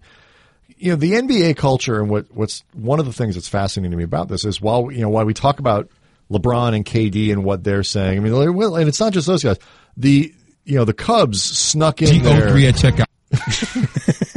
you 0.77 0.91
know, 0.91 0.97
the 0.97 1.13
NBA 1.13 1.57
culture, 1.57 1.99
and 1.99 2.09
what 2.09 2.25
what's 2.31 2.63
one 2.73 2.99
of 2.99 3.05
the 3.05 3.13
things 3.13 3.35
that's 3.35 3.47
fascinating 3.47 3.91
to 3.91 3.97
me 3.97 4.03
about 4.03 4.27
this 4.27 4.45
is 4.45 4.59
while 4.61 4.91
you 4.91 5.01
know 5.01 5.09
while 5.09 5.25
we 5.25 5.33
talk 5.33 5.59
about 5.59 5.89
LeBron 6.29 6.75
and 6.75 6.85
KD 6.85 7.31
and 7.31 7.43
what 7.43 7.63
they're 7.63 7.83
saying, 7.83 8.17
I 8.17 8.21
mean, 8.21 8.55
well, 8.55 8.75
and 8.75 8.87
it's 8.87 8.99
not 8.99 9.13
just 9.13 9.27
those 9.27 9.43
guys. 9.43 9.57
The 9.97 10.33
you 10.65 10.75
know 10.75 10.85
the 10.85 10.93
Cubs 10.93 11.41
snuck 11.41 12.01
in 12.01 12.23
there. 12.23 12.49
3 12.49 12.67
at 12.67 12.75
checkout. 12.75 13.05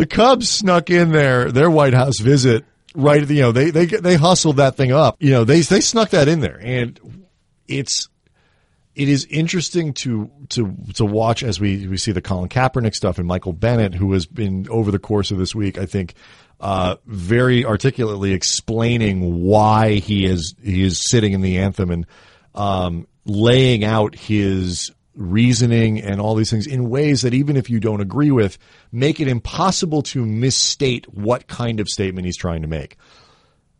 the 0.00 0.06
Cubs 0.06 0.48
snuck 0.48 0.88
in 0.88 1.12
there 1.12 1.52
their 1.52 1.70
White 1.70 1.92
House 1.92 2.18
visit 2.20 2.64
right. 2.94 3.28
You 3.28 3.42
know 3.42 3.52
they 3.52 3.70
they 3.70 3.86
they 3.86 4.16
hustled 4.16 4.56
that 4.56 4.76
thing 4.76 4.92
up. 4.92 5.16
You 5.20 5.32
know 5.32 5.44
they 5.44 5.60
they 5.60 5.80
snuck 5.80 6.10
that 6.10 6.26
in 6.26 6.40
there, 6.40 6.58
and 6.60 6.98
it's 7.68 8.08
it 8.94 9.08
is 9.08 9.26
interesting 9.26 9.92
to 9.94 10.30
to 10.50 10.74
to 10.94 11.04
watch 11.04 11.42
as 11.42 11.60
we 11.60 11.86
we 11.86 11.98
see 11.98 12.12
the 12.12 12.22
Colin 12.22 12.48
Kaepernick 12.48 12.94
stuff 12.94 13.18
and 13.18 13.28
Michael 13.28 13.52
Bennett, 13.52 13.94
who 13.94 14.12
has 14.14 14.24
been 14.24 14.66
over 14.70 14.90
the 14.90 14.98
course 14.98 15.30
of 15.30 15.38
this 15.38 15.54
week, 15.54 15.78
I 15.78 15.86
think. 15.86 16.14
Uh, 16.58 16.96
very 17.06 17.64
articulately 17.64 18.34
explaining 18.34 19.42
why 19.42 19.94
he 19.94 20.26
is 20.26 20.54
he 20.62 20.82
is 20.82 21.02
sitting 21.10 21.32
in 21.32 21.40
the 21.40 21.56
anthem 21.56 21.90
and 21.90 22.06
um, 22.54 23.06
laying 23.24 23.82
out 23.82 24.14
his 24.14 24.92
reasoning 25.14 26.00
and 26.00 26.20
all 26.20 26.34
these 26.34 26.50
things 26.50 26.66
in 26.66 26.88
ways 26.88 27.22
that 27.22 27.34
even 27.34 27.56
if 27.56 27.68
you 27.68 27.80
don't 27.80 28.00
agree 28.00 28.30
with, 28.30 28.58
make 28.92 29.20
it 29.20 29.28
impossible 29.28 30.02
to 30.02 30.24
misstate 30.24 31.06
what 31.12 31.46
kind 31.48 31.80
of 31.80 31.88
statement 31.88 32.26
he's 32.26 32.36
trying 32.36 32.62
to 32.62 32.68
make. 32.68 32.96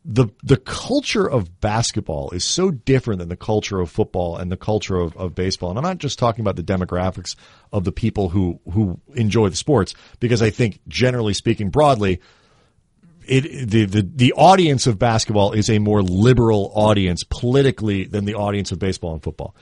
the 0.05 0.29
the 0.43 0.57
culture 0.57 1.29
of 1.29 1.61
basketball 1.61 2.31
is 2.31 2.43
so 2.45 2.71
different 2.71 3.19
than 3.19 3.29
the 3.29 3.37
culture 3.37 3.81
of 3.81 3.91
football 3.91 4.37
and 4.37 4.51
the 4.51 4.57
culture 4.57 4.97
of, 4.97 5.15
of 5.17 5.35
baseball. 5.35 5.71
And 5.71 5.79
I'm 5.79 5.85
not 5.85 5.99
just 5.99 6.19
talking 6.19 6.43
about 6.43 6.57
the 6.57 6.63
demographics 6.63 7.37
of 7.73 7.85
the 7.85 7.93
people 7.93 8.31
who 8.31 8.61
who 8.73 8.99
enjoy 9.15 9.51
the 9.51 9.57
sports, 9.57 9.95
because 10.19 10.43
I 10.43 10.51
think 10.51 10.81
generally 10.89 11.35
speaking, 11.35 11.69
broadly, 11.71 12.21
it 13.27 13.69
the, 13.69 13.85
the 13.85 14.03
the 14.03 14.33
audience 14.33 14.87
of 14.87 14.99
basketball 14.99 15.53
is 15.53 15.69
a 15.69 15.79
more 15.79 16.03
liberal 16.03 16.73
audience 16.75 17.23
politically 17.25 18.05
than 18.05 18.25
the 18.25 18.35
audience 18.35 18.73
of 18.73 18.79
baseball 18.79 19.13
and 19.13 19.23
football. 19.23 19.55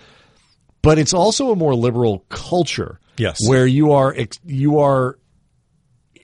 But 0.82 0.98
it's 0.98 1.14
also 1.14 1.50
a 1.50 1.56
more 1.56 1.74
liberal 1.74 2.24
culture. 2.28 3.00
Yes. 3.16 3.38
Where 3.46 3.66
you 3.66 3.92
are 3.92 4.14
you 4.44 4.78
are 4.78 5.18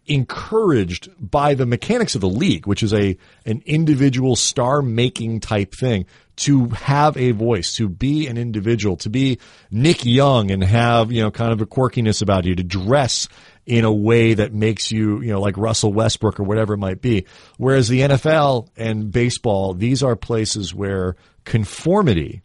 encouraged 0.06 1.08
by 1.18 1.54
the 1.54 1.66
mechanics 1.66 2.14
of 2.14 2.20
the 2.20 2.28
league, 2.28 2.66
which 2.66 2.82
is 2.82 2.92
a 2.92 3.16
an 3.46 3.62
individual 3.66 4.36
star 4.36 4.82
making 4.82 5.40
type 5.40 5.74
thing, 5.74 6.06
to 6.36 6.68
have 6.68 7.16
a 7.16 7.30
voice, 7.30 7.76
to 7.76 7.88
be 7.88 8.26
an 8.26 8.36
individual, 8.36 8.96
to 8.98 9.10
be 9.10 9.38
Nick 9.70 10.04
Young 10.04 10.50
and 10.50 10.62
have, 10.62 11.12
you 11.12 11.22
know, 11.22 11.30
kind 11.30 11.52
of 11.52 11.60
a 11.60 11.66
quirkiness 11.66 12.22
about 12.22 12.44
you, 12.44 12.54
to 12.54 12.64
dress 12.64 13.28
in 13.66 13.84
a 13.84 13.92
way 13.92 14.34
that 14.34 14.52
makes 14.52 14.90
you, 14.90 15.20
you 15.22 15.32
know, 15.32 15.40
like 15.40 15.56
Russell 15.56 15.92
Westbrook 15.92 16.38
or 16.38 16.42
whatever 16.42 16.74
it 16.74 16.78
might 16.78 17.00
be. 17.00 17.26
Whereas 17.56 17.88
the 17.88 18.00
NFL 18.00 18.68
and 18.76 19.10
baseball, 19.10 19.74
these 19.74 20.02
are 20.02 20.16
places 20.16 20.74
where 20.74 21.16
conformity 21.44 22.42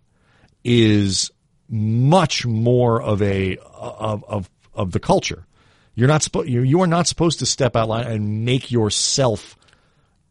is 0.63 1.31
much 1.69 2.45
more 2.45 3.01
of 3.01 3.21
a 3.21 3.57
of 3.75 4.23
of, 4.27 4.49
of 4.73 4.91
the 4.91 4.99
culture. 4.99 5.45
You're 5.95 6.07
not 6.07 6.23
supposed 6.23 6.49
you, 6.49 6.61
you 6.61 6.81
are 6.81 6.87
not 6.87 7.07
supposed 7.07 7.39
to 7.39 7.45
step 7.45 7.75
out 7.75 7.89
line 7.89 8.07
and 8.07 8.45
make 8.45 8.71
yourself 8.71 9.55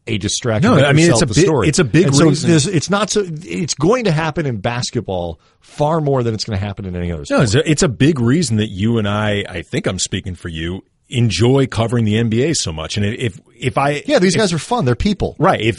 a 0.07 0.17
distraction. 0.17 0.71
No, 0.75 0.83
I 0.83 0.95
mean, 0.95 1.11
it's 1.11 1.21
a 1.21 1.27
big- 1.27 1.45
story. 1.45 1.69
it's 1.69 1.79
a 1.79 1.85
big 1.85 2.07
And 2.07 2.17
so 2.17 2.29
reason- 2.29 2.49
there's- 2.49 2.67
it's 2.67 2.89
not 2.89 3.11
so. 3.11 3.25
It's 3.27 3.75
going 3.75 4.05
to 4.05 4.11
happen 4.11 4.47
in 4.47 4.59
basketball 4.61 5.39
far 5.61 6.01
more 6.01 6.23
than 6.23 6.33
it's 6.33 6.45
going 6.45 6.59
to 6.59 6.65
happen 6.65 6.87
in 6.87 6.97
any 6.97 7.13
other. 7.13 7.25
No, 7.29 7.43
it's 7.43 7.55
a, 7.55 7.71
it's 7.71 7.83
a 7.83 7.89
big 7.89 8.19
reason 8.19 8.57
that 8.57 8.69
you 8.71 8.97
and 8.99 9.07
I, 9.07 9.45
I 9.47 9.61
think 9.63 9.87
I'm 9.87 9.99
speaking 9.99 10.35
for 10.35 10.49
you, 10.49 10.83
enjoy 11.11 11.67
covering 11.67 12.07
the 12.07 12.15
NBA 12.15 12.55
so 12.55 12.73
much. 12.73 12.97
And 12.97 13.05
if 13.05 13.39
if 13.55 13.77
I 13.77 14.03
yeah, 14.07 14.19
these 14.19 14.35
if- 14.35 14.41
guys 14.41 14.53
are 14.55 14.59
fun. 14.59 14.87
They're 14.87 14.95
people. 14.95 15.37
right 15.39 15.61
if 15.61 15.79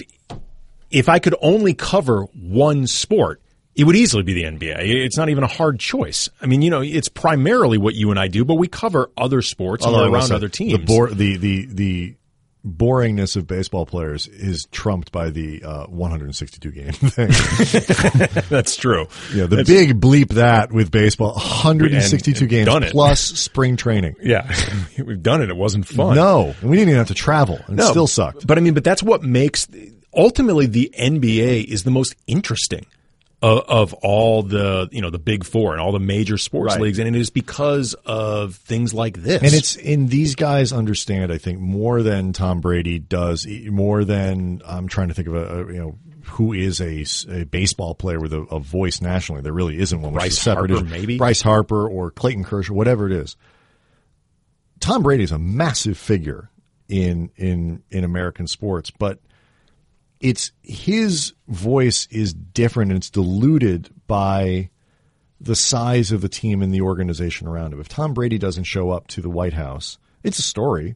if 0.91 1.09
I 1.09 1.17
could 1.17 1.33
only 1.41 1.73
cover 1.73 2.25
one 2.39 2.85
sport, 2.85 3.41
it 3.79 3.85
would 3.85 3.95
easily 3.95 4.23
be 4.23 4.33
the 4.33 4.43
NBA. 4.43 4.75
It's 5.05 5.17
not 5.17 5.29
even 5.29 5.43
a 5.43 5.47
hard 5.47 5.79
choice. 5.79 6.27
I 6.41 6.47
mean, 6.47 6.61
you 6.61 6.69
know, 6.69 6.81
it's 6.81 7.07
primarily 7.07 7.77
what 7.77 7.95
you 7.95 8.11
and 8.11 8.19
I 8.19 8.27
do, 8.27 8.43
but 8.43 8.55
we 8.55 8.67
cover 8.67 9.09
other 9.15 9.41
sports 9.41 9.85
and 9.85 9.93
Although 9.95 10.07
I 10.07 10.09
we're 10.09 10.17
around 10.17 10.31
other 10.33 10.49
teams. 10.49 10.85
The, 10.85 11.09
the 11.15 11.37
the 11.37 11.65
the 11.67 12.15
boringness 12.67 13.37
of 13.37 13.47
baseball 13.47 13.85
players 13.85 14.27
is 14.27 14.67
trumped 14.69 15.13
by 15.13 15.29
the 15.29 15.63
uh, 15.63 15.85
162 15.85 16.71
game 16.71 16.91
thing. 16.91 17.29
That's 18.49 18.75
true. 18.75 19.07
yeah, 19.33 19.45
the 19.45 19.63
big 19.65 20.01
bleep 20.01 20.33
that 20.33 20.73
with 20.73 20.91
baseball, 20.91 21.31
162 21.35 22.41
And- 22.43 22.49
games 22.49 22.65
done 22.65 22.83
plus 22.91 23.21
spring 23.21 23.77
training. 23.77 24.15
Yeah, 24.21 24.53
we've 25.01 25.23
done 25.23 25.41
it. 25.41 25.49
It 25.49 25.55
wasn't 25.55 25.87
fun. 25.87 26.15
No, 26.15 26.53
we 26.61 26.75
didn't 26.75 26.89
even 26.89 26.97
have 26.97 27.07
to 27.07 27.13
travel. 27.13 27.59
and 27.67 27.79
It 27.79 27.83
still 27.83 28.07
sucked. 28.07 28.45
But 28.45 28.57
I 28.57 28.61
mean, 28.61 28.73
but 28.73 28.83
that's 28.83 29.01
what 29.01 29.23
makes 29.23 29.67
ultimately 30.13 30.65
the 30.65 30.93
NBA 30.99 31.63
is 31.63 31.83
the 31.83 31.91
most 31.91 32.15
interesting 32.27 32.85
of, 33.41 33.59
of 33.69 33.93
all 33.95 34.43
the 34.43 34.89
you 34.91 35.01
know 35.01 35.09
the 35.09 35.19
big 35.19 35.43
four 35.45 35.71
and 35.71 35.81
all 35.81 35.91
the 35.91 35.99
major 35.99 36.37
sports 36.37 36.73
Right. 36.73 36.81
leagues, 36.81 36.99
and 36.99 37.07
it 37.07 37.19
is 37.19 37.29
because 37.29 37.93
of 38.05 38.55
things 38.55 38.93
like 38.93 39.17
this. 39.17 39.41
And 39.41 39.53
it's 39.53 39.75
in 39.77 40.07
these 40.07 40.35
guys 40.35 40.73
understand, 40.73 41.31
I 41.31 41.37
think, 41.37 41.59
more 41.59 42.03
than 42.03 42.33
Tom 42.33 42.59
Brady 42.61 42.99
does, 42.99 43.47
more 43.47 44.03
than 44.03 44.61
I'm 44.65 44.87
trying 44.87 45.07
to 45.07 45.13
think 45.13 45.27
of 45.29 45.35
a, 45.35 45.63
a 45.63 45.73
you 45.73 45.79
know 45.79 45.97
who 46.25 46.53
is 46.53 46.79
a, 46.81 47.05
a 47.31 47.43
baseball 47.45 47.95
player 47.95 48.19
with 48.19 48.33
a, 48.33 48.41
a 48.51 48.59
voice 48.59 49.01
nationally. 49.01 49.41
There 49.41 49.53
really 49.53 49.79
isn't 49.79 50.01
one. 50.01 50.13
Bryce 50.13 50.37
separate 50.37 50.69
Harper, 50.71 50.85
issue. 50.85 50.95
maybe? 50.99 51.17
Bryce 51.17 51.41
Harper 51.41 51.87
or 51.87 52.11
Clayton 52.11 52.43
Kershaw, 52.43 52.73
whatever 52.73 53.07
it 53.07 53.13
is. 53.13 53.35
Tom 54.79 55.03
Brady 55.03 55.23
is 55.23 55.31
a 55.31 55.39
massive 55.39 55.97
figure 55.97 56.49
in 56.87 57.31
in 57.35 57.83
in 57.89 58.03
American 58.03 58.47
sports, 58.47 58.91
but 58.91 59.19
it's 60.19 60.51
his 60.63 61.33
voice 61.47 62.07
is 62.11 62.33
different 62.33 62.91
and 62.91 62.97
it's 62.97 63.09
diluted 63.09 63.89
by 64.07 64.69
the 65.39 65.55
size 65.55 66.11
of 66.11 66.21
the 66.21 66.29
team 66.29 66.61
and 66.61 66.73
the 66.73 66.81
organization 66.81 67.47
around 67.47 67.73
him. 67.73 67.79
If 67.79 67.87
Tom 67.87 68.13
Brady 68.13 68.37
doesn't 68.37 68.65
show 68.65 68.91
up 68.91 69.07
to 69.07 69.21
the 69.21 69.29
White 69.29 69.53
House, 69.53 69.97
it's 70.23 70.39
a 70.39 70.43
story, 70.43 70.95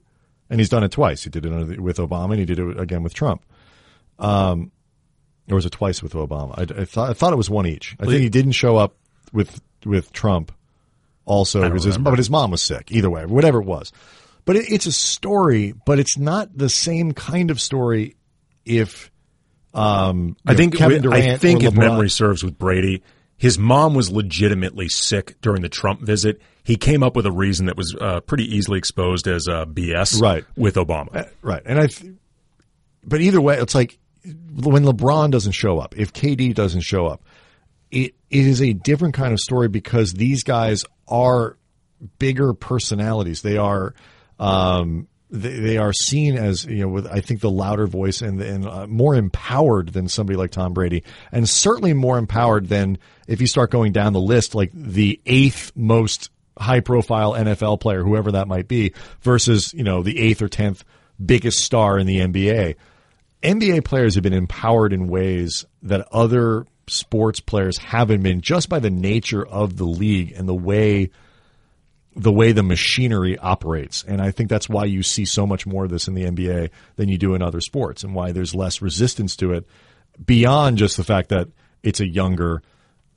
and 0.50 0.60
he's 0.60 0.70
done 0.70 0.84
it 0.84 0.92
twice. 0.92 1.24
He 1.24 1.30
did 1.30 1.46
it 1.46 1.80
with 1.80 1.98
Obama, 1.98 2.32
and 2.32 2.40
he 2.40 2.46
did 2.46 2.60
it 2.60 2.80
again 2.80 3.04
with 3.04 3.14
Trump. 3.14 3.46
Um, 4.20 4.72
or 5.50 5.56
was 5.56 5.66
it 5.66 5.72
twice 5.72 6.04
with 6.04 6.14
Obama? 6.14 6.58
I, 6.58 6.82
I 6.82 6.86
thought 6.86 7.10
I 7.10 7.14
thought 7.14 7.34
it 7.34 7.38
was 7.38 7.50
one 7.50 7.66
each. 7.66 7.96
I 8.00 8.06
think 8.06 8.22
he 8.22 8.30
didn't 8.30 8.54
show 8.54 8.78
up 8.78 8.96
with 9.32 9.62
with 9.86 10.12
Trump. 10.14 10.52
Also, 11.26 11.62
because 11.62 11.86
his, 11.86 11.98
but 11.98 12.18
his 12.18 12.30
mom 12.30 12.52
was 12.52 12.62
sick. 12.62 12.92
Either 12.92 13.10
way, 13.10 13.26
whatever 13.26 13.62
it 13.62 13.66
was, 13.66 13.94
but 14.44 14.58
it, 14.58 14.70
it's 14.70 14.86
a 14.86 14.92
story. 14.92 15.74
But 15.86 16.00
it's 16.00 16.18
not 16.18 16.58
the 16.58 16.68
same 16.68 17.14
kind 17.14 17.50
of 17.50 17.62
story. 17.62 18.18
If 18.66 19.10
um, 19.74 20.36
I 20.46 20.52
you 20.52 20.54
know, 20.54 20.58
think 20.58 20.78
Kevin 20.78 21.14
I 21.14 21.38
think 21.38 21.64
if 21.64 21.74
memory 21.74 22.10
serves 22.10 22.44
with 22.44 22.58
Brady, 22.58 23.04
his 23.38 23.58
mom 23.58 23.94
was 23.96 24.12
legitimately 24.12 24.88
sick 24.90 25.40
during 25.42 25.62
the 25.62 25.70
Trump 25.70 26.02
visit. 26.02 26.42
He 26.64 26.76
came 26.78 27.04
up 27.04 27.16
with 27.16 27.26
a 27.26 27.32
reason 27.32 27.66
that 27.66 27.76
was 27.76 27.96
uh, 28.00 28.22
pretty 28.22 28.56
easily 28.56 28.78
exposed 28.78 29.28
as 29.28 29.48
uh, 29.50 29.66
BS, 29.66 30.22
Right. 30.22 30.46
with 30.56 30.76
Obama. 30.76 31.30
Right. 31.42 31.62
And 31.66 31.80
I, 31.80 31.88
but 33.04 33.20
either 33.20 33.42
way, 33.42 33.58
it's 33.58 33.76
like 33.76 34.00
when 34.24 34.84
LeBron 34.86 35.32
doesn't 35.32 35.52
show 35.52 35.80
up, 35.80 35.98
if 35.98 36.14
KD 36.14 36.54
doesn't 36.54 36.82
show 36.82 37.08
up, 37.08 37.22
it, 37.92 38.16
it 38.30 38.48
is 38.48 38.62
a 38.62 38.72
different 38.74 39.14
kind 39.14 39.34
of 39.34 39.40
story 39.40 39.68
because 39.68 40.14
these 40.14 40.44
guys 40.44 40.84
are 41.08 41.58
bigger 42.20 42.54
personalities. 42.54 43.42
They 43.42 43.58
are, 43.58 43.94
um, 44.40 45.08
they, 45.34 45.60
they 45.60 45.78
are 45.78 45.92
seen 45.92 46.38
as, 46.38 46.64
you 46.64 46.78
know, 46.78 46.88
with, 46.88 47.08
I 47.08 47.20
think 47.20 47.42
the 47.42 47.50
louder 47.50 47.88
voice 47.88 48.22
and, 48.22 48.40
and 48.40 48.68
uh, 48.68 48.86
more 48.88 49.16
empowered 49.16 49.90
than 49.90 50.08
somebody 50.08 50.38
like 50.38 50.52
Tom 50.52 50.74
Brady 50.74 51.04
and 51.32 51.50
certainly 51.50 51.94
more 51.94 52.20
empowered 52.20 52.70
than 52.70 53.00
if 53.28 53.42
you 53.42 53.48
start 53.48 53.72
going 53.72 53.92
down 53.92 54.14
the 54.14 54.22
list, 54.22 54.54
like 54.54 54.70
the 54.74 55.20
eighth 55.26 55.72
most 55.76 56.30
high 56.58 56.82
profile 56.82 57.34
NFL 57.34 57.80
player, 57.80 58.04
whoever 58.04 58.34
that 58.34 58.48
might 58.48 58.68
be, 58.68 58.94
versus, 59.22 59.74
you 59.74 59.84
know, 59.84 60.04
the 60.04 60.20
eighth 60.20 60.42
or 60.44 60.48
tenth 60.48 60.86
biggest 61.24 61.60
star 61.60 61.98
in 61.98 62.06
the 62.06 62.20
NBA. 62.20 62.76
NBA 63.42 63.84
players 63.84 64.14
have 64.14 64.24
been 64.24 64.34
empowered 64.34 64.94
in 64.94 65.08
ways 65.08 65.66
that 65.82 66.08
other 66.12 66.68
sports 66.86 67.40
players 67.40 67.80
haven't 67.80 68.22
been 68.22 68.42
just 68.42 68.70
by 68.70 68.80
the 68.80 68.92
nature 68.92 69.46
of 69.46 69.78
the 69.78 69.86
league 69.86 70.32
and 70.34 70.48
the 70.48 70.54
way 70.54 71.10
the 72.16 72.32
way 72.32 72.52
the 72.52 72.64
machinery 72.64 73.38
operates. 73.38 74.04
And 74.08 74.22
I 74.22 74.32
think 74.32 74.50
that's 74.50 74.70
why 74.70 74.86
you 74.86 75.04
see 75.04 75.26
so 75.26 75.48
much 75.48 75.66
more 75.66 75.86
of 75.86 75.92
this 75.92 76.08
in 76.08 76.14
the 76.14 76.24
NBA 76.24 76.70
than 76.96 77.10
you 77.10 77.18
do 77.18 77.34
in 77.34 77.42
other 77.42 77.62
sports 77.62 78.04
and 78.04 78.14
why 78.14 78.32
there's 78.32 78.54
less 78.54 78.82
resistance 78.82 79.36
to 79.38 79.54
it 79.54 79.66
beyond 80.24 80.78
just 80.78 80.98
the 80.98 81.04
fact 81.04 81.30
that 81.30 81.48
it's 81.82 82.00
a 82.00 82.08
younger, 82.08 82.62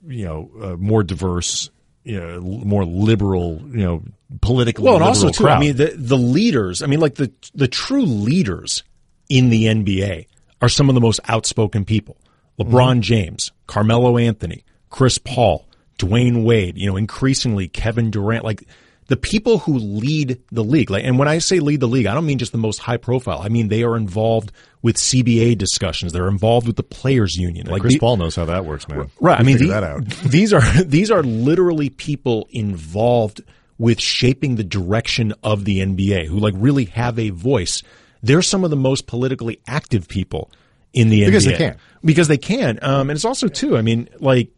you 0.06 0.24
know, 0.24 0.50
uh, 0.60 0.76
more 0.76 1.02
diverse, 1.02 1.70
you 2.04 2.18
know, 2.20 2.40
more 2.40 2.84
liberal, 2.84 3.60
you 3.70 3.84
know, 3.84 4.02
politically 4.40 4.84
Well, 4.84 4.94
and 4.94 5.04
also 5.04 5.30
too, 5.30 5.44
crowd. 5.44 5.56
I 5.56 5.60
mean, 5.60 5.76
the 5.76 5.92
the 5.96 6.16
leaders. 6.16 6.82
I 6.82 6.86
mean, 6.86 7.00
like 7.00 7.16
the 7.16 7.32
the 7.54 7.68
true 7.68 8.04
leaders 8.04 8.82
in 9.28 9.50
the 9.50 9.66
NBA 9.66 10.26
are 10.62 10.68
some 10.68 10.88
of 10.88 10.94
the 10.94 11.00
most 11.00 11.20
outspoken 11.28 11.84
people. 11.84 12.16
LeBron 12.58 12.92
Mm-hmm. 12.92 13.00
James, 13.00 13.52
Carmelo 13.66 14.16
Anthony, 14.16 14.64
Chris 14.88 15.18
Paul, 15.18 15.68
Dwyane 15.98 16.44
Wade. 16.44 16.78
You 16.78 16.88
know, 16.88 16.96
increasingly 16.96 17.68
Kevin 17.68 18.10
Durant. 18.10 18.44
Like 18.44 18.64
the 19.08 19.16
people 19.16 19.58
who 19.58 19.78
lead 19.78 20.40
the 20.50 20.64
league. 20.64 20.90
Like, 20.90 21.04
and 21.04 21.18
when 21.18 21.28
I 21.28 21.38
say 21.38 21.60
lead 21.60 21.80
the 21.80 21.86
league, 21.88 22.06
I 22.06 22.14
don't 22.14 22.26
mean 22.26 22.38
just 22.38 22.52
the 22.52 22.58
most 22.58 22.78
high 22.78 22.96
profile. 22.96 23.40
I 23.42 23.48
mean 23.48 23.68
they 23.68 23.82
are 23.84 23.96
involved 23.96 24.52
with 24.82 24.96
CBA 24.96 25.56
discussions. 25.58 26.12
They're 26.12 26.28
involved 26.28 26.66
with 26.66 26.76
the 26.76 26.82
players 26.82 27.36
union. 27.36 27.66
Like 27.66 27.82
Chris 27.82 27.94
the- 27.94 27.98
Paul 28.00 28.16
knows 28.16 28.36
how 28.36 28.44
that 28.46 28.64
works, 28.64 28.86
man. 28.88 29.10
Right. 29.20 29.38
I 29.38 29.42
mean, 29.42 29.58
the- 29.58 30.16
these 30.28 30.52
are 30.52 30.62
these 30.82 31.10
are 31.10 31.22
literally 31.22 31.90
people 31.90 32.48
involved 32.50 33.42
with 33.78 34.00
shaping 34.00 34.56
the 34.56 34.64
direction 34.64 35.34
of 35.42 35.64
the 35.64 35.80
NBA 35.80 36.26
who 36.26 36.38
like 36.38 36.54
really 36.56 36.86
have 36.86 37.18
a 37.18 37.30
voice. 37.30 37.82
They're 38.22 38.42
some 38.42 38.64
of 38.64 38.70
the 38.70 38.76
most 38.76 39.06
politically 39.06 39.60
active 39.68 40.08
people 40.08 40.50
in 40.92 41.10
the 41.10 41.24
Because 41.26 41.44
NBA 41.44 41.48
because 41.50 41.58
they 41.58 41.64
can. 41.70 41.78
because 42.04 42.28
they 42.28 42.38
can. 42.38 42.78
Um, 42.82 43.10
and 43.10 43.16
it's 43.16 43.24
also 43.24 43.48
too. 43.48 43.76
I 43.76 43.82
mean, 43.82 44.08
like 44.18 44.48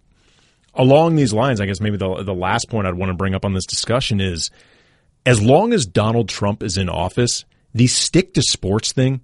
along 0.79 1.17
these 1.17 1.33
lines, 1.35 1.61
I 1.61 1.67
guess 1.67 1.81
maybe 1.81 1.97
the 1.99 2.23
the 2.23 2.35
last 2.35 2.71
point 2.71 2.87
I'd 2.87 2.95
want 2.95 3.11
to 3.11 3.15
bring 3.15 3.35
up 3.35 3.45
on 3.45 3.53
this 3.53 3.67
discussion 3.67 4.21
is 4.21 4.51
as 5.27 5.43
long 5.43 5.73
as 5.73 5.85
Donald 5.85 6.29
Trump 6.29 6.63
is 6.63 6.79
in 6.79 6.89
office, 6.89 7.45
the 7.75 7.87
stick 7.87 8.33
to 8.35 8.43
sports 8.43 8.93
thing. 8.93 9.21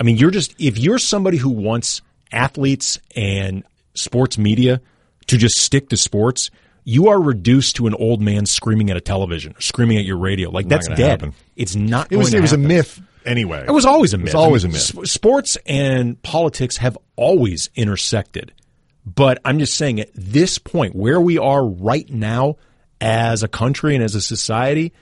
I 0.00 0.04
mean, 0.04 0.16
you're 0.16 0.30
just 0.30 0.54
if 0.60 0.78
you're 0.78 0.98
somebody 0.98 1.36
who 1.36 1.50
wants 1.50 2.00
athletes 2.32 2.98
and 3.14 3.64
sports 3.94 4.38
media 4.38 4.80
to 5.26 5.36
just 5.36 5.56
stick 5.60 5.88
to 5.90 5.96
sports, 5.96 6.50
you 6.84 7.08
are 7.08 7.20
reduced 7.20 7.76
to 7.76 7.86
an 7.86 7.94
old 7.94 8.20
man 8.22 8.46
screaming 8.46 8.90
at 8.90 8.96
a 8.96 9.00
television, 9.00 9.54
screaming 9.58 9.98
at 9.98 10.04
your 10.04 10.16
radio. 10.18 10.50
Like 10.50 10.68
that's 10.68 10.88
dead. 10.88 10.98
happen. 10.98 11.34
It's 11.56 11.76
not. 11.76 12.10
It 12.10 12.16
was 12.16 12.32
it 12.32 12.40
was 12.40 12.52
a 12.52 12.58
myth 12.58 13.00
anyway. 13.26 13.64
It 13.66 13.70
was 13.70 13.84
always 13.84 14.14
a 14.14 14.18
myth. 14.18 14.28
It's 14.28 14.34
always 14.34 14.64
I 14.64 14.68
a 14.68 14.70
mean, 14.70 14.74
myth. 14.74 14.98
s- 15.04 15.10
sports 15.12 15.58
and 15.66 16.20
politics 16.22 16.78
have 16.78 16.96
always 17.16 17.68
intersected. 17.76 18.52
But 19.04 19.40
I'm 19.44 19.58
just 19.58 19.74
saying 19.74 20.00
at 20.00 20.10
this 20.14 20.58
point, 20.58 20.94
where 20.94 21.20
we 21.20 21.38
are 21.38 21.64
right 21.64 22.08
now 22.08 22.56
as 23.00 23.42
a 23.42 23.48
country 23.48 23.94
and 23.94 24.04
as 24.04 24.14
a 24.14 24.20
society, 24.20 24.92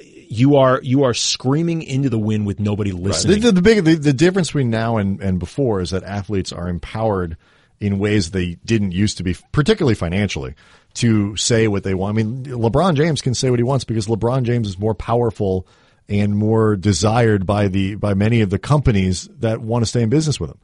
you 0.00 0.56
are 0.56 0.80
you 0.82 1.04
are 1.04 1.14
screaming 1.14 1.82
into 1.82 2.10
the 2.10 2.18
wind 2.18 2.46
with 2.46 2.60
nobody 2.60 2.90
The, 2.90 2.96
listening. 2.98 3.40
the, 3.40 3.52
the 3.52 3.62
big 3.62 3.84
the, 3.84 3.94
the 3.94 4.12
difference 4.12 4.48
between 4.48 4.70
now 4.70 4.98
and, 4.98 5.20
and 5.22 5.38
before 5.38 5.80
is 5.80 5.90
that 5.90 6.04
athletes 6.04 6.52
are 6.52 6.68
empowered 6.68 7.36
in 7.80 7.98
ways 7.98 8.32
they 8.32 8.56
didn't 8.64 8.92
used 8.92 9.16
to 9.18 9.22
be, 9.22 9.36
particularly 9.52 9.94
financially, 9.94 10.54
to 10.94 11.36
say 11.36 11.68
what 11.68 11.84
they 11.84 11.94
want. 11.94 12.18
I 12.18 12.22
mean, 12.22 12.44
LeBron 12.44 12.96
James 12.96 13.22
can 13.22 13.34
say 13.34 13.50
what 13.50 13.58
he 13.58 13.62
wants 13.62 13.84
because 13.84 14.08
LeBron 14.08 14.42
James 14.42 14.68
is 14.68 14.78
more 14.78 14.94
powerful 14.94 15.66
and 16.08 16.36
more 16.36 16.76
desired 16.76 17.46
by 17.46 17.68
the 17.68 17.94
by 17.94 18.14
many 18.14 18.40
of 18.40 18.50
the 18.50 18.58
companies 18.58 19.28
that 19.38 19.60
want 19.60 19.82
to 19.82 19.86
stay 19.86 20.02
in 20.02 20.08
business 20.08 20.38
with 20.40 20.50
him. 20.50 20.58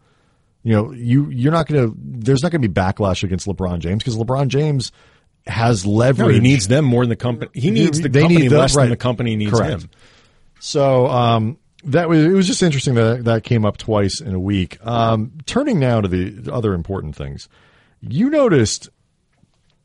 You 0.65 0.73
know, 0.73 0.93
you 0.93 1.31
you're 1.31 1.53
not 1.53 1.69
going 1.69 1.89
to. 1.91 1.97
There's 1.97 2.43
not 2.43 2.51
going 2.51 2.63
to 2.63 2.69
be 2.69 2.75
backlash 2.75 3.23
against 3.23 3.47
LeBron 3.47 3.79
James 3.81 4.03
because 4.03 4.17
LeBron 4.17 4.49
James 4.49 4.91
has 5.47 5.85
leverage. 5.85 6.27
no, 6.27 6.33
he 6.33 6.41
needs 6.41 6.67
them 6.69 6.85
more 6.87 7.03
than 7.03 7.11
the 7.11 7.17
company. 7.17 7.51
He 7.55 7.71
needs 7.71 8.01
the 8.01 8.09
They 8.09 8.23
company 8.23 8.41
need 8.43 8.49
the- 8.49 8.59
less 8.59 8.75
right. 8.75 8.85
than 8.85 8.91
the 8.91 8.97
company 8.97 9.37
needs 9.37 9.53
Correct. 9.53 9.83
him. 9.83 9.91
So 10.61 11.07
um, 11.09 11.59
that 11.85 12.09
was 12.09 12.25
it 12.25 12.31
was 12.31 12.47
just 12.47 12.63
interesting 12.63 12.95
that 12.95 13.25
that 13.25 13.45
came 13.45 13.67
up 13.67 13.77
twice 13.77 14.21
in 14.23 14.35
a 14.35 14.41
week. 14.41 14.79
Um, 14.87 15.33
turning 15.45 15.79
now 15.79 16.01
to 16.01 16.09
the 16.09 16.51
other 16.51 16.73
important 16.73 17.15
things, 17.15 17.49
you 18.01 18.31
noticed 18.31 18.89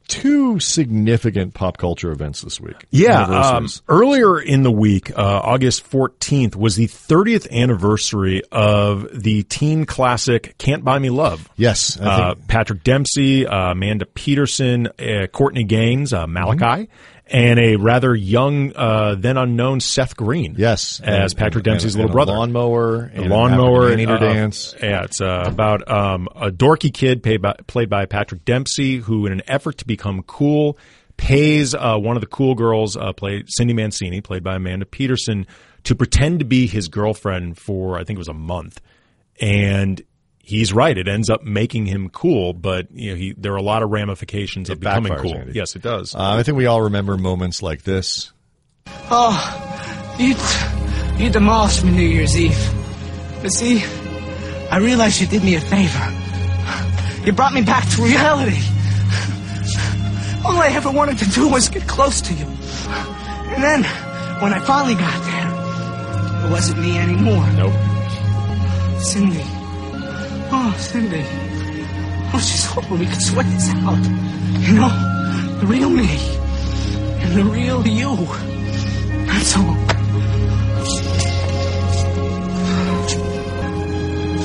two 0.10 0.60
significant 0.60 1.54
pop 1.54 1.78
culture 1.78 2.12
events 2.12 2.42
this 2.42 2.60
week. 2.60 2.86
Yeah, 2.92 3.22
um, 3.24 3.68
earlier 3.88 4.40
in 4.42 4.64
the 4.64 4.72
week, 4.72 5.12
uh, 5.18 5.22
August 5.44 5.90
14th, 5.90 6.56
was 6.56 6.76
the 6.76 6.88
30th 6.88 7.50
anniversary 7.52 8.42
of 8.52 9.08
the 9.14 9.44
teen 9.44 9.86
classic 9.86 10.56
Can't 10.58 10.84
Buy 10.84 11.00
Me 11.00 11.10
Love. 11.10 11.48
yes, 11.56 11.98
Uh, 12.00 12.36
Patrick 12.48 12.84
Dempsey, 12.84 13.46
uh, 13.48 13.72
Amanda 13.72 14.06
Peterson, 14.06 14.88
uh, 15.00 15.28
Courtney 15.32 15.64
Gaines, 15.64 16.12
uh, 16.12 16.26
Malachi, 16.28 16.90
and 17.32 17.60
a 17.60 17.76
rather 17.76 18.16
young, 18.16 18.74
uh, 18.76 19.16
then 19.18 19.38
unknown 19.38 19.80
Seth 19.80 20.16
Green. 20.18 20.56
yes, 20.58 21.00
as 21.04 21.32
And- 21.34 21.40
Patrick 21.40 21.66
and- 21.68 21.74
Dempsey's 21.76 21.94
and 21.96 22.02
little 22.04 22.12
a 22.12 22.14
brother. 22.14 22.34
lawnmower, 22.34 23.12
and 23.14 23.30
lawnmower 23.30 23.88
an 23.92 24.00
African 24.00 24.10
uh, 24.16 24.20
dance. 24.34 24.76
Yeah, 24.82 25.04
it's 25.04 25.22
uh, 25.22 25.44
about 25.46 25.90
um, 25.90 26.28
a 26.36 26.50
dorky 26.52 26.94
kid 26.94 27.22
played 27.24 27.42
by, 27.42 27.56
played 27.68 27.90
by 27.90 28.06
Patrick 28.06 28.46
Dempsey, 28.46 28.98
who, 28.98 29.26
in 29.26 29.32
an 29.32 29.42
effort 29.48 29.78
to 29.80 29.86
become 29.86 30.24
cool, 30.24 30.78
pays 31.18 31.76
uh, 31.76 31.98
one 31.98 32.16
of 32.18 32.22
the 32.22 32.28
cool 32.28 32.56
girls, 32.56 32.96
uh, 32.98 33.14
played 33.14 33.46
Cindy 33.50 33.74
Mancini, 33.74 34.22
played 34.22 34.44
by 34.44 34.56
Amanda 34.56 34.86
Peterson, 34.86 35.46
to 35.84 35.94
pretend 35.96 36.40
to 36.40 36.46
be 36.46 36.66
his 36.68 36.88
girlfriend 36.88 37.58
for 37.58 37.98
I 38.00 38.04
think 38.04 38.18
it 38.18 38.20
was 38.20 38.28
a 38.28 38.34
month, 38.34 38.82
and. 39.40 40.02
He's 40.50 40.74
right. 40.74 40.98
It 40.98 41.08
ends 41.08 41.30
up 41.30 41.44
making 41.44 41.86
him 41.86 42.10
cool, 42.10 42.54
but 42.54 42.88
you 42.92 43.12
know, 43.12 43.16
he, 43.16 43.36
there 43.38 43.54
are 43.54 43.58
a 43.58 43.62
lot 43.62 43.84
of 43.84 43.92
ramifications 43.92 44.72
of 44.72 44.80
becoming 44.80 45.14
cool. 45.14 45.36
Andy. 45.36 45.52
Yes, 45.54 45.76
it 45.76 45.84
does. 45.84 46.16
Uh, 46.16 46.22
I 46.22 46.42
think 46.42 46.58
we 46.58 46.66
all 46.66 46.82
remember 46.82 47.18
moments 47.18 47.62
like 47.62 47.84
this. 47.84 48.32
Oh, 49.12 49.38
you, 50.18 50.34
you 51.24 51.30
demolished 51.30 51.84
me 51.84 51.92
New 51.92 52.02
Year's 52.02 52.36
Eve. 52.36 52.58
But 53.44 53.52
see, 53.52 53.84
I 54.72 54.80
realized 54.80 55.22
you 55.22 55.28
did 55.28 55.44
me 55.44 55.54
a 55.54 55.62
favor. 55.62 56.16
You 57.28 57.32
brought 57.34 57.54
me 57.54 57.62
back 57.62 57.88
to 57.92 58.02
reality. 58.02 58.58
All 60.44 60.58
I 60.58 60.72
ever 60.74 60.90
wanted 60.90 61.20
to 61.20 61.30
do 61.30 61.48
was 61.48 61.70
get 61.70 61.88
close 61.88 62.22
to 62.22 62.34
you. 62.34 62.46
And 62.46 63.62
then, 63.62 63.84
when 64.42 64.52
I 64.52 64.60
finally 64.66 64.96
got 64.96 65.24
there, 65.26 66.48
it 66.48 66.52
wasn't 66.52 66.82
me 66.82 66.98
anymore. 66.98 67.48
nope. 67.54 67.72
Cindy. 69.00 69.59
Ah, 70.52 70.74
oh, 70.74 70.80
Cindy. 70.80 71.22
I 71.22 72.32
was 72.34 72.50
just 72.50 72.66
hoping 72.68 73.00
we 73.00 73.06
could 73.06 73.22
sweat 73.22 73.46
this 73.46 73.70
out. 73.70 74.04
You 74.66 74.74
know, 74.74 74.90
the 75.60 75.68
real 75.68 75.90
me. 75.90 76.10
And 77.22 77.36
the 77.38 77.44
real 77.46 77.88
you. 77.88 78.16
That's 79.28 79.56
all. 79.58 79.78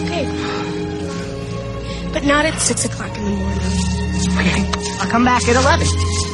Okay. 0.04 0.24
But 2.12 2.24
not 2.24 2.44
at 2.44 2.60
six 2.60 2.84
o'clock 2.84 3.16
in 3.16 3.24
the 3.24 3.30
morning. 3.30 3.94
Okay, 4.38 4.60
I'll 5.00 5.10
come 5.10 5.24
back 5.24 5.48
at 5.48 5.56
11. 5.56 6.33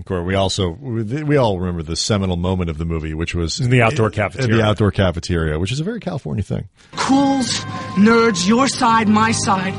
Of 0.00 0.06
course, 0.06 0.24
we 0.24 0.34
also 0.34 0.70
we 0.70 1.02
we 1.22 1.36
all 1.36 1.60
remember 1.60 1.82
the 1.82 1.94
seminal 1.94 2.38
moment 2.38 2.70
of 2.70 2.78
the 2.78 2.86
movie, 2.86 3.12
which 3.12 3.34
was 3.34 3.60
In 3.60 3.68
the 3.68 3.82
outdoor 3.82 4.06
at 4.06 4.14
cafeteria. 4.14 4.56
The 4.56 4.62
outdoor 4.62 4.90
cafeteria, 4.90 5.58
which 5.58 5.70
is 5.72 5.78
a 5.78 5.84
very 5.84 6.00
California 6.00 6.42
thing. 6.42 6.70
Cools, 6.92 7.58
nerds, 7.96 8.48
your 8.48 8.66
side, 8.66 9.08
my 9.08 9.30
side. 9.32 9.74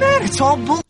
Man, 0.00 0.22
it's 0.24 0.40
all 0.40 0.56
bull. 0.56 0.82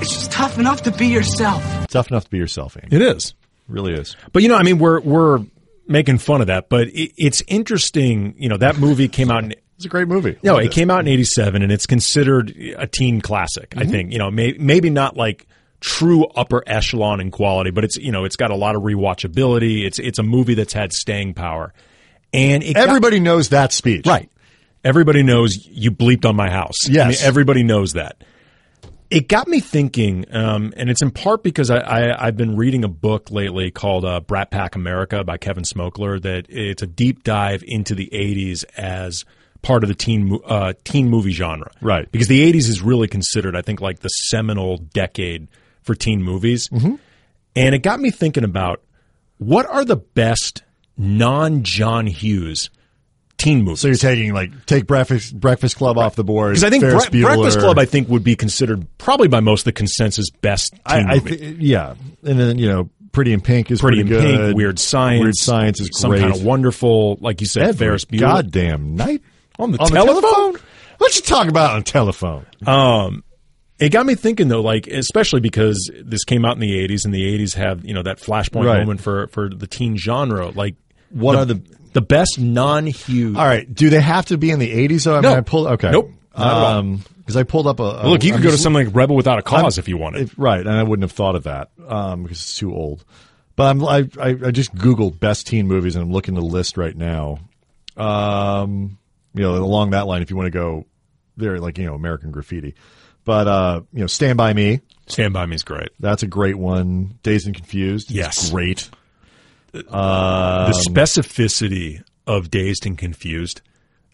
It's 0.00 0.14
just 0.14 0.30
tough 0.30 0.56
enough 0.56 0.82
to 0.82 0.92
be 0.92 1.08
yourself. 1.08 1.88
Tough 1.88 2.12
enough 2.12 2.24
to 2.24 2.30
be 2.30 2.38
yourself, 2.38 2.76
Andy. 2.80 2.94
It 2.94 3.02
is. 3.02 3.34
really 3.66 3.94
is. 3.94 4.16
But 4.32 4.44
you 4.44 4.48
know, 4.48 4.56
I 4.56 4.62
mean, 4.62 4.78
we're 4.78 5.00
we're 5.00 5.44
making 5.88 6.18
fun 6.18 6.40
of 6.40 6.46
that, 6.46 6.68
but 6.68 6.86
it, 6.88 7.12
it's 7.16 7.42
interesting. 7.48 8.36
You 8.38 8.50
know, 8.50 8.56
that 8.58 8.78
movie 8.78 9.08
came 9.08 9.32
out 9.32 9.42
in 9.42 9.56
It's 9.74 9.84
a 9.84 9.88
great 9.88 10.06
movie. 10.06 10.38
no, 10.44 10.54
Loved 10.54 10.66
it 10.66 10.72
came 10.72 10.92
out 10.92 11.00
in 11.00 11.08
'87, 11.08 11.60
and 11.60 11.72
it's 11.72 11.86
considered 11.86 12.54
a 12.76 12.86
teen 12.86 13.20
classic. 13.20 13.74
I 13.76 13.80
mm-hmm. 13.80 13.90
think 13.90 14.12
you 14.12 14.18
know, 14.20 14.30
may, 14.30 14.52
maybe 14.52 14.90
not 14.90 15.16
like 15.16 15.48
true 15.80 16.24
upper 16.34 16.62
echelon 16.66 17.20
in 17.20 17.30
quality, 17.30 17.70
but 17.70 17.84
it's 17.84 17.96
you 17.96 18.12
know, 18.12 18.24
it's 18.24 18.36
got 18.36 18.50
a 18.50 18.56
lot 18.56 18.74
of 18.76 18.82
rewatchability. 18.82 19.84
It's 19.84 19.98
it's 19.98 20.18
a 20.18 20.22
movie 20.22 20.54
that's 20.54 20.72
had 20.72 20.92
staying 20.92 21.34
power, 21.34 21.72
and 22.32 22.62
it 22.62 22.74
got- 22.74 22.88
Everybody 22.88 23.20
knows 23.20 23.50
that 23.50 23.72
speech, 23.72 24.06
Right. 24.06 24.30
Everybody 24.84 25.22
knows 25.24 25.66
you 25.66 25.90
bleeped 25.90 26.24
on 26.24 26.36
my 26.36 26.48
house. 26.50 26.88
Yes. 26.88 27.04
I 27.04 27.08
mean, 27.08 27.18
everybody 27.22 27.62
knows 27.64 27.94
that. 27.94 28.22
It 29.10 29.26
got 29.28 29.48
me 29.48 29.58
thinking, 29.60 30.24
um, 30.32 30.72
and 30.76 30.88
it's 30.90 31.00
in 31.02 31.10
part 31.10 31.42
because 31.42 31.70
I, 31.70 31.78
I, 31.78 32.26
I've 32.26 32.36
been 32.36 32.56
reading 32.56 32.84
a 32.84 32.88
book 32.88 33.30
lately 33.30 33.70
called 33.70 34.04
uh, 34.04 34.20
Brat 34.20 34.50
Pack 34.50 34.76
America 34.76 35.24
by 35.24 35.36
Kevin 35.38 35.64
Smokler. 35.64 36.20
That 36.22 36.46
it's 36.50 36.82
a 36.82 36.86
deep 36.86 37.24
dive 37.24 37.64
into 37.66 37.94
the 37.94 38.08
'80s 38.12 38.64
as 38.76 39.24
part 39.62 39.82
of 39.82 39.88
the 39.88 39.94
teen 39.94 40.38
uh, 40.46 40.74
teen 40.84 41.08
movie 41.08 41.32
genre, 41.32 41.70
Right. 41.80 42.10
Because 42.12 42.28
the 42.28 42.52
'80s 42.52 42.68
is 42.68 42.82
really 42.82 43.08
considered, 43.08 43.56
I 43.56 43.62
think, 43.62 43.80
like 43.80 44.00
the 44.00 44.08
seminal 44.08 44.76
decade 44.76 45.48
for 45.88 45.94
teen 45.96 46.22
movies. 46.22 46.68
Mm-hmm. 46.68 46.94
And 47.56 47.74
it 47.74 47.78
got 47.80 47.98
me 47.98 48.10
thinking 48.12 48.44
about 48.44 48.80
what 49.38 49.66
are 49.66 49.84
the 49.84 49.96
best 49.96 50.62
non 50.96 51.64
John 51.64 52.06
Hughes 52.06 52.70
teen 53.38 53.62
movies. 53.64 53.80
So 53.80 53.88
you're 53.88 53.96
taking 53.96 54.32
like 54.34 54.66
take 54.66 54.86
Breakfast 54.86 55.38
Breakfast 55.38 55.76
Club 55.76 55.96
off 55.98 56.14
the 56.14 56.24
board 56.24 56.50
Because 56.50 56.64
I 56.64 56.70
think 56.70 56.82
Bre- 56.82 57.22
Breakfast 57.22 57.58
Club, 57.60 57.78
I 57.78 57.84
think, 57.84 58.08
would 58.08 58.22
be 58.22 58.36
considered 58.36 58.86
probably 58.98 59.28
by 59.28 59.40
most 59.40 59.64
the 59.64 59.72
consensus 59.72 60.30
best 60.30 60.72
teen 60.72 60.80
I, 60.86 60.98
I 61.00 61.14
movie. 61.14 61.36
thi- 61.36 61.56
yeah, 61.66 61.94
and 62.24 62.38
then 62.38 62.58
you 62.58 62.68
know, 62.68 62.90
Pretty 63.12 63.32
in 63.32 63.40
Pink 63.40 63.70
is 63.70 63.80
Pretty 63.80 64.00
in 64.00 64.06
good. 64.08 64.22
Pink, 64.22 64.56
Weird 64.56 64.78
Science, 64.78 65.22
Weird 65.22 65.36
Science 65.36 65.80
is 65.80 65.90
some 65.94 66.10
great. 66.10 66.20
kind 66.20 66.34
of 66.34 66.44
wonderful, 66.44 67.16
like 67.20 67.40
you 67.40 67.46
said, 67.46 67.62
Every 67.68 67.86
Ferris 67.86 68.04
Bueller. 68.04 68.20
goddamn 68.20 68.94
night 68.96 69.22
On 69.58 69.72
the 69.72 69.78
on 69.78 69.88
telephone? 69.88 70.14
the 70.16 70.20
telephone. 70.20 70.60
What 70.98 71.16
you 71.16 71.22
talk 71.22 71.48
about 71.48 71.74
on 71.76 71.82
telephone? 71.84 72.44
Um, 72.66 73.24
it 73.78 73.90
got 73.90 74.06
me 74.06 74.14
thinking 74.14 74.48
though, 74.48 74.60
like 74.62 74.86
especially 74.86 75.40
because 75.40 75.90
this 76.02 76.24
came 76.24 76.44
out 76.44 76.54
in 76.56 76.60
the 76.60 76.86
'80s, 76.88 77.04
and 77.04 77.12
the 77.14 77.22
'80s 77.38 77.54
have 77.54 77.84
you 77.84 77.94
know 77.94 78.02
that 78.02 78.18
flashpoint 78.18 78.64
Right. 78.66 78.78
moment 78.80 79.00
for 79.00 79.26
for 79.28 79.48
the 79.48 79.66
teen 79.66 79.96
genre. 79.96 80.48
Like, 80.50 80.74
What 81.10 81.32
the, 81.32 81.38
are 81.38 81.44
the- 81.44 81.62
the 81.94 82.00
best 82.02 82.38
non-Hughes? 82.38 83.36
All 83.36 83.44
right, 83.46 83.72
do 83.72 83.88
they 83.90 84.00
have 84.00 84.26
to 84.26 84.36
be 84.38 84.50
in 84.50 84.58
the 84.58 84.70
80s? 84.88 85.04
though? 85.04 85.16
I 85.16 85.20
No. 85.20 85.28
mean, 85.30 85.38
I 85.38 85.40
pulled 85.40 85.66
okay. 85.68 85.90
Nope. 85.90 86.10
Um, 86.34 87.02
because 87.18 87.36
I 87.36 87.42
pulled 87.42 87.66
up 87.66 87.80
a, 87.80 87.82
a 87.82 88.08
Look, 88.08 88.24
you 88.24 88.32
I'm 88.32 88.38
could 88.38 88.44
go 88.44 88.50
to 88.52 88.58
something 88.58 88.86
like 88.86 88.94
Rebel 88.94 89.16
Without 89.16 89.38
a 89.38 89.42
Cause 89.42 89.78
if 89.78 89.88
you 89.88 89.96
wanted. 89.96 90.22
If- 90.22 90.34
right, 90.38 90.60
and 90.60 90.70
I 90.70 90.82
wouldn't 90.82 91.02
have 91.04 91.12
thought 91.12 91.34
of 91.34 91.44
that 91.44 91.70
um, 91.86 92.22
because 92.24 92.38
it's 92.38 92.56
too 92.56 92.72
old. 92.74 93.04
But 93.56 93.64
I'm, 93.70 93.84
I, 93.84 94.08
I, 94.20 94.28
I 94.46 94.50
just 94.52 94.74
googled 94.74 95.18
best 95.18 95.46
teen 95.48 95.66
movies, 95.66 95.96
and 95.96 96.04
I'm 96.04 96.12
looking 96.12 96.36
at 96.36 96.40
the 96.40 96.46
list 96.46 96.76
right 96.76 96.96
now. 96.96 97.38
Um, 97.96 98.98
you 99.34 99.42
know, 99.42 99.54
along 99.56 99.90
that 99.90 100.06
line, 100.06 100.22
if 100.22 100.30
you 100.30 100.36
want 100.36 100.46
to 100.46 100.50
go 100.50 100.86
there, 101.36 101.58
like 101.58 101.78
you 101.78 101.86
know, 101.86 101.94
American 101.94 102.30
Graffiti. 102.30 102.74
But 103.28 103.46
uh, 103.46 103.82
you 103.92 104.00
know, 104.00 104.06
Stand 104.06 104.38
by 104.38 104.54
Me, 104.54 104.80
Stand 105.06 105.34
by 105.34 105.44
Me 105.44 105.54
is 105.54 105.62
great. 105.62 105.90
that's 106.00 106.22
a 106.22 106.26
great 106.26 106.56
one. 106.56 107.18
Dazed 107.22 107.44
and 107.46 107.54
Confused, 107.54 108.08
is 108.10 108.16
Yes. 108.16 108.48
great. 108.50 108.88
the 109.72 110.82
specificity 110.88 112.02
of 112.26 112.50
Dazed 112.50 112.86
and 112.86 112.96
Confused, 112.96 113.60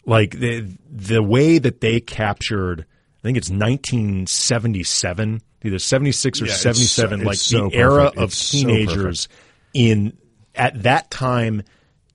like 0.05 0.31
the 0.37 0.69
the 0.91 1.23
way 1.23 1.59
that 1.59 1.79
they 1.79 2.01
captured, 2.01 2.81
I 2.81 3.21
think 3.23 3.37
it's 3.37 3.49
1977, 3.49 5.41
either 5.63 5.79
76 5.79 6.41
or 6.41 6.45
Yeah, 6.47 6.53
77, 6.53 7.19
so- 7.21 7.25
like 7.25 7.33
it's 7.35 7.41
so 7.43 7.69
the 7.69 7.75
era 7.77 8.03
perfect. 8.11 8.17
of 8.17 8.23
It's 8.29 8.35
so 8.37 8.57
teenagers 8.57 9.27
in 9.73 10.17
at 10.55 10.83
that 10.83 11.09
time 11.09 11.63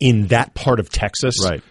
in 0.00 0.26
that 0.28 0.52
part 0.54 0.80
of 0.80 0.90
Texas, 0.90 1.34
Right. 1.42 1.62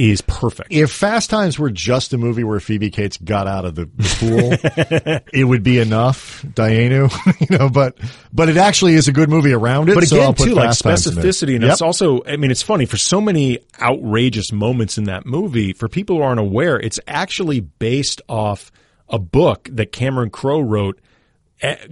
Is 0.00 0.22
perfect. 0.22 0.72
If 0.72 0.90
Fast 0.90 1.28
Times 1.28 1.58
were 1.58 1.70
just 1.70 2.12
a 2.14 2.18
movie 2.18 2.42
where 2.42 2.58
Phoebe 2.58 2.90
Cates 2.90 3.18
got 3.18 3.46
out 3.46 3.64
of 3.66 3.74
the, 3.74 3.86
pool, 3.86 5.20
it 5.32 5.44
would 5.44 5.62
be 5.62 5.78
enough, 5.78 6.42
Dianu, 6.42 7.10
you 7.50 7.58
know, 7.58 7.68
but, 7.68 7.98
but 8.32 8.48
it 8.48 8.56
actually 8.56 8.94
is 8.94 9.08
a 9.08 9.12
good 9.12 9.28
movie 9.28 9.52
around 9.52 9.88
it. 9.90 9.94
but 9.94 10.04
so 10.08 10.16
again, 10.16 10.34
put 10.34 10.44
too, 10.46 10.54
like 10.54 10.70
specificity, 10.70 11.54
and 11.54 11.62
Yep. 11.64 11.72
it's 11.72 11.82
also, 11.82 12.22
I 12.24 12.36
mean, 12.36 12.50
it's 12.50 12.62
funny 12.62 12.86
for 12.86 12.96
so 12.96 13.20
many 13.20 13.58
outrageous 13.80 14.52
moments 14.52 14.96
in 14.96 15.04
that 15.04 15.26
movie. 15.26 15.72
For 15.74 15.88
people 15.88 16.16
who 16.16 16.22
aren't 16.22 16.40
aware, 16.40 16.80
it's 16.80 16.98
actually 17.06 17.60
based 17.60 18.22
off 18.28 18.72
a 19.08 19.18
book 19.18 19.68
that 19.72 19.92
Cameron 19.92 20.30
Crowe 20.30 20.60
wrote. 20.60 20.98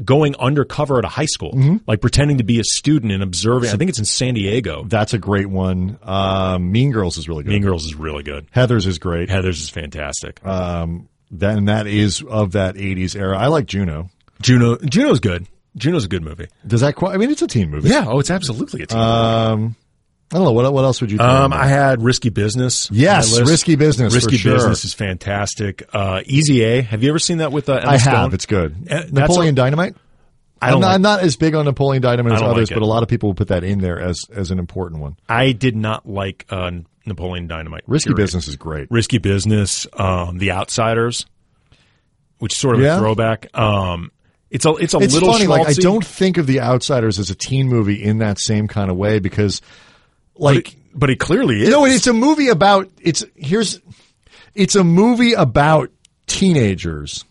Going 0.04 0.34
undercover 0.36 0.98
at 0.98 1.04
a 1.04 1.08
high 1.08 1.26
school, 1.26 1.52
Mm-hmm. 1.52 1.76
like 1.86 2.00
pretending 2.00 2.38
to 2.38 2.44
be 2.44 2.58
a 2.60 2.64
student 2.64 3.12
and 3.12 3.22
observing. 3.22 3.70
I 3.70 3.76
think 3.76 3.90
it's 3.90 3.98
in 3.98 4.04
San 4.06 4.34
Diego. 4.34 4.84
That's 4.84 5.12
a 5.14 5.18
great 5.18 5.46
one. 5.48 5.98
Um, 6.02 6.72
mean 6.72 6.90
Girls 6.92 7.18
is 7.18 7.28
really 7.28 7.44
good. 7.44 7.50
Mean 7.52 7.62
Girls 7.62 7.84
is 7.84 7.94
really 7.94 8.22
good. 8.22 8.46
Heather's 8.50 8.86
is 8.86 8.98
great. 8.98 9.28
Heather's 9.28 9.60
is 9.60 9.68
fantastic. 9.70 10.44
Um, 10.46 11.08
then 11.30 11.66
that 11.66 11.86
is 11.86 12.22
of 12.22 12.52
that 12.52 12.76
80s 12.76 13.14
era. 13.14 13.36
I 13.38 13.48
like 13.48 13.66
Juno. 13.66 14.08
Juno, 14.40 14.76
Juno's 14.78 15.20
good. 15.20 15.46
Juno's 15.76 16.06
a 16.06 16.08
good 16.08 16.22
movie. 16.22 16.46
Does 16.66 16.80
that 16.80 16.94
quite, 16.96 17.14
I 17.14 17.18
mean, 17.18 17.30
it's 17.30 17.42
a 17.42 17.46
teen 17.46 17.70
movie. 17.70 17.90
Yeah. 17.90 18.06
Oh, 18.08 18.18
it's 18.20 18.30
absolutely 18.30 18.82
a 18.82 18.86
teen 18.86 18.98
Um, 18.98 19.76
I 20.32 20.36
don't 20.36 20.44
know. 20.44 20.52
What, 20.52 20.70
what 20.72 20.84
else 20.84 21.00
would 21.00 21.10
you 21.10 21.18
Um? 21.20 21.52
I 21.54 21.66
had 21.66 22.02
Risky 22.02 22.28
Business. 22.28 22.90
Yes. 22.92 23.40
Risky 23.40 23.76
Business, 23.76 24.14
Risky 24.14 24.36
sure. 24.36 24.54
Business 24.54 24.84
is 24.84 24.92
fantastic. 24.94 25.88
Uh, 25.92 26.20
Easy 26.26 26.62
A. 26.64 26.82
Have 26.82 27.02
you 27.02 27.08
ever 27.08 27.18
seen 27.18 27.38
that 27.38 27.50
with 27.50 27.68
uh, 27.68 27.74
Emma 27.76 27.90
I 27.92 27.96
Stone? 27.96 28.14
have. 28.14 28.34
It's 28.34 28.46
good. 28.46 28.88
Uh, 28.90 29.04
Napoleon 29.10 29.54
a- 29.54 29.56
Dynamite? 29.56 29.96
I 30.60 30.70
don't. 30.70 30.76
I'm, 30.76 30.80
not, 30.80 30.86
like- 30.88 30.94
I'm 30.96 31.02
not 31.02 31.20
as 31.20 31.36
big 31.36 31.54
on 31.54 31.64
Napoleon 31.64 32.02
Dynamite 32.02 32.32
as 32.34 32.42
others, 32.42 32.70
like 32.70 32.76
but 32.76 32.82
a 32.82 32.86
lot 32.86 33.02
of 33.02 33.08
people 33.08 33.28
will 33.30 33.34
put 33.34 33.48
that 33.48 33.64
in 33.64 33.78
there 33.80 33.98
as, 34.00 34.18
as 34.34 34.50
an 34.50 34.58
important 34.58 35.00
one. 35.00 35.16
I 35.28 35.52
did 35.52 35.76
not 35.76 36.06
like 36.06 36.44
uh, 36.50 36.72
Napoleon 37.06 37.46
Dynamite. 37.46 37.84
Risky 37.86 38.08
period. 38.10 38.16
Business 38.24 38.48
is 38.48 38.56
great. 38.56 38.90
Risky 38.90 39.18
Business. 39.18 39.86
Um, 39.94 40.36
The 40.38 40.50
Outsiders, 40.50 41.24
which 42.38 42.52
is 42.52 42.58
sort 42.58 42.74
of 42.76 42.82
Yeah. 42.82 42.96
a 42.96 42.98
throwback. 42.98 43.46
Um, 43.56 44.10
it's 44.50 44.66
a 44.66 44.74
it's 44.74 44.94
a 44.94 44.98
It's 44.98 45.14
little 45.14 45.32
funny. 45.32 45.46
Like 45.46 45.68
I 45.68 45.72
don't 45.74 46.04
think 46.04 46.38
of 46.38 46.46
The 46.46 46.60
Outsiders 46.60 47.18
as 47.18 47.30
a 47.30 47.34
teen 47.34 47.68
movie 47.68 48.02
in 48.02 48.18
that 48.18 48.38
same 48.38 48.66
kind 48.66 48.90
of 48.90 48.96
way 48.96 49.20
because, 49.20 49.60
like, 50.38 50.76
but 50.94 51.10
it 51.10 51.18
clearly 51.20 51.62
is. 51.62 51.68
No, 51.68 51.84
it's 51.84 52.06
a 52.06 52.12
movie 52.12 52.48
about 52.48 52.88
it's 53.00 53.24
here's 53.36 53.80
it's 54.54 54.74
a 54.76 54.84
movie 54.84 55.32
about 55.34 55.90
teenagers. 56.26 57.24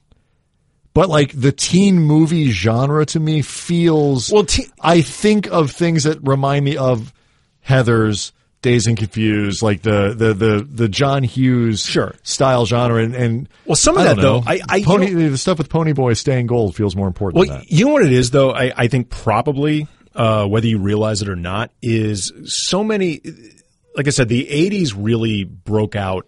But 0.94 1.10
like 1.10 1.40
the 1.40 1.52
teen 1.52 2.00
movie 2.00 2.50
genre 2.52 3.06
to 3.08 3.20
me 3.20 3.44
feels 3.44 4.32
Well, 4.32 4.46
te- 4.46 4.66
I 4.82 5.02
think 5.02 5.46
of 5.48 5.70
things 5.72 6.06
that 6.06 6.18
remind 6.28 6.66
me 6.66 6.76
of 6.76 7.14
Heather's 7.62 8.34
Dazed 8.64 8.88
and 8.88 8.98
Confused, 8.98 9.62
like 9.62 9.84
the 9.84 10.16
the 10.18 10.34
the 10.34 10.68
the 10.68 10.90
John 10.90 11.22
Hughes 11.22 11.82
Sure. 11.86 12.16
style 12.24 12.66
genre 12.66 13.04
and, 13.04 13.14
and 13.14 13.48
Well, 13.66 13.76
some 13.76 13.96
of 13.96 14.06
that, 14.06 14.16
know. 14.18 14.40
though, 14.42 14.44
I- 14.48 14.62
I- 14.68 14.76
you 14.78 14.86
Pony, 14.86 15.12
the 15.14 15.38
stuff 15.38 15.60
with 15.60 15.70
Pony 15.70 15.94
Boy 15.94 16.14
staying 16.14 16.48
gold 16.48 16.76
feels 16.76 16.96
more 16.96 17.06
important 17.08 17.36
Well, 17.42 17.48
than 17.48 17.60
that. 17.60 17.72
you 17.72 17.86
know 17.86 17.92
what 17.94 18.04
it 18.04 18.12
is, 18.12 18.32
though. 18.32 18.50
I, 18.52 18.74
I 18.76 18.88
think 18.88 19.10
probably 19.12 19.88
uh, 20.18 20.46
whether 20.48 20.68
you 20.68 20.80
realize 20.80 21.22
it 21.22 21.30
or 21.30 21.36
not 21.36 21.72
is 21.82 22.34
so 22.46 22.84
many. 22.84 23.22
Like 23.96 24.08
I 24.08 24.10
said, 24.10 24.28
the 24.28 24.46
'80s 24.46 24.94
really 24.98 25.46
broke 25.46 25.96
out 25.96 26.28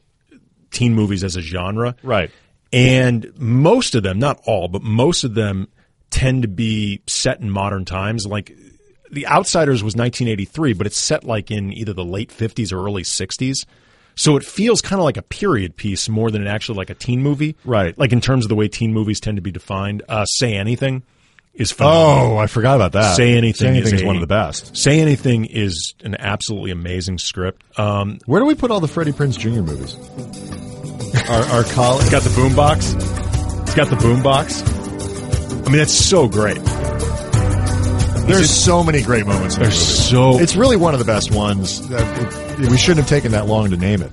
teen 0.71 0.93
movies 0.93 1.23
as 1.23 1.35
a 1.35 1.41
genre, 1.41 1.95
Right. 2.03 2.31
And 2.71 3.31
most 3.35 3.95
of 3.95 4.03
them, 4.03 4.19
not 4.19 4.39
all, 4.45 4.67
but 4.67 4.83
most 4.83 5.23
of 5.23 5.33
them 5.33 5.67
tend 6.11 6.43
to 6.43 6.47
be 6.47 7.01
set 7.07 7.39
in 7.41 7.49
modern 7.49 7.83
times. 7.83 8.27
Like 8.27 8.55
The 9.11 9.25
Outsiders 9.25 9.83
was 9.83 9.95
1983, 9.95 10.73
but 10.73 10.85
it's 10.85 10.97
set 10.97 11.23
like 11.23 11.49
in 11.49 11.73
either 11.73 11.93
the 11.93 12.05
late 12.05 12.29
50s 12.29 12.71
or 12.71 12.85
early 12.85 13.01
60s. 13.01 13.65
So 14.13 14.37
it 14.37 14.43
feels 14.43 14.81
kind 14.81 14.99
of 14.99 15.03
like 15.05 15.17
a 15.17 15.23
period 15.23 15.77
piece 15.77 16.09
more 16.09 16.29
than 16.29 16.45
it 16.45 16.47
actually 16.47 16.77
like 16.77 16.91
a 16.91 16.93
teen 16.93 17.23
movie. 17.23 17.55
Right. 17.65 17.97
Like 17.97 18.11
in 18.11 18.21
terms 18.21 18.45
of 18.45 18.49
the 18.49 18.55
way 18.55 18.67
teen 18.67 18.93
movies 18.93 19.19
tend 19.19 19.37
to 19.37 19.41
be 19.41 19.51
defined. 19.51 20.03
Uh, 20.07 20.25
Say 20.25 20.53
Anything 20.53 21.01
is 21.53 21.71
phenomenal. 21.71 22.33
Oh, 22.33 22.37
I 22.37 22.47
forgot 22.47 22.75
about 22.75 22.93
that. 22.93 23.15
Say 23.15 23.35
Anything, 23.35 23.67
Say 23.67 23.67
Anything 23.77 23.95
is, 23.95 24.01
a- 24.01 24.05
one 24.05 24.15
of 24.15 24.21
the 24.21 24.27
best. 24.27 24.77
Say 24.77 24.99
Anything 25.01 25.45
is 25.45 25.93
an 26.03 26.15
absolutely 26.19 26.71
amazing 26.71 27.17
script. 27.17 27.63
Um, 27.77 28.19
Where 28.25 28.39
do 28.39 28.45
we 28.45 28.55
put 28.55 28.71
all 28.71 28.79
the 28.79 28.87
Freddie 28.87 29.11
Prinze 29.11 29.37
Jr. 29.37 29.61
movies? 29.61 29.95
our 31.29 31.43
our 31.45 31.63
college 31.63 32.03
It's 32.03 32.11
got 32.11 32.21
the 32.23 32.29
boombox. 32.29 32.95
It's 33.63 33.75
got 33.75 33.89
the 33.89 33.95
boombox. 33.97 34.63
I 35.65 35.69
mean, 35.69 35.77
that's 35.79 35.93
so 35.93 36.27
great. 36.27 36.59
There's 38.27 38.49
so 38.51 38.83
many 38.83 39.01
great 39.01 39.25
moments. 39.25 39.55
In 39.55 39.63
There's 39.63 39.77
so 40.09 40.39
It's 40.39 40.55
really 40.55 40.77
one 40.77 40.93
of 40.93 40.99
the 40.99 41.05
best 41.05 41.31
ones. 41.31 41.81
It- 41.89 42.69
we 42.69 42.77
shouldn't 42.77 42.99
have 42.99 43.07
taken 43.09 43.31
that 43.31 43.47
long 43.47 43.71
to 43.71 43.77
name 43.77 44.01
it. 44.01 44.11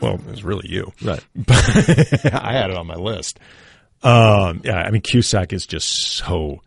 well. 0.00 0.14
It 0.14 0.26
was 0.26 0.44
really 0.44 0.68
you. 0.70 0.92
Right. 1.02 1.22
I 1.48 2.52
had 2.52 2.70
it 2.70 2.76
on 2.76 2.86
my 2.86 2.94
list. 2.94 3.38
Um, 4.02 4.60
yeah, 4.64 4.76
I 4.76 4.90
mean, 4.92 5.02
Cusack 5.02 5.52
is 5.52 5.66
just 5.66 5.88
so 6.12 6.60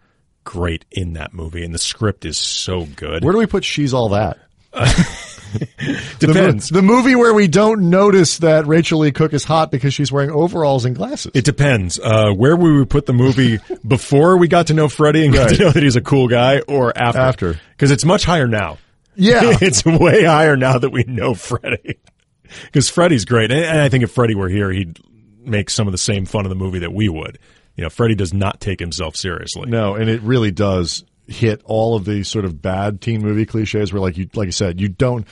great 0.44 0.86
in 0.92 1.14
that 1.14 1.34
movie, 1.34 1.64
and 1.64 1.74
the 1.74 1.80
script 1.80 2.26
is 2.26 2.38
so 2.38 2.86
good. 2.86 3.24
Where 3.24 3.32
do 3.34 3.40
we 3.40 3.46
put 3.48 3.64
She's 3.64 3.94
All 3.94 4.10
That? 4.10 4.38
The, 5.52 6.28
mo- 6.28 6.34
Depends. 6.34 6.70
the 6.70 6.82
movie 6.82 7.14
where 7.14 7.34
we 7.34 7.50
don't 7.50 7.90
notice 7.90 8.38
that 8.38 8.68
Rachael 8.68 9.00
Leigh 9.00 9.12
Cook 9.12 9.34
is 9.34 9.44
hot 9.44 9.70
because 9.70 9.94
she's 9.94 10.10
wearing 10.10 10.32
overalls 10.32 10.86
and 10.86 10.96
glasses. 10.96 11.32
It 11.36 11.44
depends. 11.44 12.00
Uh, 12.00 12.32
where 12.32 12.56
we 12.56 12.72
would 12.80 12.90
put 12.90 13.06
the 13.06 13.12
movie 13.12 13.60
before 13.88 14.38
we 14.38 14.48
got 14.48 14.68
to 14.68 14.74
know 14.74 14.88
Freddie 14.88 15.26
and 15.26 15.34
got 15.34 15.48
Right. 15.48 15.58
to 15.58 15.64
know 15.66 15.72
that 15.72 15.84
he's 15.84 15.98
a 15.98 16.02
cool 16.02 16.30
guy, 16.30 16.60
or 16.62 16.98
after? 16.98 17.20
After. 17.20 17.60
because 17.72 17.92
it's 17.92 18.06
much 18.06 18.24
higher 18.24 18.48
now. 18.48 18.78
yeah. 19.16 19.42
it's 19.62 19.84
way 19.84 20.24
higher 20.24 20.56
now 20.56 20.78
that 20.78 20.92
we 20.92 21.04
know 21.04 21.34
Freddie. 21.34 22.00
Because 22.64 22.90
Freddie's 22.90 23.26
great, 23.26 23.52
and, 23.52 23.60
and 23.66 23.82
I 23.82 23.90
think 23.90 24.06
if 24.06 24.12
Freddie 24.12 24.36
were 24.36 24.48
here, 24.50 24.72
he'd 24.72 25.00
make 25.44 25.70
some 25.70 25.86
of 25.86 25.92
the 25.92 25.98
same 25.98 26.26
fun 26.26 26.46
of 26.46 26.50
the 26.50 26.56
movie 26.56 26.80
that 26.80 26.94
we 26.94 27.10
would. 27.10 27.40
You 27.76 27.84
know, 27.84 27.90
Freddie 27.90 28.16
does 28.16 28.34
not 28.34 28.60
take 28.60 28.80
himself 28.80 29.16
seriously. 29.16 29.70
No, 29.70 29.96
and 29.96 30.10
it 30.10 30.22
really 30.22 30.52
does 30.52 31.04
hit 31.28 31.62
all 31.66 31.96
of 31.96 32.06
the 32.06 32.24
sort 32.24 32.46
of 32.46 32.62
bad 32.62 33.02
teen 33.02 33.22
movie 33.22 33.46
cliches 33.46 33.94
where 33.94 34.02
like 34.02 34.18
you 34.18 34.30
like 34.34 34.48
I 34.48 34.52
said, 34.52 34.82
you 34.82 34.90
don't 34.90 35.28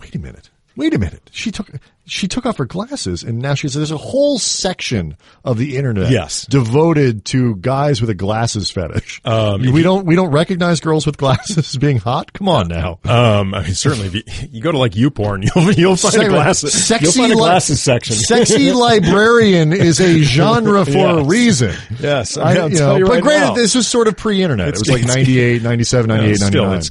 wait 0.00 0.14
a 0.14 0.18
minute. 0.18 0.50
Wait 0.76 0.94
a 0.94 0.98
minute. 0.98 1.28
She 1.32 1.50
took 1.50 1.68
she 2.10 2.26
took 2.28 2.44
off 2.46 2.56
her 2.58 2.64
glasses 2.64 3.22
and 3.22 3.38
now 3.38 3.54
she's 3.54 3.74
there's 3.74 3.90
a 3.90 3.96
whole 3.96 4.38
section 4.38 5.16
of 5.44 5.56
the 5.58 5.76
internet 5.76 6.10
Yes. 6.10 6.44
devoted 6.46 7.24
to 7.26 7.56
guys 7.56 8.00
with 8.00 8.10
a 8.10 8.14
glasses 8.14 8.70
fetish. 8.70 9.20
Um, 9.24 9.62
we 9.72 9.82
don't 9.82 10.04
we 10.06 10.16
don't 10.16 10.30
recognize 10.30 10.80
girls 10.80 11.06
with 11.06 11.16
glasses 11.16 11.58
as 11.58 11.76
being 11.78 11.98
hot. 11.98 12.32
Come 12.32 12.48
on 12.48 12.68
now. 12.68 12.98
Um, 13.04 13.54
I 13.54 13.62
mean, 13.62 13.74
certainly, 13.74 14.08
if 14.08 14.14
you, 14.14 14.22
you 14.50 14.60
go 14.60 14.72
to 14.72 14.78
like 14.78 14.92
YouPorn, 14.92 15.48
you'll 15.54 15.72
you'll 15.72 15.96
find 15.96 16.16
a 16.22 16.28
glasses. 16.28 16.72
Sexy 16.72 17.04
you'll 17.04 17.12
find 17.12 17.32
a 17.32 17.36
li- 17.36 17.40
glasses 17.40 17.80
section. 17.82 18.16
Sexy 18.16 18.72
librarian 19.10 19.72
is 19.72 20.00
a 20.00 20.20
genre 20.22 20.84
for 20.84 21.20
a 21.20 21.24
reason. 21.24 21.74
Yes, 22.00 22.36
I, 22.36 22.56
I'll 22.56 22.70
you 22.70 22.76
tell 22.78 22.88
know, 22.92 22.96
you 22.98 23.04
but 23.04 23.12
right 23.14 23.22
granted, 23.22 23.46
now. 23.48 23.54
this 23.54 23.74
was 23.74 23.86
sort 23.86 24.08
of 24.08 24.16
pre-internet. 24.16 24.68
It 24.68 24.78
was 24.78 24.88
like 24.90 25.02
it's- 25.02 25.16
98, 25.16 25.62
97, 25.62 26.08
98, 26.08 26.28
Yeah, 26.28 26.34
still, 26.46 26.64
99. 26.66 26.78
it's 26.78 26.90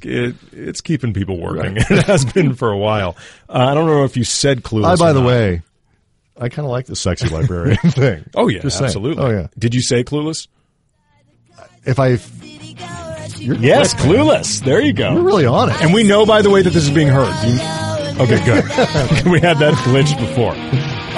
it, 0.54 0.58
it's 0.60 0.82
keeping 0.82 1.14
people 1.14 1.40
working. 1.40 1.78
it 1.78 2.06
has 2.06 2.26
been 2.26 2.54
for 2.56 2.72
a 2.72 2.78
while. 2.78 3.16
Uh, 3.50 3.68
I 3.72 3.74
don't 3.74 3.88
know 3.88 4.04
if 4.04 4.16
you 4.16 4.24
said 4.24 4.62
clueless. 4.64 5.02
I, 5.02 5.09
by 5.10 5.14
the 5.14 5.22
not. 5.22 5.28
way, 5.28 5.62
I 6.40 6.50
kind 6.50 6.66
of 6.66 6.72
like 6.72 6.86
the 6.86 6.96
sexy 6.96 7.28
librarian 7.30 7.78
thing. 7.92 8.26
Oh 8.36 8.48
yeah, 8.48 8.62
Just 8.62 8.78
saying. 8.78 8.86
absolutely. 8.88 9.24
Oh 9.24 9.30
yeah. 9.30 9.48
Did 9.58 9.76
you 9.76 9.82
say 9.82 10.04
clueless? 10.04 10.48
If 11.86 12.00
I, 12.00 12.18
you're 13.40 13.56
Yes, 13.58 13.94
clueless. 13.94 14.64
There 14.64 14.82
you 14.82 14.94
go. 14.94 15.14
You're 15.14 15.24
really 15.24 15.46
on 15.46 15.70
it. 15.70 15.82
And 15.82 15.94
we 15.94 16.04
know, 16.04 16.26
by 16.26 16.42
the 16.42 16.50
way, 16.50 16.62
that 16.62 16.70
this 16.72 16.84
is 16.84 16.92
being 16.92 17.08
heard. 17.08 17.34
You- 17.46 18.24
okay, 18.24 18.44
good. 18.46 18.64
we 19.32 19.40
had 19.40 19.58
that 19.60 19.74
glitch 19.86 20.18
before. 20.20 20.54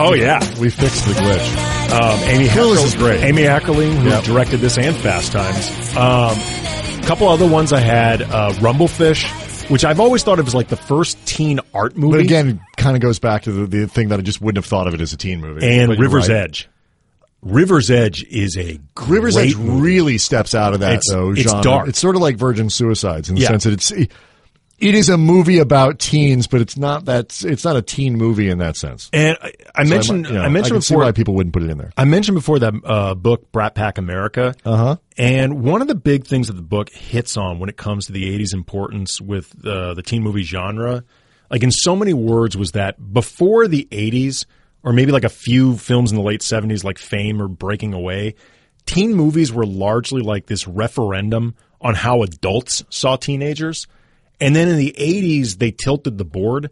Oh 0.03 0.13
yeah. 0.13 0.39
we 0.59 0.69
fixed 0.69 1.05
the 1.05 1.13
glitch. 1.13 1.91
Um, 1.91 2.19
Amy 2.29 2.45
Clueless 2.45 2.75
Heckerling, 2.77 2.85
is 2.85 2.95
great. 2.95 3.21
Amy 3.23 3.41
Heckerling, 3.41 3.93
who 3.97 4.09
Yep. 4.09 4.23
directed 4.23 4.57
this 4.61 4.77
and 4.77 4.95
Fast 4.95 5.33
Times. 5.33 5.69
Um, 5.97 6.37
a 7.03 7.05
couple 7.05 7.27
other 7.27 7.47
ones 7.47 7.73
I 7.73 7.79
had, 7.81 8.21
uh, 8.21 8.53
Rumblefish, 8.59 9.69
which 9.69 9.83
I've 9.83 9.99
always 9.99 10.23
thought 10.23 10.39
of 10.39 10.47
as 10.47 10.55
like 10.55 10.69
the 10.69 10.77
first 10.77 11.23
teen 11.27 11.59
art 11.73 11.97
movie. 11.97 12.17
But 12.19 12.21
again, 12.21 12.61
kind 12.81 12.95
of 12.95 13.01
goes 13.01 13.19
back 13.19 13.43
to 13.43 13.51
the, 13.51 13.65
the 13.65 13.87
thing 13.87 14.09
that 14.09 14.19
I 14.19 14.21
just 14.23 14.41
wouldn't 14.41 14.63
have 14.63 14.69
thought 14.69 14.87
of 14.87 14.93
it 14.93 15.01
as 15.01 15.13
a 15.13 15.17
teen 15.17 15.39
movie. 15.41 15.65
and 15.65 15.87
But 15.89 15.97
River's 15.99 16.27
right. 16.29 16.37
Edge. 16.43 16.69
River's 17.41 17.89
Edge 17.89 18.23
is 18.25 18.55
a 18.57 18.79
River's 19.07 19.35
Edge 19.35 19.55
movie. 19.55 19.81
really 19.81 20.17
steps 20.19 20.53
out 20.53 20.73
of 20.73 20.81
that 20.81 20.93
It's- 20.93 21.09
though. 21.09 21.31
it's 21.31 21.41
genre. 21.43 21.63
dark. 21.63 21.87
It's 21.89 21.99
sort 21.99 22.15
of 22.15 22.21
like 22.21 22.37
Virgin 22.37 22.69
Suicides 22.69 23.29
in 23.29 23.35
the 23.35 23.41
Yeah. 23.41 23.47
sense 23.47 23.63
that 23.63 23.73
it's 23.73 23.91
it 23.91 24.95
is 24.95 25.09
a 25.09 25.17
movie 25.17 25.59
about 25.59 25.99
teens, 25.99 26.47
but 26.47 26.59
it's 26.61 26.75
not 26.77 27.05
that 27.05 27.43
it's 27.43 27.63
not 27.63 27.75
a 27.75 27.81
teen 27.83 28.15
movie 28.15 28.49
in 28.49 28.57
that 28.59 28.75
sense. 28.77 29.09
And 29.13 29.37
I, 29.41 29.51
I 29.75 29.83
So 29.83 29.89
mentioned, 29.89 30.27
you 30.27 30.33
know, 30.33 30.41
I 30.41 30.49
mentioned 30.49 30.83
see 30.83 30.93
before, 30.93 31.03
why 31.05 31.11
people 31.11 31.33
wouldn't 31.35 31.53
put 31.53 31.61
it 31.63 31.69
in 31.69 31.77
there. 31.79 31.91
I 31.97 32.05
mentioned 32.05 32.35
before 32.35 32.59
that 32.59 32.73
uh, 32.83 33.13
book, 33.15 33.51
Brat 33.51 33.73
Pack 33.75 33.97
America. 33.99 34.53
Uh 34.65 34.75
huh. 34.75 34.95
And 35.17 35.63
one 35.63 35.81
of 35.81 35.87
the 35.87 35.95
big 35.95 36.25
things 36.25 36.47
that 36.47 36.53
the 36.53 36.61
book 36.63 36.89
hits 36.91 37.37
on 37.37 37.59
when 37.59 37.69
it 37.69 37.77
comes 37.77 38.05
to 38.07 38.11
the 38.11 38.37
80s 38.39 38.53
importance 38.53 39.19
with 39.21 39.53
uh, 39.65 39.93
the 39.95 40.01
teen 40.03 40.21
movie 40.23 40.41
genre, 40.43 41.03
like 41.51 41.61
in 41.61 41.71
so 41.71 41.95
many 41.95 42.13
words, 42.13 42.57
was 42.57 42.71
that 42.71 43.13
before 43.13 43.67
the 43.67 43.87
80s, 43.91 44.45
or 44.83 44.93
maybe 44.93 45.11
like 45.11 45.23
a 45.23 45.29
few 45.29 45.77
films 45.77 46.11
in 46.11 46.17
the 46.17 46.23
late 46.23 46.41
70s, 46.41 46.83
like 46.83 46.97
Fame 46.97 47.39
or 47.39 47.47
Breaking 47.47 47.93
Away, 47.93 48.33
teen 48.87 49.13
movies 49.13 49.53
were 49.53 49.65
largely 49.65 50.23
like 50.23 50.47
this 50.47 50.67
referendum 50.67 51.55
on 51.79 51.93
how 51.93 52.23
adults 52.23 52.83
saw 52.89 53.15
teenagers. 53.15 53.85
And 54.39 54.55
then 54.55 54.67
in 54.67 54.77
the 54.77 54.95
80s, 54.97 55.59
they 55.59 55.69
tilted 55.69 56.17
the 56.17 56.25
board 56.25 56.71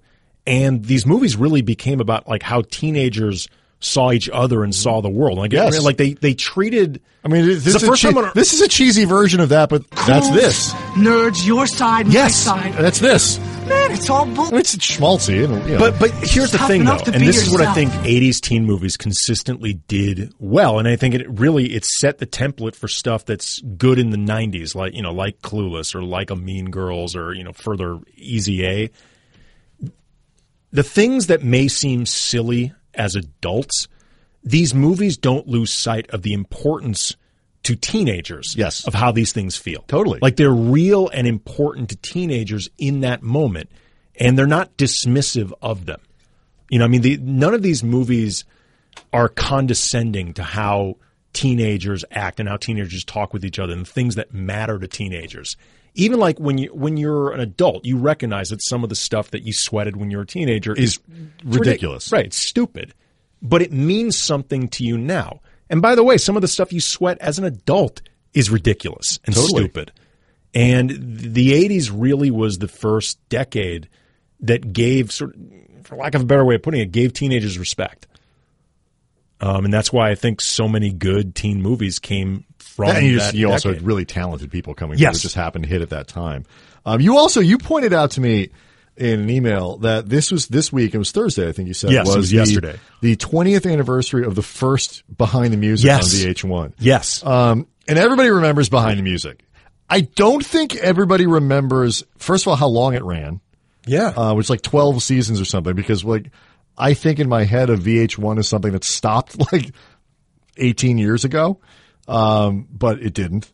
and 0.49 0.83
these 0.83 1.05
movies 1.05 1.35
really 1.35 1.61
became 1.61 1.99
about 2.01 2.27
like 2.27 2.41
how 2.41 2.63
teenagers 2.63 3.47
saw 3.79 4.11
each 4.11 4.29
other 4.29 4.63
and 4.63 4.75
saw 4.75 5.01
the 5.01 5.09
world. 5.09 5.37
Like, 5.37 5.53
Yes. 5.53 5.81
like 5.83 5.97
they 5.97 6.13
they 6.13 6.33
treated. 6.33 7.01
I 7.23 7.27
mean, 7.27 7.45
this, 7.45 7.63
the 7.63 7.69
is, 7.71 7.83
a 7.83 7.87
first 7.87 8.01
che- 8.01 8.09
time 8.13 8.17
on- 8.25 8.31
this 8.35 8.53
is 8.53 8.61
a 8.61 8.67
cheesy 8.67 9.05
version 9.05 9.39
of 9.41 9.49
that, 9.49 9.69
but 9.69 9.89
that's 10.07 10.29
this. 10.31 10.71
Nerds, 10.95 11.45
your 11.45 11.67
side, 11.67 12.07
my 12.07 12.13
Yes, 12.13 12.35
side. 12.35 12.73
that's 12.73 12.99
this. 12.99 13.39
Man, 13.67 13.91
it's 13.91 14.09
all 14.09 14.25
bull. 14.25 14.45
I 14.45 14.51
mean, 14.51 14.59
it's 14.61 14.75
schmaltzy. 14.77 15.43
And, 15.45 15.63
you 15.69 15.73
know. 15.73 15.79
But 15.79 15.99
but 15.99 16.11
here's 16.11 16.51
the 16.51 16.57
thing 16.59 16.85
though, 16.85 16.97
and 16.97 17.13
be 17.19 17.25
this 17.25 17.45
is 17.45 17.51
what 17.51 17.61
I 17.61 17.73
think 17.73 17.91
'80s 18.03 18.39
teen 18.41 18.65
movies 18.65 18.97
consistently 18.97 19.73
did 19.87 20.33
well, 20.39 20.79
and 20.79 20.87
I 20.87 20.95
think 20.95 21.13
it 21.13 21.29
really 21.29 21.73
it 21.73 21.85
set 21.85 22.17
the 22.17 22.25
template 22.25 22.75
for 22.75 22.87
stuff 22.87 23.25
that's 23.25 23.59
good 23.61 23.99
in 23.99 24.09
the 24.09 24.17
'90s, 24.17 24.73
like 24.75 24.93
you 24.93 25.01
know, 25.03 25.11
like 25.13 25.41
Clueless 25.41 25.93
or 25.93 26.01
like 26.03 26.31
a 26.31 26.35
Mean 26.35 26.69
Girls 26.71 27.15
or 27.15 27.33
you 27.33 27.43
know, 27.43 27.53
further 27.53 27.99
Easy 28.15 28.65
A. 28.65 28.89
The 30.71 30.83
things 30.83 31.27
that 31.27 31.43
may 31.43 31.67
seem 31.67 32.05
silly 32.05 32.73
as 32.93 33.15
adults, 33.15 33.87
these 34.43 34.73
movies 34.73 35.17
don't 35.17 35.47
lose 35.47 35.71
sight 35.71 36.09
of 36.11 36.21
the 36.21 36.33
importance 36.33 37.15
to 37.63 37.75
teenagers 37.75 38.55
Yes. 38.57 38.87
of 38.87 38.93
how 38.93 39.11
these 39.11 39.33
things 39.33 39.57
feel. 39.57 39.83
Totally. 39.87 40.19
Like 40.21 40.37
they're 40.37 40.49
real 40.51 41.09
and 41.09 41.27
important 41.27 41.89
to 41.89 41.97
teenagers 41.97 42.69
in 42.77 43.01
that 43.01 43.21
moment, 43.21 43.69
and 44.19 44.37
they're 44.37 44.47
not 44.47 44.77
dismissive 44.77 45.51
of 45.61 45.85
them. 45.85 45.99
You 46.69 46.79
know, 46.79 46.85
I 46.85 46.87
mean, 46.87 47.01
the, 47.01 47.17
none 47.17 47.53
of 47.53 47.61
these 47.61 47.83
movies 47.83 48.45
are 49.11 49.27
condescending 49.27 50.33
to 50.35 50.43
how 50.43 50.95
teenagers 51.33 52.05
act 52.11 52.39
and 52.39 52.47
how 52.47 52.57
teenagers 52.57 53.03
talk 53.03 53.33
with 53.33 53.43
each 53.43 53.59
other 53.59 53.73
and 53.73 53.87
things 53.87 54.15
that 54.15 54.33
matter 54.33 54.79
to 54.79 54.87
teenagers. 54.87 55.57
Even 55.95 56.19
like 56.19 56.39
when 56.39 56.57
you 56.57 56.73
when 56.73 56.97
you're 56.97 57.31
an 57.31 57.39
adult, 57.39 57.85
you 57.85 57.97
recognize 57.97 58.49
that 58.49 58.63
some 58.63 58.83
of 58.83 58.89
the 58.89 58.95
stuff 58.95 59.31
that 59.31 59.43
you 59.43 59.51
sweated 59.53 59.95
when 59.97 60.11
you 60.11 60.17
were 60.17 60.23
a 60.23 60.27
teenager 60.27 60.73
Is 60.73 60.93
is 60.93 60.99
it's 61.09 61.43
ridic- 61.45 61.59
ridiculous. 61.59 62.11
right? 62.11 62.25
It's 62.25 62.37
stupid, 62.37 62.93
but 63.41 63.61
it 63.61 63.71
means 63.73 64.17
something 64.17 64.67
to 64.69 64.83
you 64.83 64.97
now. 64.97 65.41
And 65.69 65.81
by 65.81 65.95
the 65.95 66.03
way, 66.03 66.17
some 66.17 66.35
of 66.35 66.41
the 66.41 66.47
stuff 66.47 66.71
you 66.73 66.81
sweat 66.81 67.17
as 67.19 67.37
an 67.39 67.45
adult 67.45 68.01
is 68.33 68.49
ridiculous 68.49 69.19
and 69.25 69.35
Totally. 69.35 69.63
stupid. 69.63 69.91
And 70.53 70.89
the 70.89 71.51
80s 71.67 71.91
really 71.93 72.31
was 72.31 72.57
the 72.57 72.67
first 72.67 73.19
decade 73.29 73.87
that 74.39 74.73
gave 74.73 75.11
sort 75.11 75.35
of, 75.35 75.41
for 75.85 75.95
lack 75.95 76.15
of 76.15 76.21
a 76.21 76.25
better 76.25 76.43
way 76.45 76.55
of 76.55 76.63
putting 76.63 76.81
it, 76.81 76.91
gave 76.91 77.13
teenagers 77.13 77.59
respect. 77.59 78.07
Um, 79.41 79.65
and 79.65 79.73
that's 79.73 79.93
why 79.93 80.09
I 80.09 80.15
think 80.15 80.41
so 80.41 80.67
many 80.67 80.91
good 80.91 81.35
teen 81.35 81.61
movies 81.61 81.99
came 81.99 82.45
from 82.87 82.95
and 82.97 83.05
you, 83.05 83.17
just, 83.17 83.33
you 83.33 83.51
also 83.51 83.73
had 83.73 83.81
really 83.81 84.05
talented 84.05 84.51
people 84.51 84.73
coming 84.73 84.97
Yes. 84.97 85.13
through 85.15 85.21
just 85.27 85.35
happened 85.35 85.63
to 85.65 85.69
hit 85.69 85.81
at 85.81 85.89
that 85.91 86.07
time. 86.07 86.45
Um, 86.85 86.99
you 87.01 87.17
also 87.17 87.39
you 87.41 87.57
pointed 87.57 87.93
out 87.93 88.11
to 88.11 88.21
me 88.21 88.49
in 88.97 89.19
an 89.21 89.29
email 89.29 89.77
that 89.77 90.09
this 90.09 90.31
was 90.31 90.47
this 90.47 90.73
week. 90.73 90.93
It 90.93 90.97
was 90.97 91.11
Thursday, 91.11 91.47
I 91.47 91.51
think 91.51 91.67
you 91.67 91.73
said. 91.73 91.91
Yes, 91.91 92.05
it 92.07 92.09
was, 92.09 92.17
was 92.17 92.29
the- 92.31 92.37
yesterday. 92.37 92.79
The 93.01 93.15
twentieth 93.15 93.65
anniversary 93.65 94.25
of 94.25 94.35
the 94.35 94.41
first 94.41 95.03
Behind 95.17 95.53
the 95.53 95.57
Music 95.57 95.85
Yes. 95.87 96.13
on 96.13 96.31
VH1. 96.33 96.73
Yes. 96.79 97.23
Um, 97.25 97.67
and 97.87 97.97
everybody 97.97 98.29
remembers 98.29 98.69
Behind 98.69 98.97
the 98.99 99.03
Music. 99.03 99.43
I 99.89 100.01
don't 100.01 100.45
think 100.45 100.75
everybody 100.75 101.25
remembers. 101.27 102.03
First 102.17 102.43
of 102.43 102.49
all, 102.49 102.55
how 102.55 102.67
long 102.67 102.93
it 102.93 103.03
ran. 103.03 103.41
yeah. 103.87 104.07
uh, 104.15 104.33
which 104.35 104.45
is 104.45 104.49
like 104.49 104.61
12 104.61 105.01
seasons 105.01 105.41
or 105.41 105.45
something 105.45 105.73
because 105.75 106.03
like 106.05 106.29
I 106.77 106.93
think 106.93 107.19
in 107.19 107.27
my 107.27 107.43
head 107.43 107.69
of 107.69 107.79
VH1 107.81 108.37
is 108.39 108.47
something 108.47 108.71
that 108.73 108.83
stopped 108.83 109.37
like 109.53 109.73
18 110.57 110.97
years 110.97 111.25
ago. 111.25 111.59
Um, 112.09 112.67
but 112.71 113.01
it 113.01 113.13
didn't. 113.13 113.51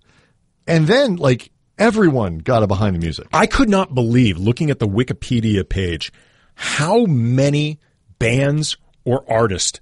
And 0.66 0.88
then 0.88 1.18
like 1.18 1.52
everyone 1.78 2.40
got 2.40 2.64
a 2.64 2.68
behind 2.68 2.96
the 2.96 3.00
music. 3.00 3.28
I 3.34 3.48
could 3.48 3.70
not 3.70 3.94
believe 3.94 4.38
looking 4.38 4.72
at 4.72 4.80
the 4.80 4.88
Wikipedia 4.88 5.68
page 5.68 6.12
how 6.56 7.06
many 7.06 7.80
bands 8.18 8.78
or 9.04 9.30
artists 9.30 9.82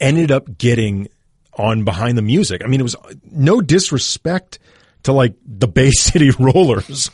ended 0.00 0.32
up 0.32 0.56
getting 0.56 1.08
on 1.52 1.84
behind 1.84 2.16
the 2.16 2.22
music. 2.22 2.62
I 2.64 2.68
mean, 2.68 2.80
it 2.80 2.84
was 2.84 2.96
no 3.30 3.60
disrespect 3.60 4.58
to 5.04 5.12
like 5.12 5.34
the 5.46 5.68
Bay 5.68 5.90
City 5.92 6.30
Rollers. 6.38 7.10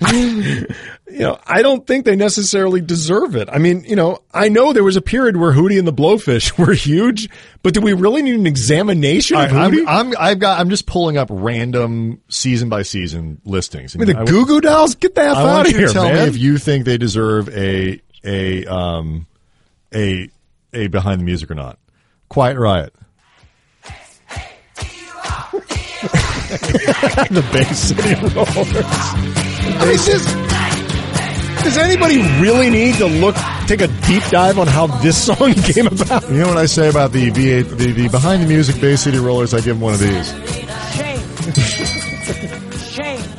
you 0.00 0.66
know, 1.10 1.38
I 1.46 1.62
don't 1.62 1.86
think 1.86 2.04
they 2.04 2.16
necessarily 2.16 2.80
deserve 2.80 3.36
it. 3.36 3.48
I 3.50 3.58
mean, 3.58 3.84
you 3.84 3.96
know, 3.96 4.18
I 4.32 4.48
know 4.48 4.72
there 4.72 4.84
was 4.84 4.96
a 4.96 5.02
period 5.02 5.36
where 5.36 5.52
Hootie 5.52 5.78
and 5.78 5.86
the 5.86 5.92
Blowfish 5.92 6.58
were 6.66 6.72
huge, 6.72 7.28
but 7.62 7.74
do 7.74 7.80
we 7.80 7.92
really 7.92 8.22
need 8.22 8.34
an 8.34 8.46
examination 8.46 9.36
of 9.36 9.52
I, 9.52 9.68
Hootie? 9.70 9.84
I'm, 9.86 10.08
I'm, 10.08 10.14
I've 10.18 10.38
got, 10.38 10.60
I'm 10.60 10.70
just 10.70 10.86
pulling 10.86 11.16
up 11.16 11.28
random 11.30 12.20
season 12.28 12.68
by 12.68 12.82
season 12.82 13.40
listings. 13.44 13.94
I 13.94 13.98
mean, 13.98 14.08
the 14.08 14.18
I- 14.18 14.24
Goo 14.24 14.46
Goo 14.46 14.60
Dolls, 14.60 14.94
get 14.94 15.14
the 15.14 15.22
F 15.22 15.36
I 15.36 15.60
out 15.60 15.66
of 15.68 15.72
here, 15.76 15.88
tell 15.88 16.04
man. 16.04 16.14
me 16.14 16.28
if 16.28 16.38
you 16.38 16.58
think 16.58 16.84
they 16.84 16.98
deserve 16.98 17.48
a, 17.50 18.00
a, 18.24 18.64
um, 18.66 19.26
a, 19.94 20.28
a 20.72 20.86
behind 20.88 21.20
the 21.20 21.24
music 21.24 21.50
or 21.50 21.54
not. 21.54 21.78
Quiet 22.28 22.58
Riot. 22.58 22.94
the 27.30 27.44
Bay 27.52 27.64
City 27.74 28.14
Rollers. 28.34 28.84
I 29.76 29.86
mean, 29.86 29.96
does, 29.96 31.64
does 31.64 31.78
anybody 31.78 32.18
really 32.40 32.70
need 32.70 32.96
to 32.96 33.06
look, 33.06 33.36
take 33.66 33.80
a 33.80 33.88
deep 34.06 34.22
dive 34.24 34.58
on 34.58 34.66
how 34.66 34.86
this 34.86 35.26
song 35.26 35.54
came 35.64 35.86
about? 35.86 36.28
You 36.30 36.38
know 36.38 36.48
what 36.48 36.58
I 36.58 36.66
say 36.66 36.88
about 36.88 37.12
the 37.12 37.30
V8, 37.30 37.76
the, 37.76 37.92
the 37.92 38.08
behind 38.08 38.42
the 38.42 38.46
music 38.46 38.80
Bay 38.80 38.96
City 38.96 39.18
Rollers? 39.18 39.54
I 39.54 39.58
give 39.58 39.76
them 39.76 39.80
one 39.80 39.94
of 39.94 40.00
these. 40.00 40.30
Shame. 40.94 41.20
Shame. 42.78 43.38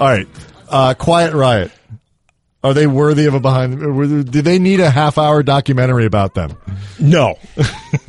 All 0.00 0.08
right, 0.08 0.28
uh, 0.68 0.94
Quiet 0.94 1.34
Riot. 1.34 1.70
Are 2.64 2.74
they 2.74 2.86
worthy 2.86 3.26
of 3.26 3.34
a 3.34 3.40
behind? 3.40 3.80
Do 4.30 4.40
they 4.42 4.58
need 4.60 4.78
a 4.78 4.88
half 4.88 5.18
hour 5.18 5.42
documentary 5.42 6.06
about 6.06 6.34
them? 6.34 6.56
No, 7.00 7.36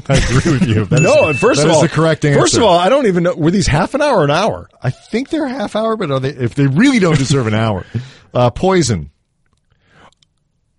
I 0.07 0.17
agree 0.17 0.51
with 0.53 0.67
you. 0.67 0.85
That 0.85 0.99
is- 0.99 1.01
no. 1.01 1.29
And 1.29 1.39
first 1.39 1.63
of 1.63 1.69
is 1.71 1.75
all, 1.75 1.81
the 1.81 1.89
correct 1.89 2.23
answer. 2.23 2.39
First 2.39 2.57
of 2.57 2.61
all, 2.63 2.77
I 2.77 2.89
don't 2.89 3.07
even 3.07 3.23
know 3.23 3.33
were 3.35 3.49
these 3.49 3.65
half 3.65 3.95
an 3.95 4.01
hour 4.03 4.19
or 4.19 4.23
an 4.25 4.31
hour. 4.31 4.69
I 4.81 4.91
think 4.91 5.29
they're 5.29 5.47
half 5.47 5.75
hour, 5.75 5.97
but 5.97 6.11
are 6.11 6.19
they? 6.19 6.29
If 6.29 6.53
they 6.53 6.67
really 6.67 6.99
don't 6.99 7.17
deserve 7.17 7.47
an 7.47 7.55
hour, 7.55 7.85
uh, 8.33 8.51
Poison. 8.51 9.09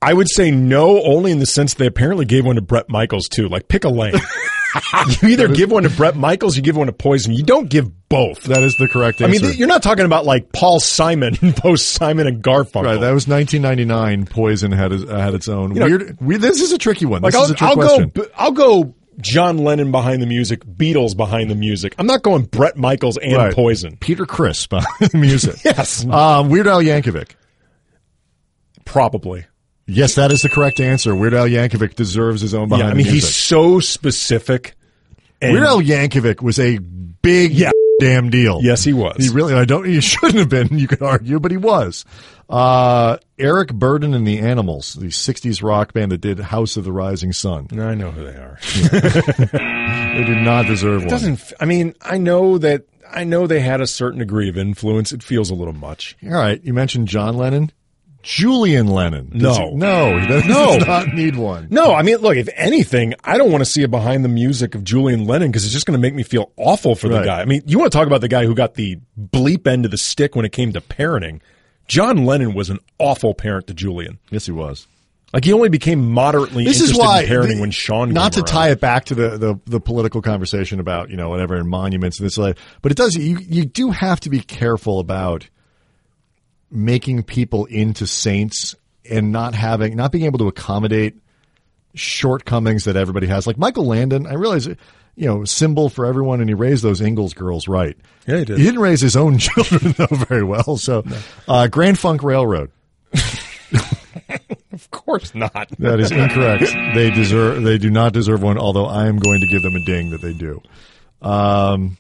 I 0.01 0.13
would 0.13 0.29
say 0.31 0.51
no, 0.51 1.03
only 1.03 1.33
in 1.33 1.39
the 1.39 1.47
sense 1.47 1.75
they 1.75 1.87
apparently 1.87 2.27
gave 2.27 2.45
one 2.45 2.57
to 2.57 2.63
Bret 2.63 2.89
Michaels 2.91 3.27
too. 3.27 3.49
Like 3.49 3.69
pick 3.69 3.85
a 3.85 3.89
lane. 3.89 4.13
you 5.23 5.29
either 5.31 5.49
give 5.49 5.71
one 5.71 5.85
to 5.85 5.91
Bret 5.91 6.15
Michaels, 6.15 6.57
you 6.57 6.63
give 6.63 6.77
one 6.77 6.89
to 6.89 6.93
Poison. 6.93 7.33
You 7.33 7.43
don't 7.43 7.71
give 7.71 7.91
both. 8.15 8.43
That 8.45 8.63
is 8.63 8.77
the 8.77 8.89
correct 8.89 9.21
answer. 9.21 9.45
I 9.45 9.49
mean, 9.51 9.59
you're 9.59 9.69
not 9.69 9.83
talking 9.83 10.05
about 10.05 10.25
like 10.25 10.53
Paul 10.53 10.81
Simon 10.81 11.35
post 11.55 11.89
Simon 11.95 12.27
and 12.27 12.43
Garfunkel. 12.43 12.85
right. 12.85 13.01
That 13.01 13.13
was 13.13 13.27
1999. 13.29 14.27
Poison 14.27 14.73
had 14.73 14.93
uh, 14.93 15.19
had 15.19 15.35
its 15.35 15.49
own 15.49 15.73
know- 15.75 15.87
weird. 15.87 16.17
We, 16.21 16.37
this 16.37 16.61
is 16.61 16.73
a 16.73 16.79
tricky 16.79 17.07
one. 17.07 17.23
Like 17.23 17.33
This 17.33 17.39
I'll, 17.41 17.45
is 17.47 17.51
a 17.51 17.55
trick 17.55 17.69
I'll 17.71 17.77
question. 17.77 18.09
go, 18.11 18.27
I'll 18.37 18.53
go 18.53 18.95
John 19.21 19.59
Lennon 19.59 19.93
behind 19.93 20.21
the 20.23 20.27
music, 20.27 20.65
Beatles 20.65 21.17
behind 21.17 21.49
the 21.51 21.55
music. 21.55 21.95
I'm 21.99 22.07
not 22.07 22.23
going 22.23 22.45
Bret 22.45 22.77
Michaels 22.77 23.17
and 23.17 23.37
Right. 23.37 23.55
Poison. 23.55 23.97
Peter 23.99 24.27
Criss 24.27 24.67
behind 24.67 25.11
the 25.13 25.19
music. 25.19 25.57
Yes. 25.65 26.05
Um, 26.05 26.49
Weird 26.51 26.67
Al 26.67 26.81
Yankovic. 26.83 27.33
Probably. 28.85 29.47
Yes, 29.87 30.15
that 30.17 30.33
is 30.33 30.43
the 30.43 30.49
correct 30.49 30.81
answer. 30.81 31.15
Weird 31.15 31.35
Al 31.35 31.47
Yankovic 31.47 31.95
deserves 31.95 32.41
his 32.41 32.55
own 32.55 32.69
behind 32.69 32.87
Yeah, 32.87 32.91
I 32.91 32.95
mean, 32.95 33.07
he's 33.07 33.33
so 33.35 33.81
specific. 33.81 34.75
And 35.43 35.53
Weird 35.53 35.65
Al 35.65 35.81
Yankovic 35.81 36.43
was 36.43 36.59
a 36.59 36.79
big 36.79 37.53
Yeah. 37.53 37.71
Damn 38.01 38.31
deal. 38.31 38.61
Yes, 38.63 38.85
he 38.85 38.93
was. 38.93 39.17
He 39.25 39.31
really, 39.31 39.55
I 39.55 39.65
don't, 39.65 39.85
he 39.85 40.01
shouldn't 40.03 40.35
have 40.39 40.49
been, 40.49 40.79
you 40.79 40.89
could 40.89 41.03
argue, 41.03 41.39
but 41.41 41.51
he 41.51 41.57
was. 41.57 42.05
Uh, 42.49 43.17
Eric 43.39 43.71
Burdon 43.71 44.15
and 44.15 44.27
the 44.27 44.39
Animals, 44.41 44.95
the 44.95 45.07
60s 45.07 45.63
rock 45.63 45.93
band 45.93 46.13
that 46.13 46.21
did 46.21 46.39
House 46.39 46.77
of 46.77 46.85
the 46.85 46.93
Rising 46.93 47.33
Sun. 47.33 47.69
I 47.73 47.95
know 47.95 48.11
who 48.11 48.25
they 48.25 48.37
are. 48.37 48.59
They 50.15 50.23
do 50.23 50.37
not 50.37 50.67
deserve 50.67 51.01
one. 51.03 51.09
Doesn't 51.09 51.53
I 51.59 51.65
mean? 51.65 51.95
I 52.01 52.19
know 52.19 52.57
that. 52.59 52.85
I 53.11 53.25
know 53.25 53.49
they 53.49 53.59
had 53.59 53.81
a 53.81 53.87
certain 53.89 54.21
degree 54.21 54.49
of 54.49 54.57
influence. 54.57 55.11
It 55.11 55.25
feels 55.25 55.51
a 55.51 55.55
little 55.57 55.73
much. 55.75 56.17
All 56.25 56.31
right, 56.31 56.63
you 56.63 56.73
mentioned 56.73 57.09
John 57.09 57.37
Lennon. 57.37 57.73
Julian 58.25 58.89
Lennon. 58.89 59.31
Does 59.39 59.59
No. 59.59 59.69
he- 59.71 59.75
no, 59.77 60.19
he 60.19 60.27
does, 60.27 60.45
No. 60.47 60.79
does 60.79 60.87
not 60.87 61.15
need 61.15 61.37
one. 61.37 61.69
No, 61.71 61.95
I 61.95 62.03
mean, 62.03 62.17
look. 62.19 62.37
If 62.37 62.49
anything, 62.57 63.15
I 63.23 63.39
don't 63.39 63.51
want 63.53 63.61
to 63.63 63.71
see 63.71 63.83
a 63.83 63.89
behind 63.89 64.25
the 64.25 64.29
music 64.29 64.75
of 64.75 64.83
Julian 64.83 65.27
Lennon 65.27 65.51
because 65.51 65.65
it's 65.65 65.73
just 65.73 65.87
going 65.87 65.97
to 65.97 66.01
make 66.03 66.15
me 66.15 66.23
feel 66.23 66.51
awful 66.57 66.95
for 66.95 67.09
the 67.09 67.23
guy. 67.23 67.41
I 67.41 67.45
mean, 67.45 67.63
you 67.67 67.79
want 67.79 67.93
to 67.93 67.97
talk 67.99 68.07
about 68.07 68.21
the 68.23 68.29
guy 68.29 68.45
who 68.47 68.55
got 68.55 68.75
the 68.75 68.99
bleep 69.19 69.67
end 69.67 69.85
of 69.85 69.91
the 69.91 69.99
stick 69.99 70.35
when 70.35 70.45
it 70.45 70.53
came 70.53 70.73
to 70.73 70.81
parenting? 70.81 71.41
John 71.87 72.25
Lennon 72.25 72.55
was 72.55 72.71
an 72.71 72.79
awful 72.99 73.35
parent 73.35 73.67
to 73.67 73.75
Julian. 73.75 74.19
Yes, 74.31 74.47
he 74.47 74.53
was. 74.53 74.87
Like 75.35 75.45
he 75.45 75.53
only 75.53 75.69
became 75.69 76.13
moderately 76.13 76.65
This 76.65 76.77
interested 76.81 76.95
is 77.03 77.07
why 77.07 77.23
in 77.23 77.29
parenting 77.29 77.55
the- 77.57 77.61
when 77.61 77.71
Sean. 77.73 78.13
Not 78.13 78.33
to 78.35 78.41
came 78.41 78.47
tie 78.47 78.71
it 78.71 78.81
back 78.81 79.07
to 79.07 79.15
the, 79.17 79.37
the 79.37 79.61
the 79.67 79.81
political 79.81 80.23
conversation 80.23 80.79
about 80.81 81.11
you 81.11 81.17
know 81.17 81.29
whatever 81.29 81.57
and 81.57 81.69
monuments 81.69 82.21
and 82.21 82.27
this, 82.27 82.39
like, 82.39 82.57
but 82.83 82.93
it 82.93 82.95
does. 82.97 83.17
You 83.17 83.39
you 83.41 83.65
do 83.65 83.91
have 83.91 84.21
to 84.21 84.31
be 84.31 84.39
careful 84.41 85.01
about 85.01 85.49
making 86.75 87.23
people 87.23 87.65
into 87.67 88.07
saints 88.07 88.75
and 89.09 89.33
not 89.33 89.55
having 89.55 89.97
not 89.97 90.13
being 90.13 90.25
able 90.25 90.39
to 90.41 90.49
accommodate 90.49 91.15
shortcomings 91.95 92.85
that 92.85 92.97
everybody 92.97 93.27
has. 93.29 93.47
Like 93.47 93.57
Michael 93.57 93.87
Landon, 93.87 94.27
I 94.27 94.35
realize 94.35 94.67
you 94.67 94.77
know 95.17 95.45
symbol 95.45 95.89
for 95.89 96.05
everyone, 96.05 96.41
and 96.41 96.51
he 96.51 96.55
raised 96.55 96.83
those 96.83 97.01
Ingalls 97.01 97.35
girls 97.35 97.69
right. 97.69 97.97
Yeah, 98.27 98.39
he 98.39 98.45
did. 98.45 98.59
He 98.59 98.65
didn't 98.65 98.81
raise 98.81 99.01
his 99.01 99.17
own 99.17 99.39
children 99.39 99.95
though 99.97 100.17
very 100.17 100.43
well. 100.43 100.77
So, 100.77 101.05
uh, 101.49 101.69
Grand 101.69 101.99
Funk 101.99 102.23
Railroad. 102.23 102.71
of 104.73 104.91
course 104.91 105.35
not. 105.35 105.69
That 105.79 106.01
is 106.01 106.11
incorrect. 106.11 106.65
they 106.95 107.11
deserve. 107.11 107.63
They 107.63 107.79
do 107.79 107.91
not 107.91 108.13
deserve 108.13 108.43
one. 108.43 108.59
Although 108.59 108.87
I 108.87 109.07
am 109.07 109.19
going 109.19 109.41
to 109.41 109.47
give 109.47 109.63
them 109.63 109.75
a 109.75 109.85
ding 109.85 110.11
that 110.11 110.21
they 110.21 110.33
do. 110.33 110.61
Um, 111.23 111.97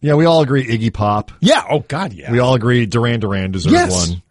yeah, 0.00 0.14
we 0.14 0.24
all 0.24 0.40
agree 0.42 0.66
Iggy 0.66 0.92
Pop. 0.92 1.32
Yeah. 1.40 1.64
Oh 1.68 1.80
God. 1.80 2.12
Yeah. 2.12 2.30
We 2.32 2.38
all 2.38 2.54
agree 2.54 2.86
Duran 2.86 3.20
Duran 3.20 3.50
deserves 3.52 3.72
Yes. 3.74 4.08
one. 4.10 4.22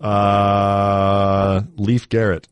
Uh, 0.00 1.62
Leif 1.76 2.08
Garrett. 2.08 2.46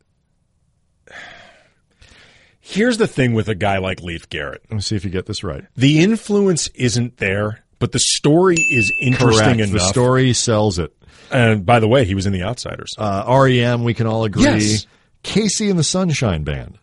Here's 2.59 2.97
the 2.97 3.07
thing 3.07 3.33
with 3.33 3.47
a 3.47 3.53
guy 3.55 3.77
like 3.77 4.01
Leif 4.01 4.27
Garrett. 4.29 4.63
Let 4.69 4.75
me 4.75 4.81
see 4.81 4.95
if 4.95 5.05
you 5.05 5.11
get 5.11 5.27
this 5.27 5.43
right. 5.43 5.63
The 5.77 5.99
influence 6.01 6.67
isn't 6.69 7.17
there, 7.17 7.63
but 7.77 7.91
the 7.91 7.99
story 7.99 8.55
is 8.57 8.91
interesting 8.99 9.57
Correct. 9.57 9.59
enough. 9.59 9.71
The 9.73 9.79
story 9.81 10.33
sells 10.33 10.79
it. 10.79 10.91
And 11.31 11.63
by 11.65 11.79
the 11.79 11.87
way, 11.87 12.05
he 12.05 12.15
was 12.15 12.25
in 12.25 12.33
The 12.33 12.41
Outsiders. 12.43 12.93
Uh, 12.97 13.23
REM, 13.27 13.83
we 13.83 13.93
can 13.93 14.07
all 14.07 14.23
agree. 14.23 14.43
Yes. 14.43 14.87
KC 15.23 15.69
and 15.69 15.77
the 15.77 15.83
Sunshine 15.83 16.43
Band. 16.43 16.77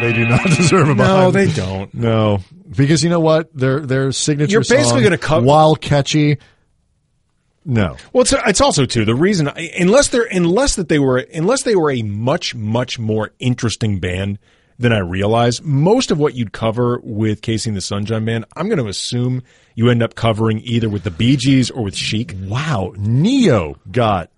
They 0.00 0.12
do 0.12 0.28
not 0.28 0.44
deserve 0.56 0.88
a 0.90 0.94
no, 0.94 1.30
behind- 1.30 1.34
they 1.34 1.46
don't. 1.52 1.92
No, 1.94 2.40
because 2.76 3.02
you 3.02 3.10
know 3.10 3.20
what? 3.20 3.54
Their 3.56 3.80
their 3.80 4.12
signature. 4.12 4.52
You're 4.52 4.60
basically 4.60 4.84
song, 4.84 5.02
gonna 5.02 5.18
co- 5.18 5.40
while 5.42 5.74
catchy. 5.76 6.38
No, 7.68 7.96
Well, 8.12 8.22
it's, 8.22 8.32
it's 8.32 8.60
also 8.60 8.86
too 8.86 9.04
the 9.04 9.16
reason 9.16 9.48
unless 9.48 10.08
they're 10.08 10.28
unless 10.30 10.76
that 10.76 10.88
they 10.88 11.00
were 11.00 11.18
unless 11.18 11.64
they 11.64 11.74
were 11.74 11.90
a 11.90 12.02
much 12.02 12.54
much 12.54 12.96
more 13.00 13.32
interesting 13.40 13.98
band 13.98 14.38
than 14.78 14.92
I 14.92 14.98
realize. 14.98 15.60
Most 15.62 16.12
of 16.12 16.18
what 16.18 16.34
you'd 16.34 16.52
cover 16.52 17.00
with 17.02 17.40
KC 17.40 17.66
and 17.66 17.76
the 17.76 17.80
Sunshine 17.80 18.24
Band, 18.24 18.44
I'm 18.54 18.68
going 18.68 18.78
to 18.78 18.86
assume 18.86 19.42
you 19.74 19.88
end 19.88 20.00
up 20.02 20.14
covering 20.14 20.60
either 20.60 20.88
with 20.88 21.02
the 21.02 21.10
Bee 21.10 21.36
Gees 21.36 21.70
or 21.70 21.82
with 21.82 21.96
Chic. 21.96 22.36
wow. 22.42 22.92
Neo 22.98 23.78
got 23.90 24.30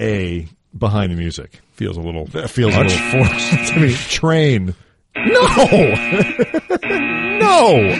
a 0.00 0.46
behind 0.76 1.12
the 1.12 1.16
music. 1.16 1.60
Feels 1.72 1.96
a 1.96 2.00
little 2.00 2.26
That 2.26 2.50
feels 2.50 2.74
much. 2.74 2.92
a 2.92 2.94
little 2.94 3.24
forced 3.24 3.68
to 3.74 3.80
me. 3.80 3.92
Train. 3.94 4.74
No, 5.16 5.44
no. 6.82 7.96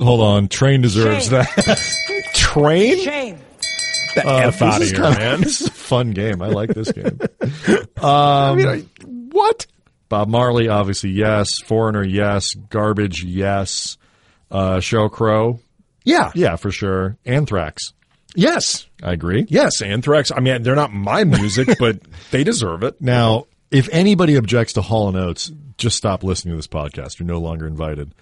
Hold 0.00 0.20
on. 0.20 0.48
Train 0.48 0.80
deserves 0.80 1.30
that. 1.30 1.46
Train 2.34 2.98
Shame. 2.98 3.38
the 4.14 4.26
Uh, 4.26 4.36
f 4.48 4.62
out 4.62 4.74
of 4.74 4.78
this 4.80 4.90
is 4.92 4.96
here, 4.96 5.02
kinda- 5.06 5.18
man. 5.18 5.40
This 5.40 5.60
is 5.60 5.66
a 5.68 5.70
fun 5.72 6.10
game. 6.12 6.42
I 6.42 6.48
like 6.48 6.70
this 6.74 6.90
game. 6.92 7.18
I 8.02 8.54
mean, 8.54 8.66
I, 8.68 8.78
what? 9.30 9.66
Bob 10.08 10.28
Marley, 10.28 10.68
obviously, 10.68 11.10
yes. 11.10 11.48
Foreigner, 11.66 12.02
yes. 12.04 12.54
Garbage, 12.70 13.22
yes. 13.24 13.96
Uh, 14.50 14.76
Sheryl 14.78 15.10
Crow, 15.10 15.60
Yeah. 16.04 16.30
yeah, 16.34 16.56
for 16.56 16.70
sure. 16.70 17.18
Anthrax, 17.26 17.92
Yes. 18.34 18.86
I 19.02 19.12
agree. 19.12 19.46
Yes. 19.48 19.80
Anthrax. 19.82 20.30
I 20.30 20.40
mean, 20.40 20.62
they're 20.62 20.74
not 20.74 20.92
my 20.92 21.24
music, 21.24 21.68
but 21.78 22.00
they 22.30 22.44
deserve 22.44 22.82
it. 22.82 23.00
Now, 23.00 23.46
if 23.70 23.88
anybody 23.90 24.36
objects 24.36 24.74
to 24.74 24.82
Hall 24.82 25.08
and 25.08 25.16
Oates, 25.16 25.50
just 25.76 25.96
stop 25.96 26.22
listening 26.22 26.52
to 26.52 26.56
this 26.56 26.66
podcast. 26.66 27.18
You're 27.18 27.26
no 27.26 27.40
longer 27.40 27.66
invited. 27.66 28.14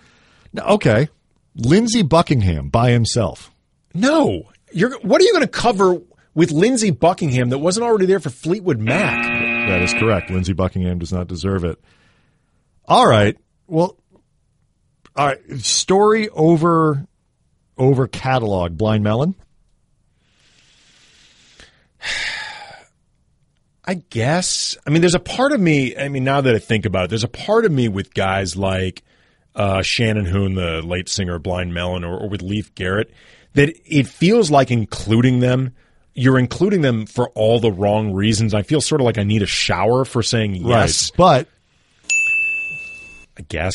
Okay, 0.57 1.09
Lindsey 1.55 2.03
Buckingham 2.03 2.69
by 2.69 2.91
himself. 2.91 3.51
No. 3.95 4.45
You're. 4.73 4.99
What 5.01 5.21
are 5.21 5.25
you 5.25 5.33
going 5.33 5.45
to 5.45 5.49
cover 5.49 5.99
with 6.35 6.51
Lindsey 6.51 6.91
Buckingham 6.91 7.51
that 7.51 7.59
wasn't 7.59 7.85
already 7.85 8.07
there 8.07 8.21
for 8.21 8.31
Fleetwood 8.31 8.79
Mac? 8.79 9.23
That 9.69 9.83
is 9.83 9.93
correct. 9.95 10.31
Lindsey 10.31 10.53
Buckingham 10.53 10.99
does 10.99 11.13
not 11.13 11.29
deserve 11.29 11.65
it. 11.65 11.79
All 12.85 13.07
right. 13.07 13.37
Well, 13.67 13.97
all 15.17 15.27
right. 15.27 15.39
Story 15.61 16.29
over 16.29 17.07
over 17.77 18.07
catalog. 18.07 18.77
Blind 18.77 19.03
Melon. 19.03 19.35
I 23.85 23.95
guess. 23.95 24.77
I 24.87 24.91
mean, 24.91 25.01
there's 25.01 25.15
a 25.15 25.21
part 25.21 25.53
of 25.53 25.61
me. 25.61 25.97
I 25.97 26.09
mean, 26.09 26.25
now 26.25 26.41
that 26.41 26.55
I 26.55 26.59
think 26.59 26.87
about 26.87 27.05
it, 27.05 27.11
there's 27.11 27.25
a 27.25 27.29
part 27.29 27.65
of 27.65 27.73
me 27.73 27.89
with 27.89 28.13
guys 28.15 28.57
like 28.57 29.03
uh, 29.55 29.83
Shannon 29.83 30.27
Hoon, 30.27 30.55
the 30.55 30.83
late 30.83 31.09
singer 31.09 31.39
Blind 31.39 31.73
Melon, 31.73 32.05
or, 32.05 32.19
or 32.19 32.29
with 32.29 32.43
Leif 32.43 32.75
Garrett, 32.75 33.13
that 33.55 33.71
it 33.85 34.07
feels 34.09 34.51
like 34.51 34.71
including 34.71 35.41
them. 35.41 35.73
You're 36.15 36.39
including 36.39 36.81
them 36.81 37.07
for 37.07 37.29
all 37.31 37.61
the 37.61 37.71
wrong 37.71 38.13
reasons. 38.13 38.55
I 38.55 38.63
feel 38.63 38.81
sort 38.81 39.01
of 39.01 39.05
like 39.05 39.19
I 39.19 39.23
need 39.23 39.43
a 39.43 39.47
shower 39.47 40.05
for 40.05 40.23
saying 40.23 40.57
yes. 40.57 41.11
But 41.11 41.47
I 43.39 43.43
guess. 43.43 43.75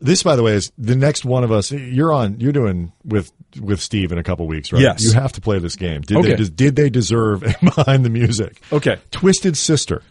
this, 0.00 0.22
by 0.22 0.36
the 0.36 0.42
way, 0.42 0.54
is 0.54 0.72
the 0.78 0.96
next 0.96 1.24
one 1.24 1.44
of 1.44 1.52
us. 1.52 1.70
You're 1.70 2.12
on. 2.12 2.40
You're 2.40 2.52
doing 2.52 2.92
with 3.04 3.30
with 3.60 3.80
Steve 3.80 4.12
in 4.12 4.18
a 4.18 4.22
couple 4.24 4.46
weeks, 4.46 4.72
right? 4.72 4.82
Yes. 4.82 5.02
You 5.04 5.12
have 5.12 5.32
to 5.32 5.40
play 5.40 5.58
this 5.58 5.76
game. 5.76 6.00
Did 6.02 6.16
Okay. 6.18 6.34
they 6.36 6.44
did 6.48 6.76
they 6.76 6.90
deserve 6.90 7.40
behind 7.62 8.04
the 8.04 8.10
music? 8.10 8.60
Okay. 8.72 8.98
Twisted 9.10 9.56
Sister. 9.56 10.02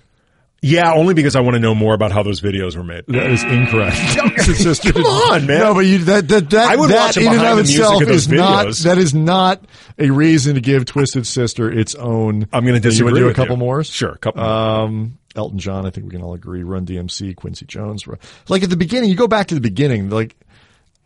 Yeah, 0.61 0.93
only 0.93 1.13
because 1.13 1.35
I 1.35 1.41
want 1.41 1.53
to 1.55 1.59
know 1.59 1.75
more 1.75 1.93
about 1.93 2.11
how 2.11 2.23
those 2.23 2.41
videos 2.41 2.75
were 2.75 2.83
made. 2.83 3.03
That 3.07 3.29
is 3.29 3.43
incorrect. 3.43 3.97
Twisted 4.17 4.55
Sister. 4.55 4.93
Come 4.93 5.03
on, 5.05 5.45
man. 5.45 5.59
No, 5.59 5.73
but 5.75 5.81
you, 5.81 5.99
that 6.05 6.27
that 6.29 6.49
that, 6.49 6.71
I 6.71 6.75
would 6.75 6.89
that 6.89 7.07
watch 7.07 7.17
in 7.17 7.27
and 7.27 7.41
of 7.45 7.59
itself 7.59 8.01
of 8.01 8.09
is 8.09 8.27
not 8.27 8.67
videos. 8.67 8.83
that 8.85 8.97
is 8.97 9.13
not 9.13 9.63
a 9.99 10.09
reason 10.09 10.55
to 10.55 10.61
give 10.61 10.85
Twisted 10.85 11.27
Sister 11.27 11.71
its 11.71 11.93
own. 11.93 12.47
I'm 12.51 12.65
going 12.65 12.81
to 12.81 12.87
You 12.87 12.91
disagree. 12.91 13.13
to 13.13 13.19
do 13.19 13.29
a 13.29 13.33
couple 13.35 13.55
you. 13.55 13.59
more? 13.59 13.83
Sure, 13.83 14.11
a 14.13 14.17
couple. 14.17 14.41
more. 14.41 14.51
Um, 14.51 15.17
Elton 15.35 15.59
John, 15.59 15.85
I 15.85 15.91
think 15.91 16.05
we 16.05 16.11
can 16.11 16.23
all 16.23 16.33
agree. 16.33 16.63
Run 16.63 16.85
DMC, 16.85 17.35
Quincy 17.35 17.65
Jones. 17.67 18.05
Like 18.47 18.63
at 18.63 18.69
the 18.71 18.77
beginning, 18.77 19.09
you 19.11 19.15
go 19.17 19.27
back 19.27 19.47
to 19.47 19.55
the 19.55 19.61
beginning. 19.61 20.09
Like 20.09 20.35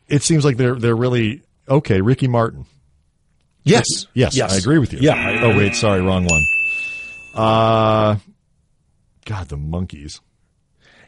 it 0.08 0.22
seems 0.24 0.46
like 0.46 0.56
they're 0.56 0.76
they're 0.76 0.96
really 0.96 1.42
okay. 1.70 2.02
Ricky 2.02 2.28
Martin. 2.28 2.66
yes, 3.64 3.86
Yes, 4.14 4.36
yes, 4.36 4.54
I 4.54 4.58
agree 4.58 4.78
with 4.80 4.94
you. 4.94 5.00
Yeah. 5.02 5.14
I- 5.16 5.42
oh 5.44 5.58
wait, 5.58 5.76
sorry, 5.76 6.02
wrong 6.02 6.26
one. 6.26 6.44
Uh, 7.36 8.18
God, 9.26 9.48
the 9.50 9.58
Monkees. 9.58 10.20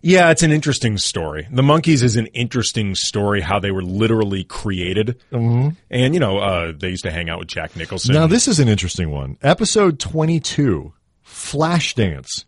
Yeah, 0.03 0.32
it's 0.32 0.41
an 0.41 0.51
interesting 0.51 0.97
story. 0.97 1.47
The 1.51 1.62
Monkees 1.62 2.01
is 2.01 2.16
an 2.16 2.26
interesting 2.28 2.95
story 2.95 3.39
how 3.41 3.59
they 3.59 3.70
were 3.72 3.84
literally 3.84 4.43
created. 4.43 5.22
Mm-hmm. 5.32 5.70
And, 5.91 6.14
you 6.16 6.20
know, 6.20 6.39
uh, 6.39 6.74
they 6.76 6.89
used 6.89 7.03
to 7.03 7.12
hang 7.12 7.30
out 7.30 7.38
with 7.38 7.47
Jack 7.49 7.76
Nicholson. 7.76 8.16
Now 8.16 8.26
this 8.26 8.47
is 8.47 8.59
an 8.59 8.68
interesting 8.68 9.12
one. 9.12 9.38
Episode 9.43 9.99
twenty-two, 9.99 10.93
Flashdance. 11.26 12.45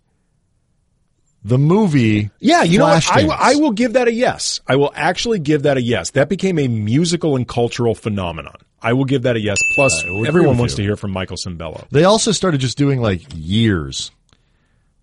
The 1.46 1.58
movie. 1.58 2.30
yeah, 2.40 2.64
you 2.64 2.78
know 2.80 2.86
what? 2.86 3.06
I, 3.12 3.28
I 3.28 3.56
will 3.56 3.72
give 3.72 3.94
that 3.94 4.08
a 4.08 4.14
yes. 4.14 4.62
I 4.68 4.78
will 4.78 4.92
actually 4.96 5.40
give 5.40 5.64
that 5.64 5.76
a 5.78 5.82
yes. 5.82 6.12
That 6.12 6.30
became 6.30 6.58
a 6.58 6.68
musical 6.68 7.36
and 7.36 7.48
cultural 7.48 7.96
phenomenon. 7.96 8.56
I 8.82 8.94
will 8.94 9.06
give 9.06 9.24
that 9.24 9.36
a 9.36 9.40
yes. 9.42 9.58
Plus, 9.76 10.04
everyone 10.26 10.58
wants 10.58 10.74
you. 10.74 10.78
to 10.78 10.84
hear 10.84 10.96
from 10.96 11.12
Michael 11.12 11.38
Sembello. 11.38 11.88
They 11.90 12.06
also 12.06 12.32
started 12.32 12.62
just 12.62 12.78
doing 12.78 13.02
like 13.02 13.22
years. 13.36 14.12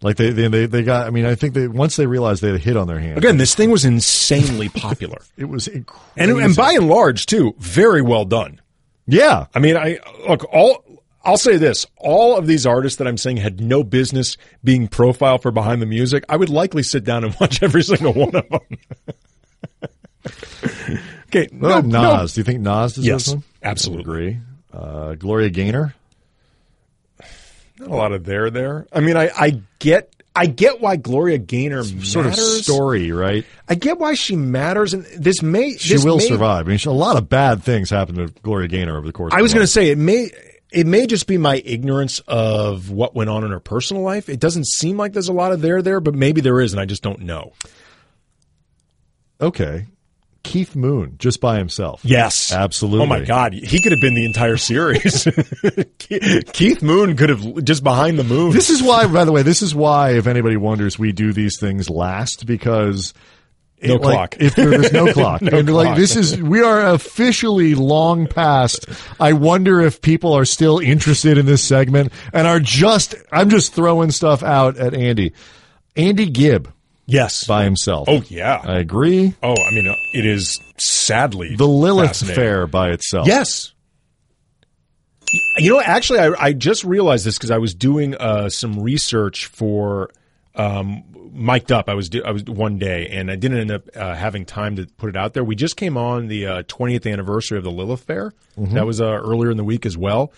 Like 0.03 0.17
they, 0.17 0.31
they, 0.31 0.49
they, 0.49 0.65
they 0.67 0.83
got, 0.83 1.07
I 1.07 1.11
mean, 1.11 1.27
I 1.27 1.35
think 1.35 1.53
they, 1.53 1.69
once 1.69 1.97
they 1.97 2.07
realized 2.07 2.41
they 2.43 2.49
had 2.49 2.57
a 2.57 2.59
hit 2.59 2.77
on 2.77 2.87
their 2.87 2.99
hands. 2.99 3.19
Again, 3.19 3.37
this 3.37 3.55
thing 3.55 3.71
was 3.71 3.85
insanely 3.85 4.71
popular. 4.71 5.19
it 5.37 5.45
was 5.45 5.69
And, 5.69 5.87
and 6.17 6.57
by 6.57 6.73
and 6.73 6.89
large, 6.89 7.27
too, 7.27 7.55
very 7.59 8.01
well 8.01 8.25
done. 8.25 8.61
yeah. 9.07 9.47
I 9.55 9.59
mean, 9.59 9.77
I 9.77 9.99
look 10.27 10.45
all. 10.53 10.85
I'll 11.25 11.37
say 11.37 11.57
this: 11.59 11.87
all 11.97 12.37
of 12.37 12.47
these 12.47 12.65
artists 12.67 12.99
that 12.99 13.07
I'm 13.07 13.19
saying 13.19 13.37
had 13.39 13.61
no 13.61 13.85
business 13.85 14.37
being 14.65 14.89
profiled 14.89 15.43
for 15.43 15.51
behind 15.51 15.83
the 15.83 15.87
music. 15.87 16.25
I 16.29 16.37
would 16.37 16.49
likely 16.49 16.83
sit 16.83 17.05
down 17.05 17.25
and 17.25 17.35
watch 17.41 17.63
every 17.63 17.83
single 17.83 18.13
one 18.15 18.35
of 18.35 18.49
them. 18.49 18.61
okay, 21.27 21.49
What 21.53 21.85
no, 21.87 22.21
Nas? 22.23 22.35
Do 22.35 22.41
you 22.41 22.45
think 22.45 22.61
Nas 22.61 22.95
deserves 22.95 23.07
Yes, 23.07 23.29
one? 23.35 23.43
absolutely. 23.63 24.03
Agree. 24.03 24.39
Uh, 24.73 25.15
Gloria 25.15 25.51
Gaynor. 25.51 25.95
not 27.79 27.89
a 27.91 27.95
lot 27.95 28.13
of 28.13 28.25
there 28.25 28.51
there. 28.51 28.87
I 28.93 29.01
mean, 29.01 29.17
I, 29.17 29.31
I 29.37 29.61
get. 29.79 30.15
I 30.35 30.47
get 30.47 30.81
why 30.81 30.95
Gloria 30.95 31.39
Gaynor 31.39 31.83
Sort 31.83 32.27
of 32.27 32.37
story, 32.37 33.11
right? 33.11 33.45
I 33.69 33.75
get 33.75 33.99
why 33.99 34.15
she 34.15 34.37
matters, 34.37 34.95
and 34.95 35.05
this 35.19 35.43
may 35.43 35.77
She 35.77 35.99
will 35.99 36.19
may- 36.19 36.29
survive. 36.29 36.67
I 36.67 36.69
mean, 36.69 36.79
she- 36.79 36.89
a 36.89 36.93
lot 36.93 37.17
of 37.17 37.29
bad 37.29 37.65
things 37.65 37.91
happened 37.91 38.19
to 38.19 38.27
Gloria 38.43 38.69
Gaynor 38.69 38.97
over 38.97 39.07
the 39.09 39.13
course. 39.13 39.33
I 39.35 39.43
was 39.43 39.53
going 39.53 39.65
to 39.65 39.71
say 39.71 39.91
it 39.91 39.99
may 39.99 40.31
it 40.73 40.87
may 40.87 41.07
just 41.07 41.27
be 41.27 41.39
my 41.39 41.63
ignorance 41.65 42.21
of 42.29 42.91
what 42.91 43.15
went 43.15 43.31
on 43.31 43.45
in 43.45 43.51
her 43.51 43.61
personal 43.61 44.03
life. 44.03 44.29
It 44.29 44.41
doesn't 44.41 44.67
seem 44.67 44.97
like 44.97 45.13
there's 45.13 45.29
a 45.29 45.33
lot 45.33 45.53
of 45.53 45.61
there 45.61 45.83
there, 45.83 46.01
but 46.01 46.15
maybe 46.15 46.41
there 46.41 46.61
is, 46.61 46.73
and 46.73 46.81
I 46.81 46.85
just 46.85 47.03
don't 47.03 47.21
know. 47.21 47.53
Okay. 49.41 49.87
Keith 50.43 50.75
Moon, 50.75 51.17
just 51.19 51.41
by 51.41 51.59
himself. 51.59 52.01
Yes, 52.03 52.51
Absolutely. 52.53 53.03
Oh 53.03 53.07
my 53.07 53.21
God, 53.21 53.53
he 53.53 53.81
could 53.81 53.93
have 53.93 54.01
been 54.01 54.15
the 54.15 54.25
entire 54.25 54.57
series. 54.57 55.29
Keith 56.53 56.83
Moon 56.83 57.17
could 57.17 57.29
have 57.29 57.65
just 57.65 57.85
behind 57.85 58.19
the 58.19 58.25
moon. 58.25 58.53
This 58.53 58.71
is 58.71 58.83
why, 58.83 59.07
by 59.07 59.25
the 59.25 59.33
way, 59.33 59.43
this 59.43 59.61
is 59.61 59.75
why, 59.75 60.13
if 60.13 60.27
anybody 60.27 60.57
wonders, 60.57 60.99
we 60.99 61.13
do 61.13 61.33
these 61.33 61.59
things 61.59 61.91
last 61.91 62.47
because. 62.47 63.13
No 63.83 63.95
it, 63.95 64.01
like, 64.03 64.15
clock. 64.15 64.37
If 64.41 64.55
there- 64.55 64.71
there's 64.71 64.93
no 64.93 65.13
clock, 65.13 65.43
No 65.43 65.59
and 65.59 65.73
like 65.73 65.97
this 65.97 66.17
is, 66.17 66.41
we 66.41 66.61
are 66.63 66.93
officially 66.93 67.75
long 67.75 68.27
past. 68.27 68.87
I 69.19 69.33
wonder 69.33 69.81
if 69.81 70.03
people 70.03 70.33
are 70.35 70.45
still 70.45 70.79
interested 70.79 71.39
in 71.39 71.47
this 71.47 71.63
segment 71.63 72.13
and 72.33 72.47
are 72.47 72.61
just. 72.61 73.15
I'm 73.33 73.49
just 73.51 73.75
throwing 73.75 74.11
stuff 74.11 74.43
out 74.43 74.77
at 74.77 74.95
Andy. 74.95 75.33
Andy 75.97 76.29
Gibb 76.29 76.73
yes. 77.07 77.45
by 77.45 77.65
himself. 77.65 78.09
oh 78.09 78.23
yeah. 78.29 78.61
I 78.63 78.79
agree. 78.79 79.35
oh, 79.43 79.55
I 79.55 79.71
mean, 79.71 79.87
uh, 79.89 79.95
it 80.15 80.27
is 80.27 80.59
sadly 80.77 81.57
The 81.57 81.67
Lilith. 81.67 82.17
Fair 82.17 82.67
by 82.67 82.91
itself. 82.91 83.27
Yes. 83.27 83.73
You 85.59 85.75
know, 85.75 85.81
actually, 85.81 86.19
I, 86.21 86.33
I 86.39 86.53
just 86.53 86.85
realized 86.85 87.25
this 87.25 87.39
because 87.39 87.51
I 87.51 87.59
was 87.59 87.75
doing 87.75 88.17
uh, 88.17 88.49
some 88.49 88.81
research 88.81 89.47
for 89.47 90.11
um, 90.57 91.05
mic'd 91.33 91.73
up. 91.73 91.89
I 91.89 91.95
was 91.95 92.11
I 92.25 92.31
was 92.31 92.45
one 92.45 92.79
day, 92.79 93.09
and 93.09 93.31
I 93.31 93.37
didn't 93.37 93.59
end 93.59 93.71
up 93.71 93.83
uh, 93.97 94.15
having 94.15 94.45
time 94.45 94.77
to 94.77 94.87
put 94.87 95.09
it 95.11 95.17
out 95.17 95.33
there. 95.35 95.45
We 95.45 95.55
just 95.55 95.77
came 95.77 95.97
on 95.97 96.29
the 96.29 96.47
uh, 96.47 96.63
20th 96.65 97.11
anniversary 97.11 97.59
of 97.59 97.65
the 97.65 97.71
Lilith 97.71 98.03
Fair. 98.03 98.33
That 98.57 98.87
was 98.87 99.01
uh, 99.01 99.05
earlier 99.05 99.51
in 99.51 99.57
the 99.57 99.65
week 99.65 99.87
as 99.87 99.97
well. 99.97 100.33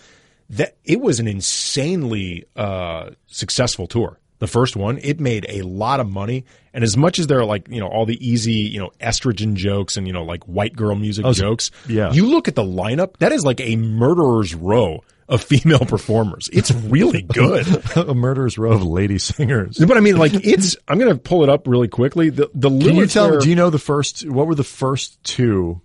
That 0.49 0.75
it 0.83 1.01
was 1.01 1.19
an 1.19 1.27
insanely 1.27 2.45
uh, 2.55 3.11
successful 3.27 3.87
tour. 3.87 4.19
The 4.39 4.47
first 4.47 4.75
one, 4.75 4.99
it 5.01 5.19
made 5.21 5.45
a 5.47 5.61
lot 5.61 5.99
of 6.01 6.09
money, 6.09 6.43
and 6.73 6.83
as 6.83 6.97
much 6.97 7.17
as 7.17 7.27
there 7.27 7.39
are 7.39 7.45
like 7.45 7.67
you 7.69 7.79
know 7.79 7.87
all 7.87 8.05
the 8.05 8.17
easy 8.25 8.51
you 8.53 8.79
know 8.79 8.91
estrogen 8.99 9.53
jokes 9.53 9.95
and 9.95 10.05
you 10.05 10.11
know 10.13 10.23
like 10.23 10.43
white 10.43 10.75
girl 10.75 10.95
music 10.95 11.25
was- 11.25 11.37
jokes, 11.37 11.71
yeah. 11.87 12.11
you 12.11 12.25
look 12.27 12.47
at 12.47 12.55
the 12.55 12.63
lineup. 12.63 13.17
That 13.17 13.31
is 13.31 13.45
like 13.45 13.61
a 13.61 13.77
murderer's 13.77 14.53
row 14.53 15.03
of 15.29 15.43
female 15.43 15.79
performers. 15.79 16.49
It's 16.51 16.71
really 16.71 17.21
good. 17.21 17.65
a 17.95 18.13
murderer's 18.13 18.57
row 18.57 18.73
of 18.73 18.83
lady 18.83 19.17
singers. 19.17 19.77
But 19.77 19.97
I 19.97 19.99
mean, 19.99 20.17
like 20.17 20.33
it's. 20.33 20.75
I'm 20.87 20.99
going 20.99 21.11
to 21.13 21.19
pull 21.19 21.43
it 21.43 21.49
up 21.49 21.67
really 21.67 21.87
quickly. 21.87 22.29
The 22.29 22.49
the 22.53 22.69
Can 22.69 22.95
you 22.95 23.07
tell 23.07 23.31
me? 23.31 23.39
Do 23.39 23.49
you 23.49 23.55
know 23.55 23.69
the 23.69 23.79
first? 23.79 24.27
What 24.29 24.47
were 24.47 24.55
the 24.55 24.63
first 24.63 25.23
two 25.23 25.81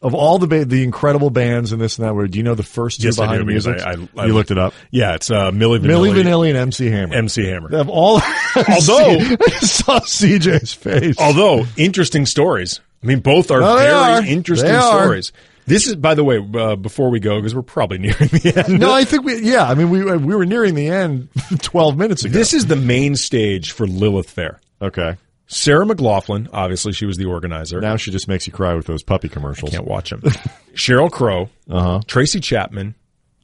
of 0.00 0.14
all 0.14 0.38
the 0.40 0.48
ba- 0.48 0.64
the 0.64 0.82
incredible 0.82 1.30
bands 1.30 1.70
and 1.72 1.80
this 1.80 1.96
and 1.98 2.06
that? 2.06 2.14
Where 2.14 2.26
do 2.26 2.36
you 2.36 2.42
know 2.42 2.56
the 2.56 2.64
first 2.64 3.00
two 3.00 3.06
Yes, 3.08 3.16
behind 3.16 3.40
the 3.40 3.44
music? 3.44 3.80
I- 3.80 3.92
I- 3.92 4.08
I 4.16 4.26
you 4.26 4.34
looked 4.34 4.50
it 4.50 4.58
up. 4.58 4.74
Yeah, 4.90 5.14
it's 5.14 5.30
uh, 5.30 5.52
Milli 5.52 5.78
Vanilli, 5.78 6.10
Milli 6.12 6.22
Vanilli 6.24 6.48
and 6.48 6.58
MC 6.58 6.90
Hammer. 6.90 7.14
MC 7.14 7.46
Hammer. 7.46 7.76
of 7.76 7.88
all, 7.88 8.16
Although- 8.56 9.18
I 9.20 9.60
saw 9.60 10.00
CJ's 10.00 10.72
face. 10.72 11.16
Although 11.20 11.66
interesting 11.76 12.26
stories. 12.26 12.80
I 13.02 13.06
mean, 13.06 13.20
both 13.20 13.50
are 13.52 13.60
No, 13.60 13.76
very 13.76 13.92
are. 13.92 14.24
interesting 14.24 14.68
They 14.70 14.76
are. 14.76 15.20
This 15.72 15.86
is, 15.86 15.96
by 15.96 16.14
the 16.14 16.22
way, 16.24 16.38
uh, 16.54 16.76
before 16.76 17.10
we 17.10 17.18
go, 17.20 17.36
because 17.36 17.54
we're 17.54 17.62
probably 17.62 17.98
nearing 17.98 18.28
the 18.28 18.64
end. 18.68 18.78
no, 18.80 18.92
I 18.92 19.04
think 19.04 19.24
we. 19.24 19.42
Yeah, 19.42 19.64
I 19.64 19.74
mean 19.74 19.90
we 19.90 20.04
we 20.04 20.34
were 20.34 20.44
nearing 20.46 20.74
the 20.74 20.88
end 20.88 21.28
twelve 21.62 21.96
minutes 21.96 22.24
ago. 22.24 22.32
this 22.32 22.52
is 22.54 22.66
the 22.66 22.76
main 22.76 23.16
stage 23.16 23.72
for 23.72 23.86
Lilith 23.86 24.30
Fair. 24.30 24.60
okay. 24.80 25.16
Sarah 25.46 25.84
McLachlan, 25.84 26.48
obviously, 26.52 26.92
she 26.92 27.04
was 27.04 27.18
the 27.18 27.26
organizer. 27.26 27.78
Now 27.80 27.96
she 27.96 28.10
just 28.10 28.26
makes 28.26 28.46
you 28.46 28.52
cry 28.54 28.74
with 28.74 28.86
those 28.86 29.02
puppy 29.02 29.28
commercials. 29.28 29.70
Can't 29.70 29.86
watch 29.86 30.08
them. 30.10 30.20
Sheryl 30.74 31.10
Crow, 31.10 31.50
Uh-huh. 31.68 32.00
Tracy 32.06 32.40
Chapman, 32.40 32.94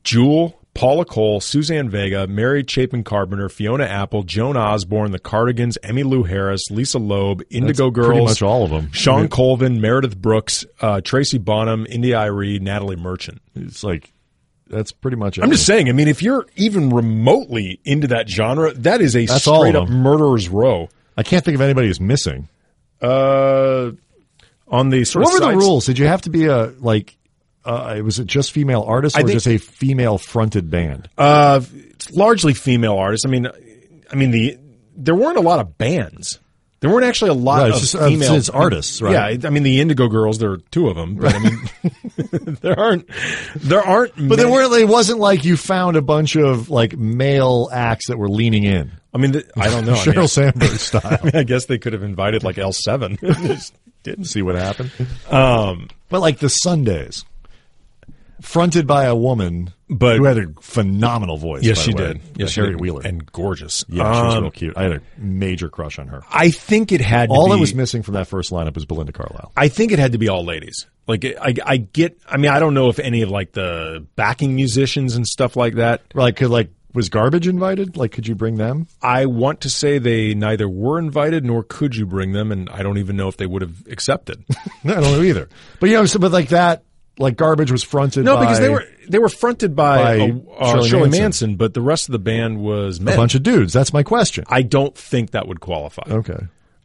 Jewel, 0.05 0.58
Paula 0.79 1.05
Cole, 1.05 1.41
Suzanne 1.41 1.91
Vega, 1.91 2.29
Mary 2.29 2.64
Chapin 2.64 3.03
Carpenter, 3.03 3.49
Fiona 3.49 3.83
Apple, 3.83 4.22
Joan 4.22 4.57
Osborne, 4.57 5.11
The 5.11 5.18
Cardigans, 5.18 5.76
Emmylou 5.83 6.29
Harris, 6.29 6.70
Lisa 6.70 7.01
Loeb, 7.01 7.43
Indigo 7.51 7.87
That's 7.87 7.95
Girls, 7.97 8.07
pretty 8.07 8.24
much 8.24 8.43
all 8.43 8.62
of 8.62 8.70
them. 8.70 8.93
Shawn 8.93 9.26
Colvin, 9.29 9.81
Meredith 9.81 10.16
Brooks, 10.16 10.64
uh, 10.81 11.01
Tracy 11.01 11.39
Bonham, 11.39 11.85
India 11.91 12.16
Irie, 12.16 12.61
Natalie 12.61 12.95
Merchant. 12.95 13.43
It's 13.57 13.83
like 13.83 14.12
that's 14.68 14.93
pretty 14.93 15.16
much. 15.16 15.37
It. 15.37 15.43
I'm 15.43 15.51
just 15.51 15.66
saying. 15.66 15.89
I 15.89 15.93
mean, 15.93 16.07
if 16.07 16.22
you're 16.22 16.47
even 16.55 16.91
remotely 16.91 17.81
into 17.85 18.07
that 18.07 18.29
genre, 18.29 18.72
that 18.74 19.01
is 19.01 19.16
a 19.16 19.26
That's 19.26 19.43
straight 19.43 19.74
up 19.74 19.89
murderer's 19.89 20.49
row. 20.49 20.89
I 21.16 21.24
can't 21.24 21.45
think 21.45 21.57
of 21.57 21.61
anybody 21.61 21.89
who's 21.89 22.01
missing. 22.01 22.49
Uh, 23.03 23.91
on 24.68 24.91
the 24.91 25.05
sort 25.05 25.24
What 25.24 25.35
of 25.35 25.41
were 25.45 25.53
the 25.53 25.59
rules? 25.59 25.87
Did 25.87 25.99
you 25.99 26.07
have 26.07 26.22
to 26.22 26.31
be 26.31 26.47
a 26.47 26.66
like? 26.79 27.18
Uh, 27.69 28.01
was 28.03 28.19
it 28.19 28.27
just 28.27 28.53
female 28.53 28.83
artists 28.87 29.19
or 29.19 29.23
just 29.25 29.47
a 29.47 29.59
female 29.59 30.16
fronted 30.19 30.71
band? 30.71 31.09
Uh, 31.19 31.61
it's 31.75 32.11
largely 32.11 32.55
female 32.55 32.97
artists. 32.97 33.27
I 33.27 33.29
mean, 33.29 33.47
I 34.11 34.14
mean 34.16 34.31
the 34.31 34.59
there 34.97 35.14
weren't 35.14 35.37
a 35.39 35.43
lot 35.43 35.61
of 35.61 35.77
bands. 35.79 36.41
There 36.81 36.89
weren't 36.91 37.07
actually 37.07 37.31
a 37.31 37.35
lot 37.35 37.62
Right, 37.62 37.73
of 37.73 37.81
just- 37.81 37.95
uh, 37.97 38.07
female 38.07 38.35
it's 38.35 38.49
artists, 38.49 39.03
right? 39.03 39.41
Yeah, 39.43 39.49
I 39.49 39.51
mean 39.51 39.64
the 39.64 39.81
Indigo 39.81 40.07
Girls. 40.09 40.39
There 40.39 40.53
are 40.53 40.59
two 40.71 40.89
of 40.89 40.95
them, 40.97 41.16
but 41.16 41.35
I 41.35 41.39
mean 41.41 41.61
there 42.62 42.79
aren't 42.79 43.09
there 43.57 43.83
aren't. 43.83 44.12
But 44.29 44.37
they 44.37 44.47
weren't. 44.47 44.73
It 44.73 44.89
wasn't 44.89 45.19
like 45.19 45.45
you 45.45 45.57
found 45.57 45.97
a 45.97 46.03
bunch 46.03 46.37
of 46.37 46.71
like 46.71 46.97
male 46.97 47.69
acts 47.73 48.07
that 48.09 48.16
were 48.16 48.29
leaning 48.29 48.62
in, 48.64 48.93
I 49.12 49.19
mean, 49.19 49.33
the, 49.33 49.45
I 49.57 49.69
don't 49.71 49.87
know. 49.87 49.95
I 49.95 50.07
mean, 50.16 50.29
Sandberg 50.29 50.71
style. 50.79 51.03
I 51.21 51.25
mean, 51.25 51.35
I 51.37 51.43
guess 51.43 51.66
they 51.66 51.79
could 51.79 51.93
have 51.95 52.03
invited 52.05 52.45
like 52.45 52.59
L 52.59 52.73
seven. 52.73 53.19
Didn't 54.05 54.27
see 54.27 54.43
what 54.43 54.55
happened. 54.55 54.93
Um, 55.29 55.89
but 56.09 56.21
like 56.21 56.39
the 56.39 56.49
Sundays, 56.49 57.25
fronted 58.41 58.86
by 58.86 59.05
a 59.05 59.14
woman, 59.16 59.72
But- 59.91 60.16
who 60.18 60.24
had 60.24 60.39
a 60.39 60.47
phenomenal 60.61 61.36
voice. 61.39 61.62
yes, 61.64 61.78
by 61.78 61.82
she 61.82 61.93
the 61.93 61.97
way. 62.03 62.12
did. 62.14 62.20
Yes, 62.36 62.51
Sherry. 62.51 62.74
Wheeler. 62.76 63.03
and 63.05 63.24
gorgeous. 63.32 63.84
yeah, 63.89 64.05
she 64.14 64.22
was 64.26 64.34
Um, 64.34 64.43
real 64.45 64.51
cute. 64.51 64.74
I 64.76 64.82
had 64.84 64.93
a 64.93 65.01
major 65.16 65.68
crush 65.68 65.99
on 65.99 66.09
her. 66.09 66.22
I 66.30 66.51
think 66.51 66.93
it 66.93 67.01
had 67.01 67.28
to 67.30 67.34
All 67.34 67.47
be, 67.47 67.53
that 67.53 67.59
was 67.59 67.74
missing 67.74 68.03
from 68.03 68.14
that 68.14 68.26
first 68.28 68.51
lineup 68.53 68.74
was 68.74 68.84
Belinda 68.84 69.12
Carlisle. 69.12 69.53
I 69.57 69.68
think 69.68 69.93
it 69.93 69.99
had 69.99 70.12
to 70.12 70.18
be 70.18 70.28
all 70.28 70.45
ladies. 70.45 70.86
Like 71.07 71.24
I, 71.24 71.55
I 71.64 71.76
get. 71.78 72.18
I 72.28 72.36
mean, 72.36 72.51
I 72.51 72.59
don't 72.59 72.74
know 72.74 72.89
if 72.91 72.99
any 72.99 73.22
of 73.22 73.30
like 73.30 73.53
the 73.53 74.07
backing 74.14 74.55
musicians 74.55 75.16
and 75.16 75.26
stuff 75.26 75.57
like 75.57 75.76
that. 75.76 76.03
Like, 76.14 76.36
could 76.36 76.51
like 76.51 76.70
was 76.95 77.09
Garbage 77.09 77.47
invited? 77.49 77.97
Like, 77.97 78.12
could 78.12 78.26
you 78.26 78.34
bring 78.34 78.57
them? 78.57 78.86
I 79.03 79.26
want 79.26 79.62
to 79.62 79.70
say 79.70 79.99
they 79.99 80.34
neither 80.34 80.68
were 80.68 80.99
invited 80.99 81.45
nor 81.45 81.62
could 81.62 81.95
you 81.97 82.05
bring 82.07 82.32
them, 82.32 82.51
and 82.53 82.68
I 82.70 82.82
don't 82.82 82.99
even 82.99 83.16
know 83.16 83.28
if 83.28 83.36
they 83.39 83.47
would 83.47 83.62
have 83.62 83.86
accepted. 83.91 84.45
I 84.84 84.89
don't 84.89 85.03
know 85.03 85.22
either. 85.22 85.49
But 85.80 85.89
you 85.91 85.97
know, 85.97 86.05
so, 86.07 86.18
but 86.18 86.32
like 86.32 86.49
that, 86.51 86.82
like 87.19 87.37
Garbage 87.37 87.71
was 87.73 87.83
fronted. 87.83 88.25
no, 88.25 88.37
by 88.37 88.43
because 88.43 88.61
they 88.61 88.69
were 88.69 88.85
they 89.09 89.19
were 89.19 89.29
fronted 89.29 89.75
by, 89.75 89.97
by 90.19 90.21
uh, 90.21 90.53
uh, 90.59 90.71
Shirley 90.73 90.89
Shirley, 90.89 91.03
Manson. 91.11 91.21
Manson. 91.23 91.57
but 91.57 91.75
the 91.75 91.81
rest 91.83 92.09
of 92.09 92.12
the 92.12 92.19
band 92.19 92.59
was 92.59 93.01
men. 93.01 93.14
a 93.14 93.16
bunch 93.16 93.35
of 93.35 93.43
dudes. 93.43 93.73
That's 93.73 93.93
my 93.93 94.03
question. 94.03 94.45
I 94.49 94.62
don't 94.62 94.97
think 94.97 95.31
that 95.33 95.49
would 95.49 95.61
qualify. 95.61 96.03
Okay. 96.09 96.39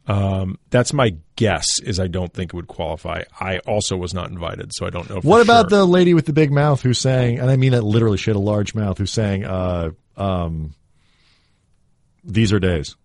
Um, 0.06 0.58
that's 0.68 0.92
my 0.92 1.16
guess. 1.36 1.66
Is 1.82 1.98
I 1.98 2.08
don't 2.08 2.32
think 2.32 2.52
it 2.52 2.56
would 2.56 2.66
qualify. 2.68 3.22
I 3.40 3.58
also 3.60 3.96
was 3.96 4.12
not 4.12 4.28
invited, 4.30 4.70
so 4.74 4.84
I 4.86 4.90
don't 4.90 5.08
know. 5.08 5.20
For 5.22 5.26
What 5.26 5.40
about 5.40 5.70
sure. 5.70 5.78
the 5.78 5.84
lady 5.86 6.12
with 6.12 6.26
the 6.26 6.32
big 6.34 6.52
mouth 6.52 6.82
who 6.82 6.92
sang, 6.92 7.38
and 7.38 7.50
I 7.50 7.56
mean 7.56 7.72
that 7.72 7.82
literally, 7.84 8.18
she 8.18 8.28
had 8.30 8.36
a 8.36 8.40
large 8.40 8.74
mouth, 8.74 8.98
who 8.98 9.06
sang, 9.06 9.44
uh, 9.46 9.90
um, 10.16 10.74
These 12.22 12.52
Are 12.52 12.58
Days. 12.58 12.96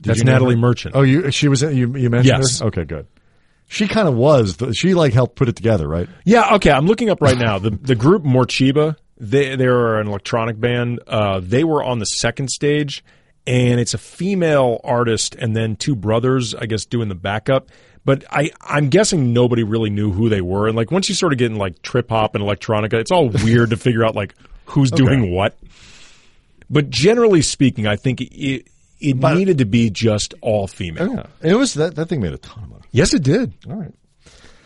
Did 0.00 0.10
That's 0.10 0.24
Natalie? 0.24 0.56
Merchant. 0.56 0.94
Oh, 0.96 1.02
you, 1.02 1.30
she 1.30 1.48
was, 1.48 1.60
you, 1.60 1.94
you 1.96 2.08
mentioned 2.08 2.24
Yes. 2.38 2.60
her? 2.60 2.66
Okay, 2.68 2.84
good. 2.84 3.06
She 3.72 3.86
kind 3.86 4.08
of 4.08 4.14
was, 4.14 4.56
the, 4.56 4.74
she 4.74 4.94
like 4.94 5.12
helped 5.12 5.36
put 5.36 5.48
it 5.48 5.54
together, 5.54 5.86
right? 5.86 6.08
Yeah, 6.24 6.56
okay. 6.56 6.72
I'm 6.72 6.86
looking 6.86 7.08
up 7.08 7.20
right 7.20 7.38
now. 7.38 7.60
The 7.60 7.70
the 7.70 7.94
group 7.94 8.24
Morcheeba, 8.24 8.96
they 9.16 9.54
they 9.54 9.66
are 9.66 10.00
an 10.00 10.08
electronic 10.08 10.58
band. 10.58 10.98
Uh, 11.06 11.40
they 11.40 11.62
were 11.62 11.80
on 11.80 12.00
the 12.00 12.04
second 12.04 12.50
stage, 12.50 13.04
and 13.46 13.78
it's 13.78 13.94
a 13.94 13.98
female 13.98 14.80
artist 14.82 15.36
and 15.36 15.54
then 15.54 15.76
two 15.76 15.94
brothers, 15.94 16.52
I 16.52 16.66
guess, 16.66 16.84
doing 16.84 17.08
the 17.08 17.14
backup. 17.14 17.68
But 18.04 18.24
I 18.28 18.50
I'm 18.60 18.88
guessing 18.88 19.32
nobody 19.32 19.62
really 19.62 19.90
knew 19.90 20.10
who 20.10 20.28
they 20.28 20.40
were. 20.40 20.66
And 20.66 20.76
like 20.76 20.90
once 20.90 21.08
you 21.08 21.14
sort 21.14 21.32
of 21.32 21.38
get 21.38 21.52
in 21.52 21.56
like 21.56 21.80
trip 21.80 22.08
hop 22.10 22.34
and 22.34 22.42
electronica, 22.42 22.94
it's 22.94 23.12
all 23.12 23.28
weird 23.28 23.70
to 23.70 23.76
figure 23.76 24.04
out 24.04 24.16
like 24.16 24.34
who's 24.64 24.90
doing 24.90 25.30
what. 25.30 25.56
But 26.68 26.90
generally 26.90 27.42
speaking, 27.42 27.86
I 27.86 27.94
think 27.94 28.20
it 28.20 28.66
it 28.98 29.16
needed 29.16 29.58
to 29.58 29.64
be 29.64 29.90
just 29.90 30.34
all 30.40 30.66
female. 30.66 31.14
Yeah. 31.14 31.50
It 31.50 31.54
was, 31.54 31.74
that, 31.74 31.94
that 31.94 32.08
thing 32.08 32.20
made 32.20 32.32
a 32.32 32.38
ton 32.38 32.64
of 32.64 32.70
money. 32.70 32.79
Yes, 32.92 33.14
it 33.14 33.22
did. 33.22 33.52
All 33.68 33.76
right. 33.76 33.92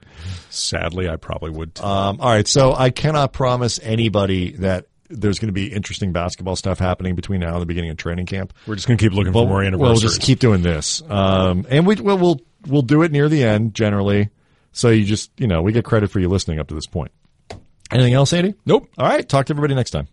Sadly, 0.50 1.08
I 1.08 1.18
probably 1.18 1.52
would. 1.52 1.76
Too. 1.76 1.84
Um, 1.84 2.20
all 2.20 2.30
right, 2.30 2.48
so 2.48 2.74
I 2.74 2.90
cannot 2.90 3.34
promise 3.34 3.80
anybody 3.84 4.52
that 4.54 4.88
there's 5.10 5.40
going 5.40 5.48
to 5.48 5.54
be 5.54 5.72
interesting 5.72 6.12
basketball 6.12 6.56
stuff 6.56 6.80
happening 6.80 7.16
between 7.16 7.40
now 7.40 7.54
and 7.54 7.62
the 7.62 7.66
beginning 7.66 7.90
of 7.90 7.98
training 7.98 8.26
camp. 8.26 8.54
we're 8.66 8.76
just 8.76 8.88
gonna 8.88 8.98
keep 8.98 9.14
looking 9.14 9.34
for 9.34 9.48
more 9.48 9.64
anniversary. 9.64 9.92
We'll 9.92 10.00
just 10.00 10.22
keep 10.22 10.40
doing 10.40 10.62
this, 10.62 11.02
um, 11.10 11.66
and 11.70 11.86
we 11.86 11.96
we'll, 11.96 12.18
we'll 12.18 12.42
we'll 12.68 12.82
do 12.82 13.04
it 13.04 13.12
near 13.12 13.30
the 13.30 13.44
end 13.44 13.74
generally. 13.74 14.30
So 14.72 14.90
you 14.90 15.06
just 15.06 15.32
you 15.38 15.48
know 15.48 15.62
we 15.62 15.72
get 15.72 15.86
credit 15.86 16.12
for 16.12 16.20
you 16.20 16.30
listening 16.30 16.60
up 16.60 16.68
to 16.68 16.76
this 16.76 16.88
point. 16.88 17.12
Anything 17.92 18.14
else, 18.14 18.34
Andy? 18.34 18.54
Nope. 18.66 18.90
All 18.98 19.08
right, 19.08 19.28
talk 19.28 19.46
to 19.46 19.54
everybody 19.54 19.74
next 19.74 19.92
time. 19.92 20.08